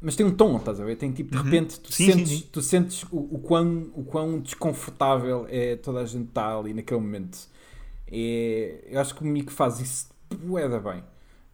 [0.00, 0.96] mas tem um tom, estás a ver?
[0.96, 1.38] Tem tipo, de Uhum.
[1.38, 2.48] repente, tu Sim, sim, sentes, sim.
[2.52, 7.00] Tu sentes o, o, quão, o quão desconfortável é toda a gente está ali naquele
[7.00, 7.38] momento.
[8.12, 10.08] É, eu acho que o Mick faz isso
[10.44, 11.02] bué da bem.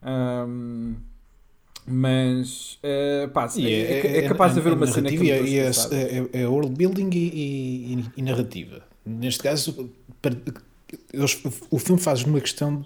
[0.02, 0.94] Ahm,
[1.86, 6.28] mas uh, pá, E é, é capaz de haver uma cena que e a é,
[6.34, 8.82] é, é world building e, e- e narrativa.
[9.06, 9.90] Neste caso,
[11.12, 12.84] eles- o filme faz uma questão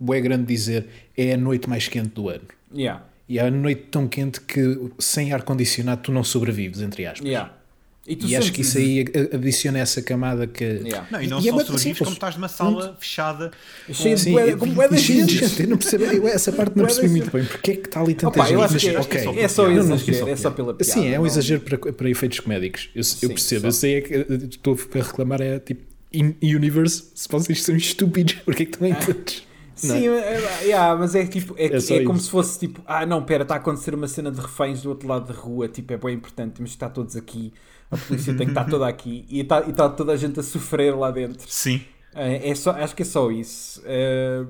[0.00, 0.86] bué grande de dizer
[1.16, 2.44] é a noite mais quente do ano.
[2.74, 7.28] Yeah, E é a noite tão quente que sem ar-condicionado tu não sobrevives, entre aspas.
[7.28, 7.52] yeah.
[8.04, 9.12] E, tu E acho que isso isso.
[9.14, 10.64] aí adiciona essa camada que.
[10.64, 11.06] Yeah.
[11.08, 11.98] Não, e não E- é só muito sobrevives, simples.
[12.00, 13.52] como estás numa sala fechada.
[13.92, 15.34] Cheio de e- com de gente.
[15.38, 15.62] gente.
[15.62, 17.44] Eu não percebo, eu essa parte não percebi muito bem.
[17.44, 18.54] Porque é que está ali tanta Opa, gente?
[18.54, 19.38] eu acho Mas, que é, ok.
[19.38, 20.92] é só exagero, é só pela piada.
[20.92, 22.90] Sim, é um não- exagero para, para efeitos comédicos.
[22.92, 23.66] Eu, eu Sim, percebo, só.
[23.68, 25.82] eu sei é que eh, estou a reclamar é tipo
[26.12, 29.44] in universe, se vocês são estúpidos, porque é que estão em todos?
[29.84, 29.98] Não é?
[30.00, 32.24] Sim, é, yeah, mas é tipo, é, É é como isso.
[32.26, 35.06] se fosse tipo, ah não, pera, está a acontecer uma cena de reféns do outro
[35.08, 37.52] lado da rua, tipo, é bem importante, mas está todos aqui,
[37.92, 40.42] a polícia tem que estar toda aqui e está, e está toda a gente a
[40.42, 41.46] sofrer lá dentro.
[41.48, 41.80] Sim.
[42.14, 43.80] É, é só, acho que é só isso.
[43.86, 44.44] É,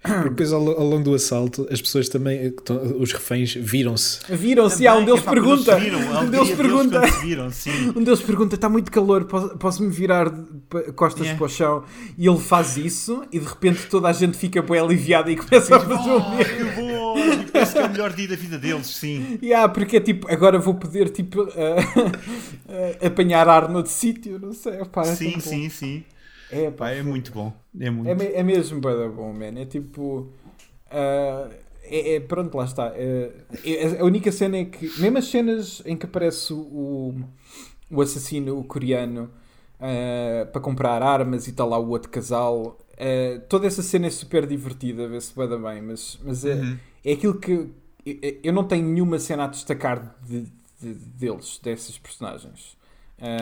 [0.00, 2.52] Porque depois ao, ao longo do assalto as pessoas também, eh,
[3.00, 4.20] os reféns viram-se.
[4.32, 7.92] Viram-se, há um deles pergunta, viram, um deles pergunta, viram, sim.
[7.96, 10.32] um deles pergunta, está muito calor, posso- posso-me virar
[10.94, 11.36] costas Yeah.
[11.36, 11.82] para o chão?
[12.16, 15.74] E ele faz isso e de repente toda a gente fica bem aliviada e começa
[15.76, 16.97] a fazer o Oh, mesmo.
[17.48, 19.38] E Parece que é o melhor dia da vida deles, sim.
[19.42, 22.12] Yeah, porque é tipo, agora vou poder tipo ah,
[23.02, 24.80] ah, apanhar ar noutro sítio, não sei.
[24.80, 25.40] Opá, é sim, tão bom.
[25.40, 26.04] sim, sim.
[26.50, 27.52] É, Pá, é muito bom.
[27.78, 28.22] É muito.
[28.22, 29.58] é, é mesmo bué da bom, man.
[29.60, 30.32] É tipo.
[30.90, 31.48] ah,
[31.84, 32.92] é, é- pronto, lá está.
[32.94, 33.30] É-
[34.00, 37.14] a única cena é que, mesmo as cenas em que aparece o,
[37.90, 39.30] o assassino coreano
[39.80, 44.10] ah, para comprar armas e está lá o outro casal, ah, toda essa cena é
[44.10, 46.78] super divertida, vê-se bué da bem, mas, mas é, Uhum.
[47.10, 47.52] É aquilo que
[48.42, 50.46] eu- não tenho nenhuma cena a destacar de-
[50.80, 52.76] de- deles, desses personagens.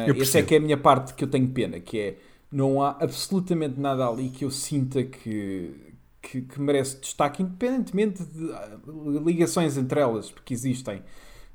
[0.07, 2.19] Eu essa é que é a minha parte que eu tenho pena, que é
[2.51, 5.75] não há absolutamente nada ali que eu sinta que,
[6.23, 8.79] que, que merece destaque, independentemente de ah,
[9.25, 11.03] ligações entre elas, porque existem.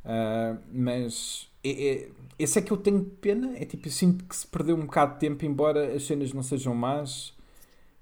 [0.04, 2.10] Uh, mas é, é,
[2.40, 3.54] esse é que eu tenho pena.
[3.58, 6.44] É tipo, eu sinto que se perdeu um bocado de tempo, embora as cenas não
[6.44, 7.34] sejam más.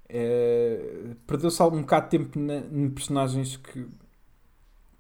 [0.10, 3.84] É, Perdeu-se algum bocado de tempo na, em personagens que,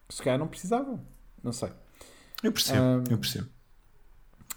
[0.07, 1.03] que se calhar não precisavam.
[1.43, 1.69] Não sei.
[2.43, 3.49] Eu percebo, um, eu percebo.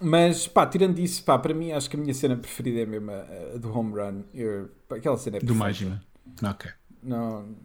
[0.00, 3.10] Mas, pá, tirando isso, pá, para mim acho que a minha cena preferida é mesmo
[3.10, 4.22] a, a do home run.
[4.34, 5.40] Eu, aquela cena é.
[5.40, 6.02] Do Majima.
[6.42, 6.70] Ok.
[7.02, 7.56] Não,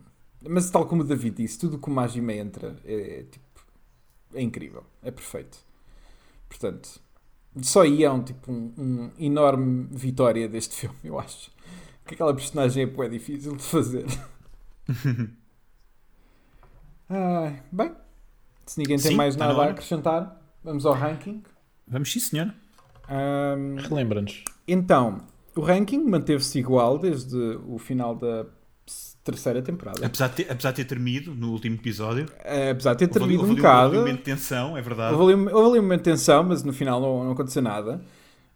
[0.41, 3.45] mas tal como o David disse, tudo que o Majima entra é, é tipo
[4.33, 5.57] é incrível, é perfeito.
[6.49, 7.01] Portanto,
[7.61, 11.51] só aí é um tipo um, um enorme vitória deste filme, eu acho.
[12.07, 14.05] Que aquela personagem é, difícil de fazer.
[17.09, 17.91] ah, bem,
[18.65, 21.43] se ninguém tem sim, mais nada a acrescentar, vamos ao ranking.
[21.87, 22.53] Vamos sim, senhor.
[23.09, 24.43] Um, Relembra-nos.
[24.67, 25.19] Então,
[25.55, 28.45] o ranking manteve-se igual desde o final da
[29.23, 30.05] terceira temporada.
[30.05, 32.27] Apesar de ter, apesar de ter termido no último episódio.
[32.43, 33.87] É, apesar de ter termido um bocado.
[33.87, 35.15] Houve um momento de tensão, é verdade.
[35.15, 38.01] Houve ali, houve ali um momento de tensão, mas no final não, não aconteceu nada.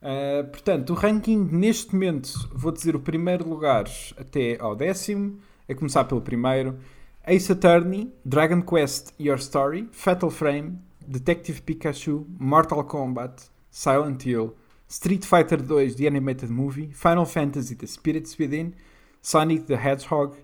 [0.01, 3.85] Uh, portanto, o ranking neste momento, vou dizer o primeiro lugar
[4.17, 6.79] até ao décimo, a começar pelo primeiro.
[7.27, 14.55] Ace Attorney, Dragon Quest Your Story, Fatal Frame, Detective Pikachu, Mortal Kombat, Silent Hill,
[14.89, 18.73] Street Fighter 2 The Animated Movie, Final Fantasy The Spirits Within,
[19.21, 20.35] Sonic the Hedgehog,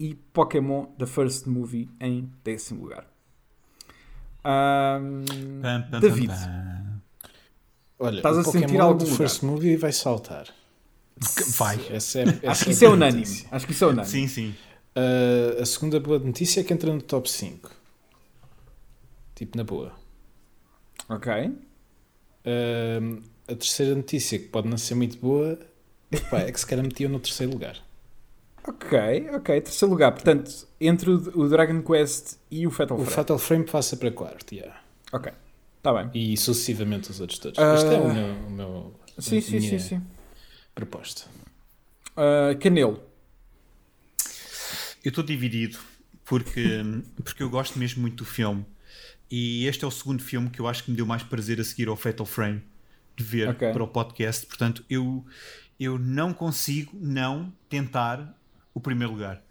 [0.00, 3.04] e Pokémon The First Movie em décimo lugar.
[4.42, 5.24] Um,
[5.60, 6.79] pam, pam, David, pam,
[8.00, 10.46] Olha, estás a Pokémon sentir algum The First Movie vai saltar.
[11.48, 11.78] Vai.
[11.90, 13.46] Essa é, essa Acho que isso é unânime.
[13.50, 14.10] Acho que isso é unânime.
[14.10, 14.54] Sim, sim.
[14.96, 17.70] Uh, a segunda boa notícia é que entra no top 5.
[19.34, 19.92] Tipo, na boa.
[21.10, 21.30] Ok.
[21.30, 25.58] Uh, a terceira notícia, que pode não ser muito boa,
[26.32, 27.76] é que se calhar metia no terceiro lugar.
[28.66, 29.60] Ok, ok.
[29.60, 30.12] Terceiro lugar.
[30.12, 33.12] Portanto, entre o, Dragon Quest e o Fatal o Frame.
[33.12, 34.80] O Fatal Frame passa para quarto, yeah.
[35.12, 35.30] Ok.
[35.80, 36.10] Está bem.
[36.12, 37.58] E sucessivamente os outros todos.
[37.58, 37.74] Uh...
[37.74, 40.02] Este é o meu, o meu sim, sim, sim, sim.
[40.74, 41.22] proposta.
[42.10, 43.02] Uh, Canelo.
[45.02, 45.78] Eu estou dividido
[46.26, 46.82] porque,
[47.24, 48.66] porque eu gosto mesmo muito do filme.
[49.30, 51.64] E este é o segundo filme que eu acho que me deu mais prazer a
[51.64, 52.62] seguir ao Fatal Frame
[53.16, 53.72] de ver okay.
[53.72, 54.44] para o podcast.
[54.44, 55.24] Portanto, eu,
[55.78, 58.38] eu não consigo não tentar
[58.74, 59.42] o primeiro lugar.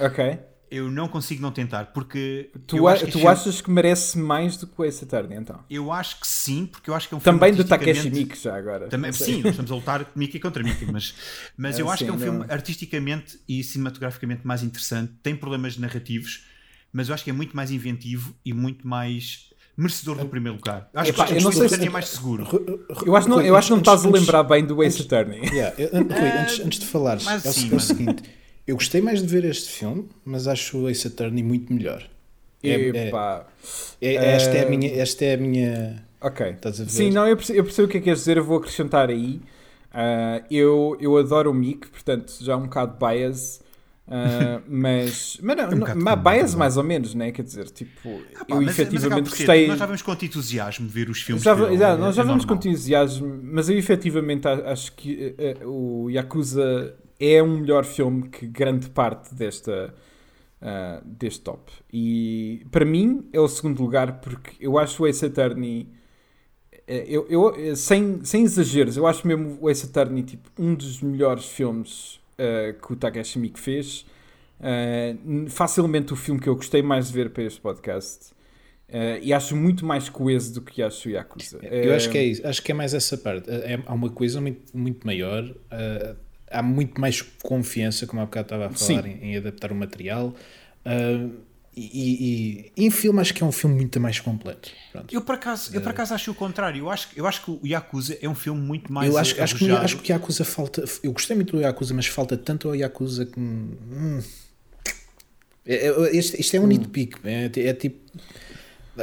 [0.00, 0.38] Ok.
[0.70, 2.50] Eu não consigo não tentar, porque.
[2.66, 5.60] Tu, a, tu achas que merece mais do que o Ace Attorney, então?
[5.70, 7.68] Eu acho que sim, porque eu acho que é um Também filme.
[7.68, 8.88] Também do Takeshi Miike, já agora.
[8.88, 11.14] Também, sim, nós estamos a lutar Miike contra Miike, mas,
[11.56, 12.24] mas é, eu acho sim, que é um não.
[12.24, 15.12] filme artisticamente e cinematograficamente mais interessante.
[15.22, 16.44] Tem problemas narrativos,
[16.92, 20.88] mas eu acho que é muito mais inventivo e muito mais merecedor do primeiro lugar.
[20.94, 22.46] Acho Epá, que não sei se é mais seguro.
[23.04, 25.42] Eu acho, não, eu acho que não estás a lembrar bem do Ace Attorney.
[25.52, 28.22] Yeah, Rui, antes, de falares, é, sim, é o seguinte:
[28.66, 32.04] eu gostei mais de ver este filme, mas acho o Ace Attorney muito melhor.
[32.62, 33.46] É, Epá,
[34.00, 36.04] é, é, esta, é a minha, esta é a minha.
[36.20, 36.46] Ok.
[36.46, 36.90] Estás a ver?
[36.90, 39.08] Sim, não, eu percebo, eu percebo o que é que queres dizer, eu vou acrescentar
[39.08, 39.40] aí.
[39.92, 43.64] Uh, eu, eu adoro o Mick, portanto, já um bocado bias.
[44.08, 47.30] Uh, mas, mas não, um não bias mais ou menos, né?
[47.30, 49.68] Quer dizer, tipo, ah, pá, eu mas, efetivamente mas gostei.
[49.68, 51.44] Nós já vamos com entusiasmo ver os filmes.
[51.44, 52.62] Já, já, nós já é vamos normal.
[52.62, 58.46] com entusiasmo, mas eu efetivamente acho que uh, o Yakuza é um melhor filme que
[58.46, 59.94] grande parte desta.
[60.58, 65.26] Uh, deste top e para mim é o segundo lugar porque eu acho o Ace
[65.26, 65.86] Attorney
[66.88, 71.44] eu, eu, sem, sem exageros, eu acho mesmo o Ace Attorney tipo, um dos melhores
[71.44, 74.06] filmes uh, que o Takashi Miike fez.
[74.58, 78.32] Uh, facilmente o filme que eu gostei mais de ver para este podcast.
[78.88, 81.58] Uh, e acho muito mais coeso do que acho o Yakuza.
[81.62, 83.50] Eu acho que é isso, acho que é mais essa parte.
[83.50, 86.16] É, há uma coisa muito, muito maior, uh,
[86.50, 90.34] há muito mais confiança, como há bocado estava a falar, em, em, adaptar o material.
[90.84, 91.46] Uh,
[91.78, 94.70] e, e, em filme acho que é um filme muito mais completo.
[94.92, 95.14] Pronto.
[95.14, 96.78] Eu por acaso, eu por acaso acho o contrário.
[96.78, 99.10] Eu acho, eu acho que o Yakuza é um filme muito mais.
[99.10, 100.82] Eu acho, acho, que, acho que o Yakuza falta.
[101.02, 103.38] Eu gostei muito do Yakuza, mas falta tanto ao Yakuza que.
[103.38, 104.22] Hum,
[105.66, 106.68] é, é, este, isto é um hum.
[106.68, 107.18] nitpick.
[107.24, 108.00] É, é tipo.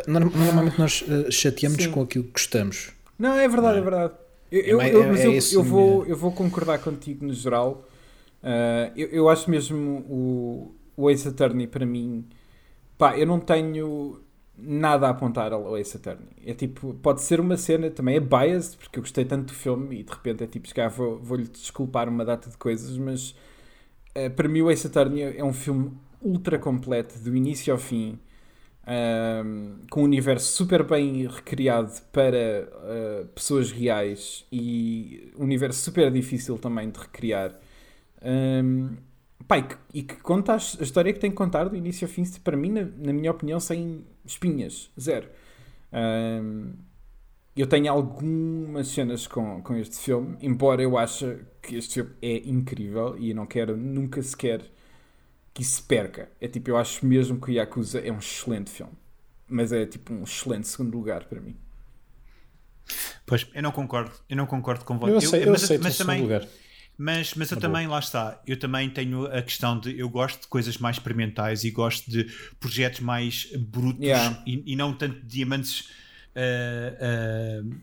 [0.08, 1.92] Normalmente nós uh, chateamos Sim.
[1.92, 2.90] com aquilo que gostamos.
[3.20, 4.14] Não, é verdade, é, é verdade.
[4.60, 7.88] Eu, é, eu, mas eu, eu, vou, eu vou concordar contigo no geral.
[8.44, 12.26] Uh, eu, eu acho mesmo o, o Ace Attorney para mim
[12.98, 14.22] Pá, eu não tenho
[14.58, 16.30] nada a apontar ao Ace Attorney.
[16.46, 20.00] É tipo, pode ser uma cena, também é biased, porque eu gostei tanto do filme
[20.00, 23.32] e de repente é tipo, se vou, vou-lhe desculpar uma data de coisas, mas
[24.16, 28.20] uh, para mim o Ace Attorney é um filme ultra completo, do início ao fim.
[28.88, 36.12] Um, com um universo super bem recriado para uh, pessoas reais e um universo super
[36.12, 37.58] difícil também de recriar.
[38.22, 38.96] Um,
[39.42, 42.24] e, que, e, que, conta a, história que tem que contar do início ao fim,
[42.44, 45.28] para mim, na, na minha opinião, sem espinhas, zero.
[45.92, 46.72] Um,
[47.56, 52.38] eu tenho algumas cenas com, com este filme, embora eu ache que este filme é
[52.50, 54.62] incrível e não quero nunca sequer
[55.54, 56.32] que isso se perca.
[56.42, 58.94] É tipo, eu acho mesmo que o Yakuza é um excelente filme.
[59.48, 61.56] Mas é tipo um excelente segundo lugar para mim.
[63.26, 64.12] Pois, eu não concordo.
[64.28, 65.16] Eu não concordo com você.
[65.16, 66.48] Eu, sei, eu, eu mas, aceito mas também, lugar.
[66.98, 70.48] Mas, mas eu também, lá está, eu também tenho a questão de eu gosto de
[70.48, 72.26] coisas mais experimentais e gosto de
[72.60, 74.44] projetos mais brutos yeah.
[74.46, 75.90] e, e, não tanto de diamantes
[76.36, 77.76] uh, uh,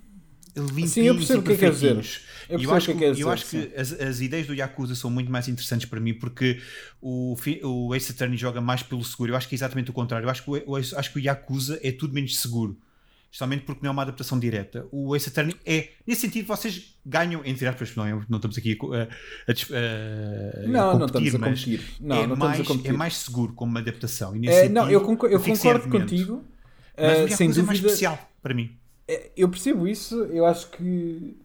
[0.56, 2.06] limpinhos Sim, eu percebo o que é que dizer.
[2.48, 5.30] Eu, eu acho, que, é eu acho que as, as, ideias do Yakuza são muito
[5.30, 6.60] mais interessantes para mim porque
[7.00, 9.32] o, o Ace Attorney joga mais pelo seguro.
[9.32, 10.26] Eu acho que é exatamente o contrário.
[10.26, 12.76] Eu acho que o, acho que o Yakuza é tudo menos seguro.
[13.30, 14.88] Justamente porque não é uma adaptação direta.
[14.90, 15.90] O Ace Attorney é.
[16.04, 20.98] Nesse sentido, vocês ganham, entre aspas, não, é, não estamos aqui a, a, a, não,
[20.98, 21.80] não estamos a competir.
[22.00, 22.90] Não, é, não mais, estamos a competir.
[22.90, 24.34] é mais seguro como uma adaptação.
[24.34, 26.44] E nesse é, sentido, não, eu concordo, eu concordo contigo.
[26.98, 28.79] Mas uh, sem dúvida, é mais especial para mim.
[29.10, 30.14] É, eu percebo isso.
[30.24, 31.36] Eu acho que.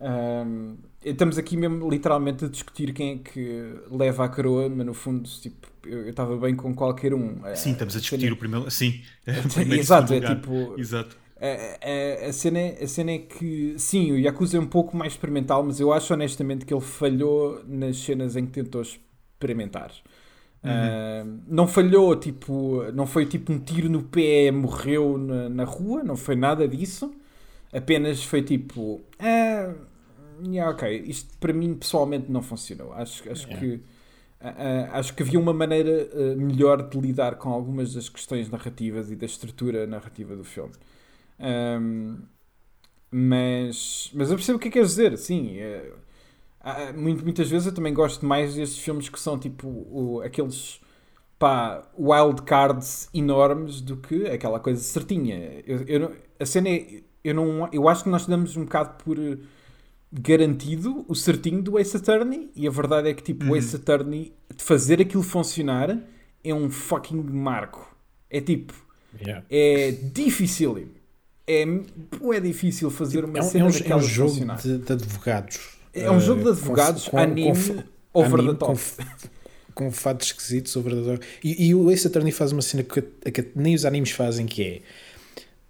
[0.00, 4.94] Um, estamos aqui mesmo literalmente a discutir quem é que leva a coroa, mas no
[4.94, 7.40] fundo, tipo, eu estava bem com qualquer um.
[7.56, 8.34] Sim, estamos a discutir cena...
[8.34, 8.70] o primeiro.
[8.70, 10.78] Sim, o primeiro exato, é tipo.
[10.78, 11.16] Exato.
[11.40, 14.96] A, a, a, cena é, a cena é que, sim, o Yakuza é um pouco
[14.96, 19.92] mais experimental, mas eu acho honestamente que ele falhou nas cenas em que tentou experimentar.
[20.62, 20.70] Uhum.
[20.70, 26.02] Uh, não falhou, tipo, não foi tipo um tiro no pé, morreu na, na rua,
[26.02, 27.14] não foi nada disso.
[27.72, 29.74] Apenas foi tipo, ah,
[30.44, 32.92] yeah, ok, isto para mim pessoalmente não funcionou.
[32.92, 33.60] Acho, acho yeah.
[33.60, 38.50] que uh, acho que havia uma maneira uh, melhor de lidar com algumas das questões
[38.50, 40.72] narrativas e da estrutura narrativa do filme.
[41.38, 42.18] Um,
[43.10, 45.56] mas, mas eu percebo o que é que queres dizer, sim.
[46.64, 50.80] É, muitas vezes eu também gosto mais destes filmes que são tipo o, aqueles
[51.38, 55.62] pá, wild cards enormes do que aquela coisa certinha.
[55.66, 59.16] Eu, eu, a cena é, eu, não, eu acho que nós damos um bocado por
[60.12, 63.52] garantido o certinho do Ace Attorney e a verdade é que tipo, uhum.
[63.52, 65.98] o Ace Attorney de fazer aquilo funcionar
[66.42, 67.96] é um fucking marco.
[68.30, 68.74] É tipo,
[69.20, 69.44] yeah.
[69.50, 70.88] é difícil.
[71.46, 74.92] É, é difícil fazer uma é um, cena é um, é um jogo de, de,
[74.92, 75.77] advogados.
[76.00, 78.80] É um jogo de advogados com, anime com, over anime, the top.
[79.74, 81.26] Com, com fatos esquisitos over the top.
[81.42, 84.62] E, e, o Ace Attorney faz uma cena que, que, nem os animes fazem, que
[84.62, 84.80] é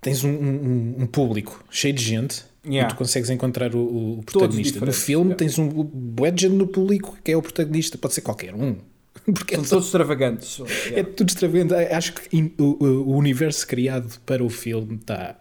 [0.01, 2.87] tens um, um, um público cheio de gente Yeah.
[2.87, 4.85] E tu consegues encontrar o, o protagonista.
[4.85, 5.37] No filme yeah.
[5.37, 8.77] tens um budget no público que é o protagonista, pode ser qualquer um.
[9.25, 10.59] Porque São é todos extravagantes.
[10.59, 11.01] Yeah.
[11.01, 11.75] É tudo extravagante.
[11.75, 15.37] Acho que o, o, universo criado para o filme está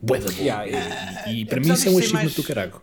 [0.00, 0.34] bué da bom.
[1.26, 2.34] E, e, para mim isso é um achievement mais...
[2.34, 2.74] do caralho.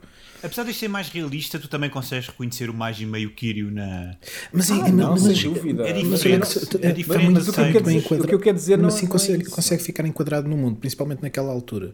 [0.43, 4.15] Apesar de ser mais realista, tu também consegues reconhecer o Magi meio Kiryu na.
[4.51, 5.87] Mas, ah, não, mas, sem dúvida.
[5.87, 6.59] É diferente.
[6.81, 7.31] É diferente.
[7.31, 9.49] Mas, o, que eu quero dizer, o que eu quero dizer não, assim, consegue, é
[9.49, 11.93] consegue ficar enquadrado no mundo, principalmente naquela altura.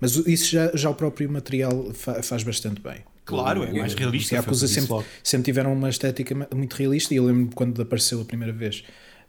[0.00, 3.04] Mas isso já, já o próprio material fa, faz bastante bem.
[3.24, 4.34] Claro, é mais realista.
[4.34, 8.24] A Yakuza sempre, sempre tiveram uma estética muito realista e eu lembro quando apareceu a
[8.24, 8.82] primeira vez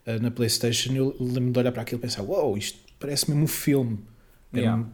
[0.07, 3.29] uh, na Playstation, eu lembro de olhar para aquilo e pensar, uau, wow, isto parece
[3.29, 3.99] mesmo um filme.
[4.53, 4.85] Yeah.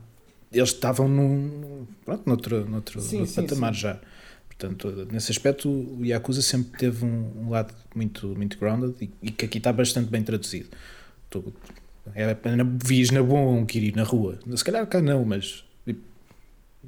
[0.51, 3.81] Eles estavam num, pronto, noutro, noutro, sim, noutro sim, patamar sim.
[3.81, 3.99] já.
[4.47, 9.31] Portanto, nesse aspecto, o Yakuza sempre teve um, um lado muito, muito grounded e, e,
[9.31, 10.69] que aqui está bastante bem traduzido.
[11.29, 11.53] Tu,
[12.15, 12.35] é,
[12.83, 14.39] vias na boa um Kiri na rua.
[14.55, 15.63] Se calhar cá não, mas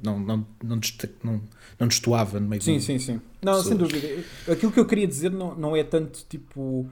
[0.02, 0.80] não, não, não,
[1.22, 1.42] não,
[1.78, 3.20] não destoava no meio Sim, sim, sim.
[3.42, 4.08] Não, sem dúvida.
[4.50, 6.88] Aquilo que eu queria dizer não, não é tanto tipo.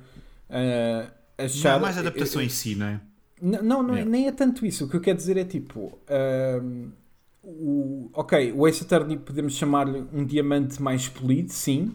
[0.49, 1.71] Uh, achar.
[1.71, 3.01] Não é mais adaptação em si, não é?
[3.41, 4.85] Não, não, é, nem é tanto isso.
[4.85, 5.99] O que eu quero dizer é tipo.
[6.09, 6.91] Uh,
[7.43, 11.95] o, ok, o Ace Attorney podemos chamar-lhe um diamante mais polido, sim.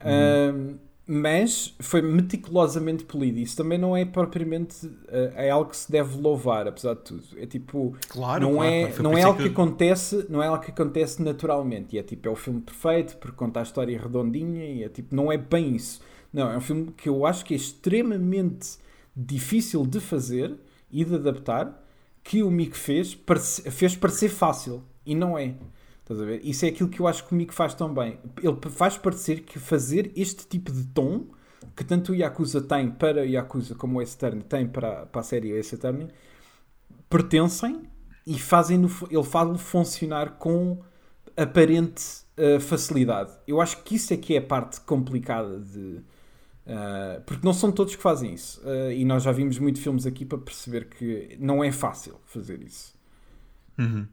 [0.00, 3.38] Uh, mas foi meticulosamente polido.
[3.38, 7.24] Isso também não é propriamente uh, é algo que se deve louvar, apesar de tudo.
[7.36, 9.44] É tipo, claro, não claro, é, não é algo que...
[9.44, 9.50] que...
[9.50, 11.96] acontece, não é algo que acontece naturalmente.
[11.96, 15.14] E é tipo, é o filme perfeito porque conta a história redondinha e é tipo,
[15.14, 16.00] não é bem isso.
[16.32, 18.78] Não, é um filme que eu acho que é extremamente
[19.16, 20.56] difícil de fazer
[20.94, 21.84] e de adaptar,
[22.22, 23.18] que o Mick fez,
[23.70, 25.56] fez parecer fácil e não é.
[26.00, 26.40] Estás a ver?
[26.44, 28.18] Isso é aquilo que eu acho que o Mick faz tão bem.
[28.42, 31.26] Ele faz parecer que fazer este tipo de tom
[31.74, 35.24] que tanto o Yakuza tem para o Yakuza como o Attorney tem para, para a
[35.24, 36.08] série Attorney
[37.08, 37.82] pertencem
[38.26, 40.78] e fazem no, ele faz-lo funcionar com
[41.36, 42.02] aparente
[42.38, 43.32] uh, facilidade.
[43.46, 46.00] Eu acho que isso é que é a parte complicada de,
[46.66, 48.60] Uh, porque não são todos que fazem isso.
[48.62, 52.62] Uh, e nós já vimos muitos filmes aqui para perceber que não é fácil fazer
[52.62, 52.94] isso.
[53.78, 54.06] Uhum.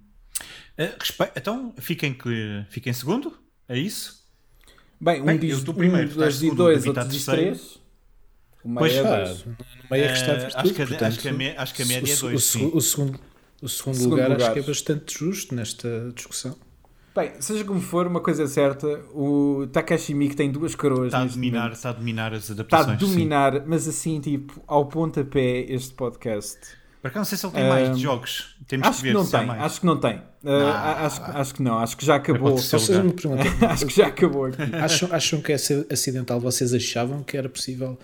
[0.77, 3.33] Uh, então, fiquem, que, fiquem segundo?
[3.69, 4.21] É isso?
[4.99, 7.79] Bem, um Bem, diz, um primeiro, diz dois, outro diz três.
[8.63, 9.45] O meio pois, é dois.
[9.45, 9.55] No
[9.89, 11.85] meio é que está uh, acho, que, portanto, acho, que a me, acho que a
[11.85, 12.55] média é dois.
[12.55, 13.19] O, o, o, segundo,
[13.61, 16.55] o segundo, segundo lugar, lugar, acho que é bastante justo nesta discussão.
[17.13, 21.07] Bem, seja como for, uma coisa é certa, o Takashi Miike tem duas coroas.
[21.07, 22.93] Está a, dominar, está a dominar as adaptações.
[22.93, 23.63] Está a dominar, sim.
[23.67, 26.57] mas assim, tipo, ao pontapé, este podcast.
[27.01, 28.55] Para cá não sei se ele tem uh, mais jogos.
[28.65, 29.61] Temos acho que ver que não tem, mais.
[29.61, 30.17] Acho que não tem.
[30.17, 30.67] Uh,
[30.99, 32.55] acho, acho que não, acho que já acabou.
[33.69, 34.75] acho que já acabou aqui.
[34.75, 36.39] acham, acham que é acidental?
[36.39, 37.99] Vocês achavam que era possível?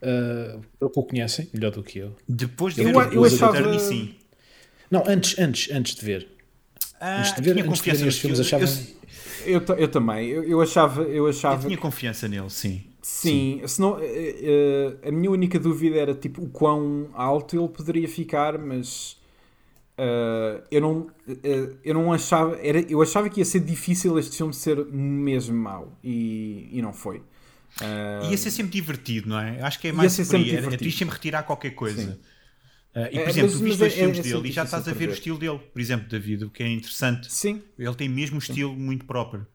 [0.00, 2.14] Uh, o conhecem melhor do que eu.
[2.28, 3.78] Depois de eu, ver eu, eu achava...
[3.78, 4.14] sim.
[4.90, 6.33] Não, antes, antes, antes de ver.
[7.00, 8.68] Ah, antes de ver, antes de ver os filmes, achavam...
[9.44, 11.62] Eu, eu, eu, também, eu, eu, achava, eu achava.
[11.62, 12.82] Eu tinha confiança nele, sim.
[13.02, 13.68] Sim, sim.
[13.68, 18.58] Senão, uh, uh, a minha única dúvida era tipo o quão alto ele poderia ficar,
[18.58, 19.18] mas
[19.98, 21.06] uh, eu não,
[21.84, 25.98] eu não achava, era, eu achava que ia ser difícil este filme ser mesmo mau
[26.02, 27.22] e, e não foi.
[28.30, 29.60] ia ser sempre divertido, não é?
[29.60, 30.56] Acho que é mais por aí.
[30.56, 32.12] É, é sempre retirar qualquer coisa.
[32.12, 32.18] Sim.
[32.94, 34.86] Uh, e, por é, exemplo, tu viste os é, filmes é, dele e já estás
[34.86, 35.58] a ver o estilo dele.
[35.58, 37.32] Por exemplo, David, o que é interessante.
[37.32, 37.60] Sim.
[37.76, 38.80] Ele tem mesmo um estilo Sim.
[38.80, 39.46] muito próprio.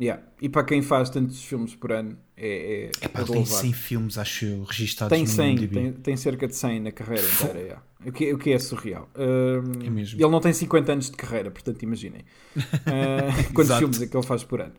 [0.00, 0.22] Yeah.
[0.40, 2.86] E para quem faz tantos filmes por ano, é.
[2.86, 6.56] é, é pá, tem 100 filmes, acho eu, registados tem 100, tem, tem, cerca de
[6.56, 7.58] 100 na carreira inteira.
[7.58, 7.82] Yeah.
[8.06, 9.08] O, que, o que é surreal.
[9.14, 10.18] Um, é mesmo.
[10.18, 12.24] Ele não tem 50 anos de carreira, portanto, imaginem.
[12.56, 14.72] Uh, quantos filmes é que ele faz por ano?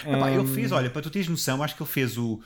[0.00, 2.40] Epá, um, ele fez, olha, para tu teres noção, acho que ele fez o,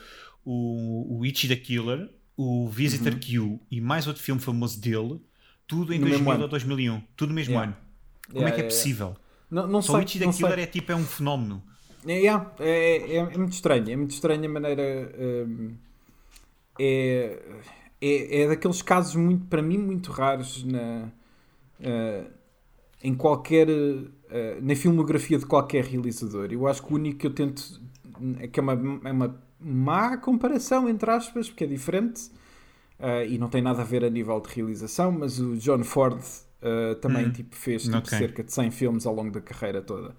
[0.44, 3.18] o, o Itchy the Killer o Visitor uhum.
[3.18, 5.20] Q e mais outro filme famoso dele,
[5.66, 7.68] tudo em no 2000 ou 2001, tudo no mesmo yeah.
[7.68, 7.76] ano.
[8.28, 9.16] Como yeah, é que é possível?
[9.50, 11.60] Não, não Só sei, o Itchy the Killer é tipo é um fenómeno.
[12.06, 15.12] É, yeah, é, é, é, muito estranho, é muito estranha a maneira.
[15.18, 15.74] Um,
[16.78, 17.42] é,
[18.00, 21.10] é, é daqueles casos muito, para mim, muito raros na,
[21.80, 22.30] uh,
[23.02, 23.68] em qualquer.
[23.68, 26.52] Uh, na filmografia de qualquer realizador.
[26.52, 27.82] Eu acho que o único que eu tento.
[28.38, 32.30] É que é uma, é uma má comparação, entre aspas, porque é diferente
[32.98, 36.20] uh, e não tem nada a ver a nível de realização, mas o John Ford
[36.20, 38.18] uh, também hum, tipo, fez tipo, okay.
[38.18, 40.14] cerca de 100 filmes ao longo da carreira toda.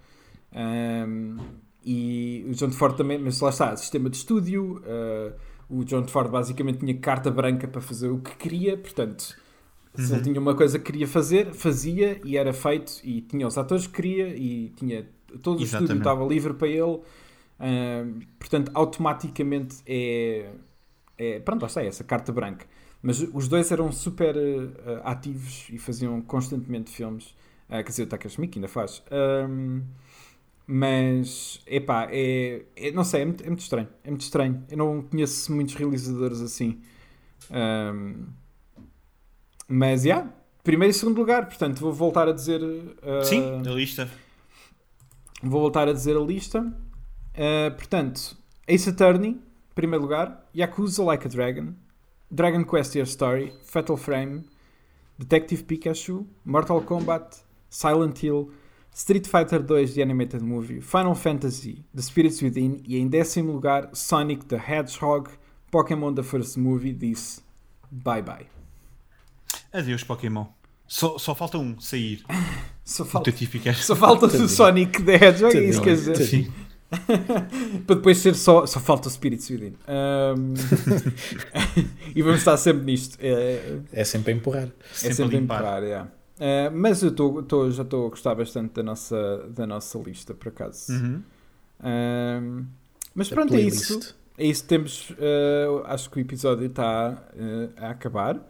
[0.54, 1.38] Um,
[1.84, 4.82] e o John Ford também, mas lá está, sistema de estúdio.
[4.84, 5.34] Uh,
[5.70, 9.36] o John Ford basicamente tinha carta branca para fazer o que queria, portanto,
[9.96, 10.18] se uhum.
[10.18, 13.86] ele tinha uma coisa que queria fazer, fazia e era feito, e tinha os atores
[13.86, 15.08] que queria, e tinha
[15.44, 15.92] todo o Exatamente.
[15.92, 17.00] estúdio estava livre para ele
[18.40, 20.50] portanto, automaticamente é,
[21.18, 21.40] é.
[21.40, 22.66] Pronto, lá está, é essa carta branca.
[23.02, 27.28] Mas os dois eram super uh, ativos e faziam constantemente filmes.
[27.70, 29.02] Uh, quer dizer, o Takashi Miike ainda faz.
[29.50, 29.84] Um,
[30.68, 33.88] mas, epá, é, é, não sei, é muito, é muito, estranho.
[34.04, 34.64] É muito estranho.
[34.70, 36.82] Eu não conheço muitos realizadores assim.
[37.50, 38.26] Um,
[39.68, 40.34] mas, já, yeah,
[40.64, 41.48] primeiro e segundo lugar.
[41.48, 42.62] Portanto, vou voltar a dizer...
[42.62, 44.10] Uh, Sim, a lista.
[45.42, 46.62] Vou voltar a dizer a lista.
[47.40, 48.36] Uh, portanto,
[48.68, 49.40] Ace Attorney,
[49.74, 51.74] primeiro lugar, Yakuza Like a Dragon,
[52.30, 54.44] Dragon Quest Your Story, Fatal Frame,
[55.18, 57.38] Detective Pikachu, Mortal Kombat,
[57.70, 58.52] Silent Hill,
[58.94, 63.90] Street Fighter 2 The Animated Movie, Final Fantasy, The Spirits Within e em décimo lugar
[63.94, 65.30] Sonic the Hedgehog,
[65.72, 67.42] Pokémon The First Movie disse
[67.90, 68.48] bye bye.
[69.72, 70.48] Adeus Pokémon.
[70.86, 72.22] Só, só falta um sair.
[72.84, 73.32] só falta,
[73.76, 76.18] só falta o Sonic the Hedgehog, é isso quer dizer.
[76.18, 76.52] Sim.
[77.86, 79.76] para depois ser só, só falta o Spirit Within.
[79.88, 80.54] Um,
[82.16, 83.18] e vamos estar sempre nisto.
[83.22, 84.70] É, é sempre a empurrar.
[85.04, 86.02] É sempre, a empurrar, é.
[86.02, 90.34] Uh, mas eu tô, tô, já estou a gostar bastante da nossa, da nossa lista,
[90.34, 90.92] por acaso.
[90.94, 91.22] Uhum.
[91.84, 92.66] Um,
[93.14, 94.16] mas pronto, é isso.
[94.38, 94.66] É isso.
[94.66, 98.42] Temos, uh, acho que o episódio está uh, a acabar.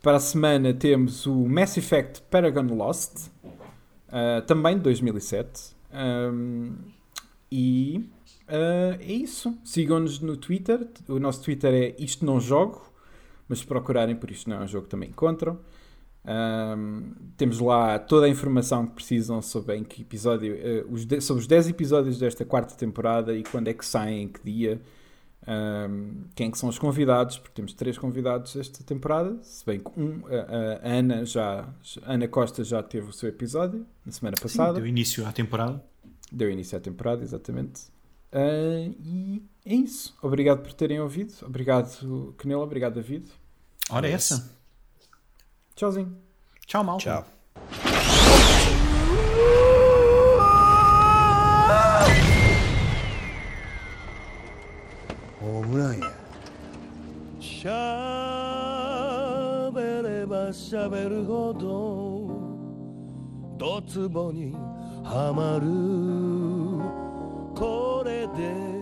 [0.00, 3.28] Para a semana temos o Mass Effect Paragon Lost,
[4.46, 5.76] também de 2007.
[5.92, 6.72] Um,
[7.50, 8.08] e
[8.48, 9.56] uh, é isso.
[9.64, 10.86] Sigam-nos no Twitter.
[11.08, 12.92] O nosso Twitter é Isto Não Jogo,
[13.48, 15.58] mas se procurarem por Isto Não é um Jogo também encontram.
[16.22, 21.20] Um, temos lá toda a informação que precisam sobre em que episódio, uh, os de,
[21.20, 24.80] sobre os 10 episódios desta quarta temporada e quando é que saem, em que dia,
[25.48, 29.80] um, quem é que são os convidados, porque temos três convidados esta temporada, se bem
[29.80, 31.66] que um, a, a Ana já
[32.02, 34.74] a Ana Costa já teve o seu episódio na semana passada.
[34.74, 35.82] Sim, deu início à temporada.
[36.31, 37.83] Deu início à temporada, exatamente.
[38.31, 40.17] Uh, e é isso.
[40.21, 41.33] Obrigado por terem ouvido.
[41.43, 42.61] Obrigado, Canelo.
[42.61, 43.29] Obrigado, David.
[43.89, 44.51] Ora, é essa.
[45.75, 46.17] Tchauzinho.
[46.65, 46.97] Tchau, mal.
[46.97, 47.25] Tchau.
[57.65, 57.71] 喋
[60.03, 62.29] れば喋るほど
[63.57, 64.55] ドツボに
[65.10, 65.66] はまる。
[67.58, 68.79] これで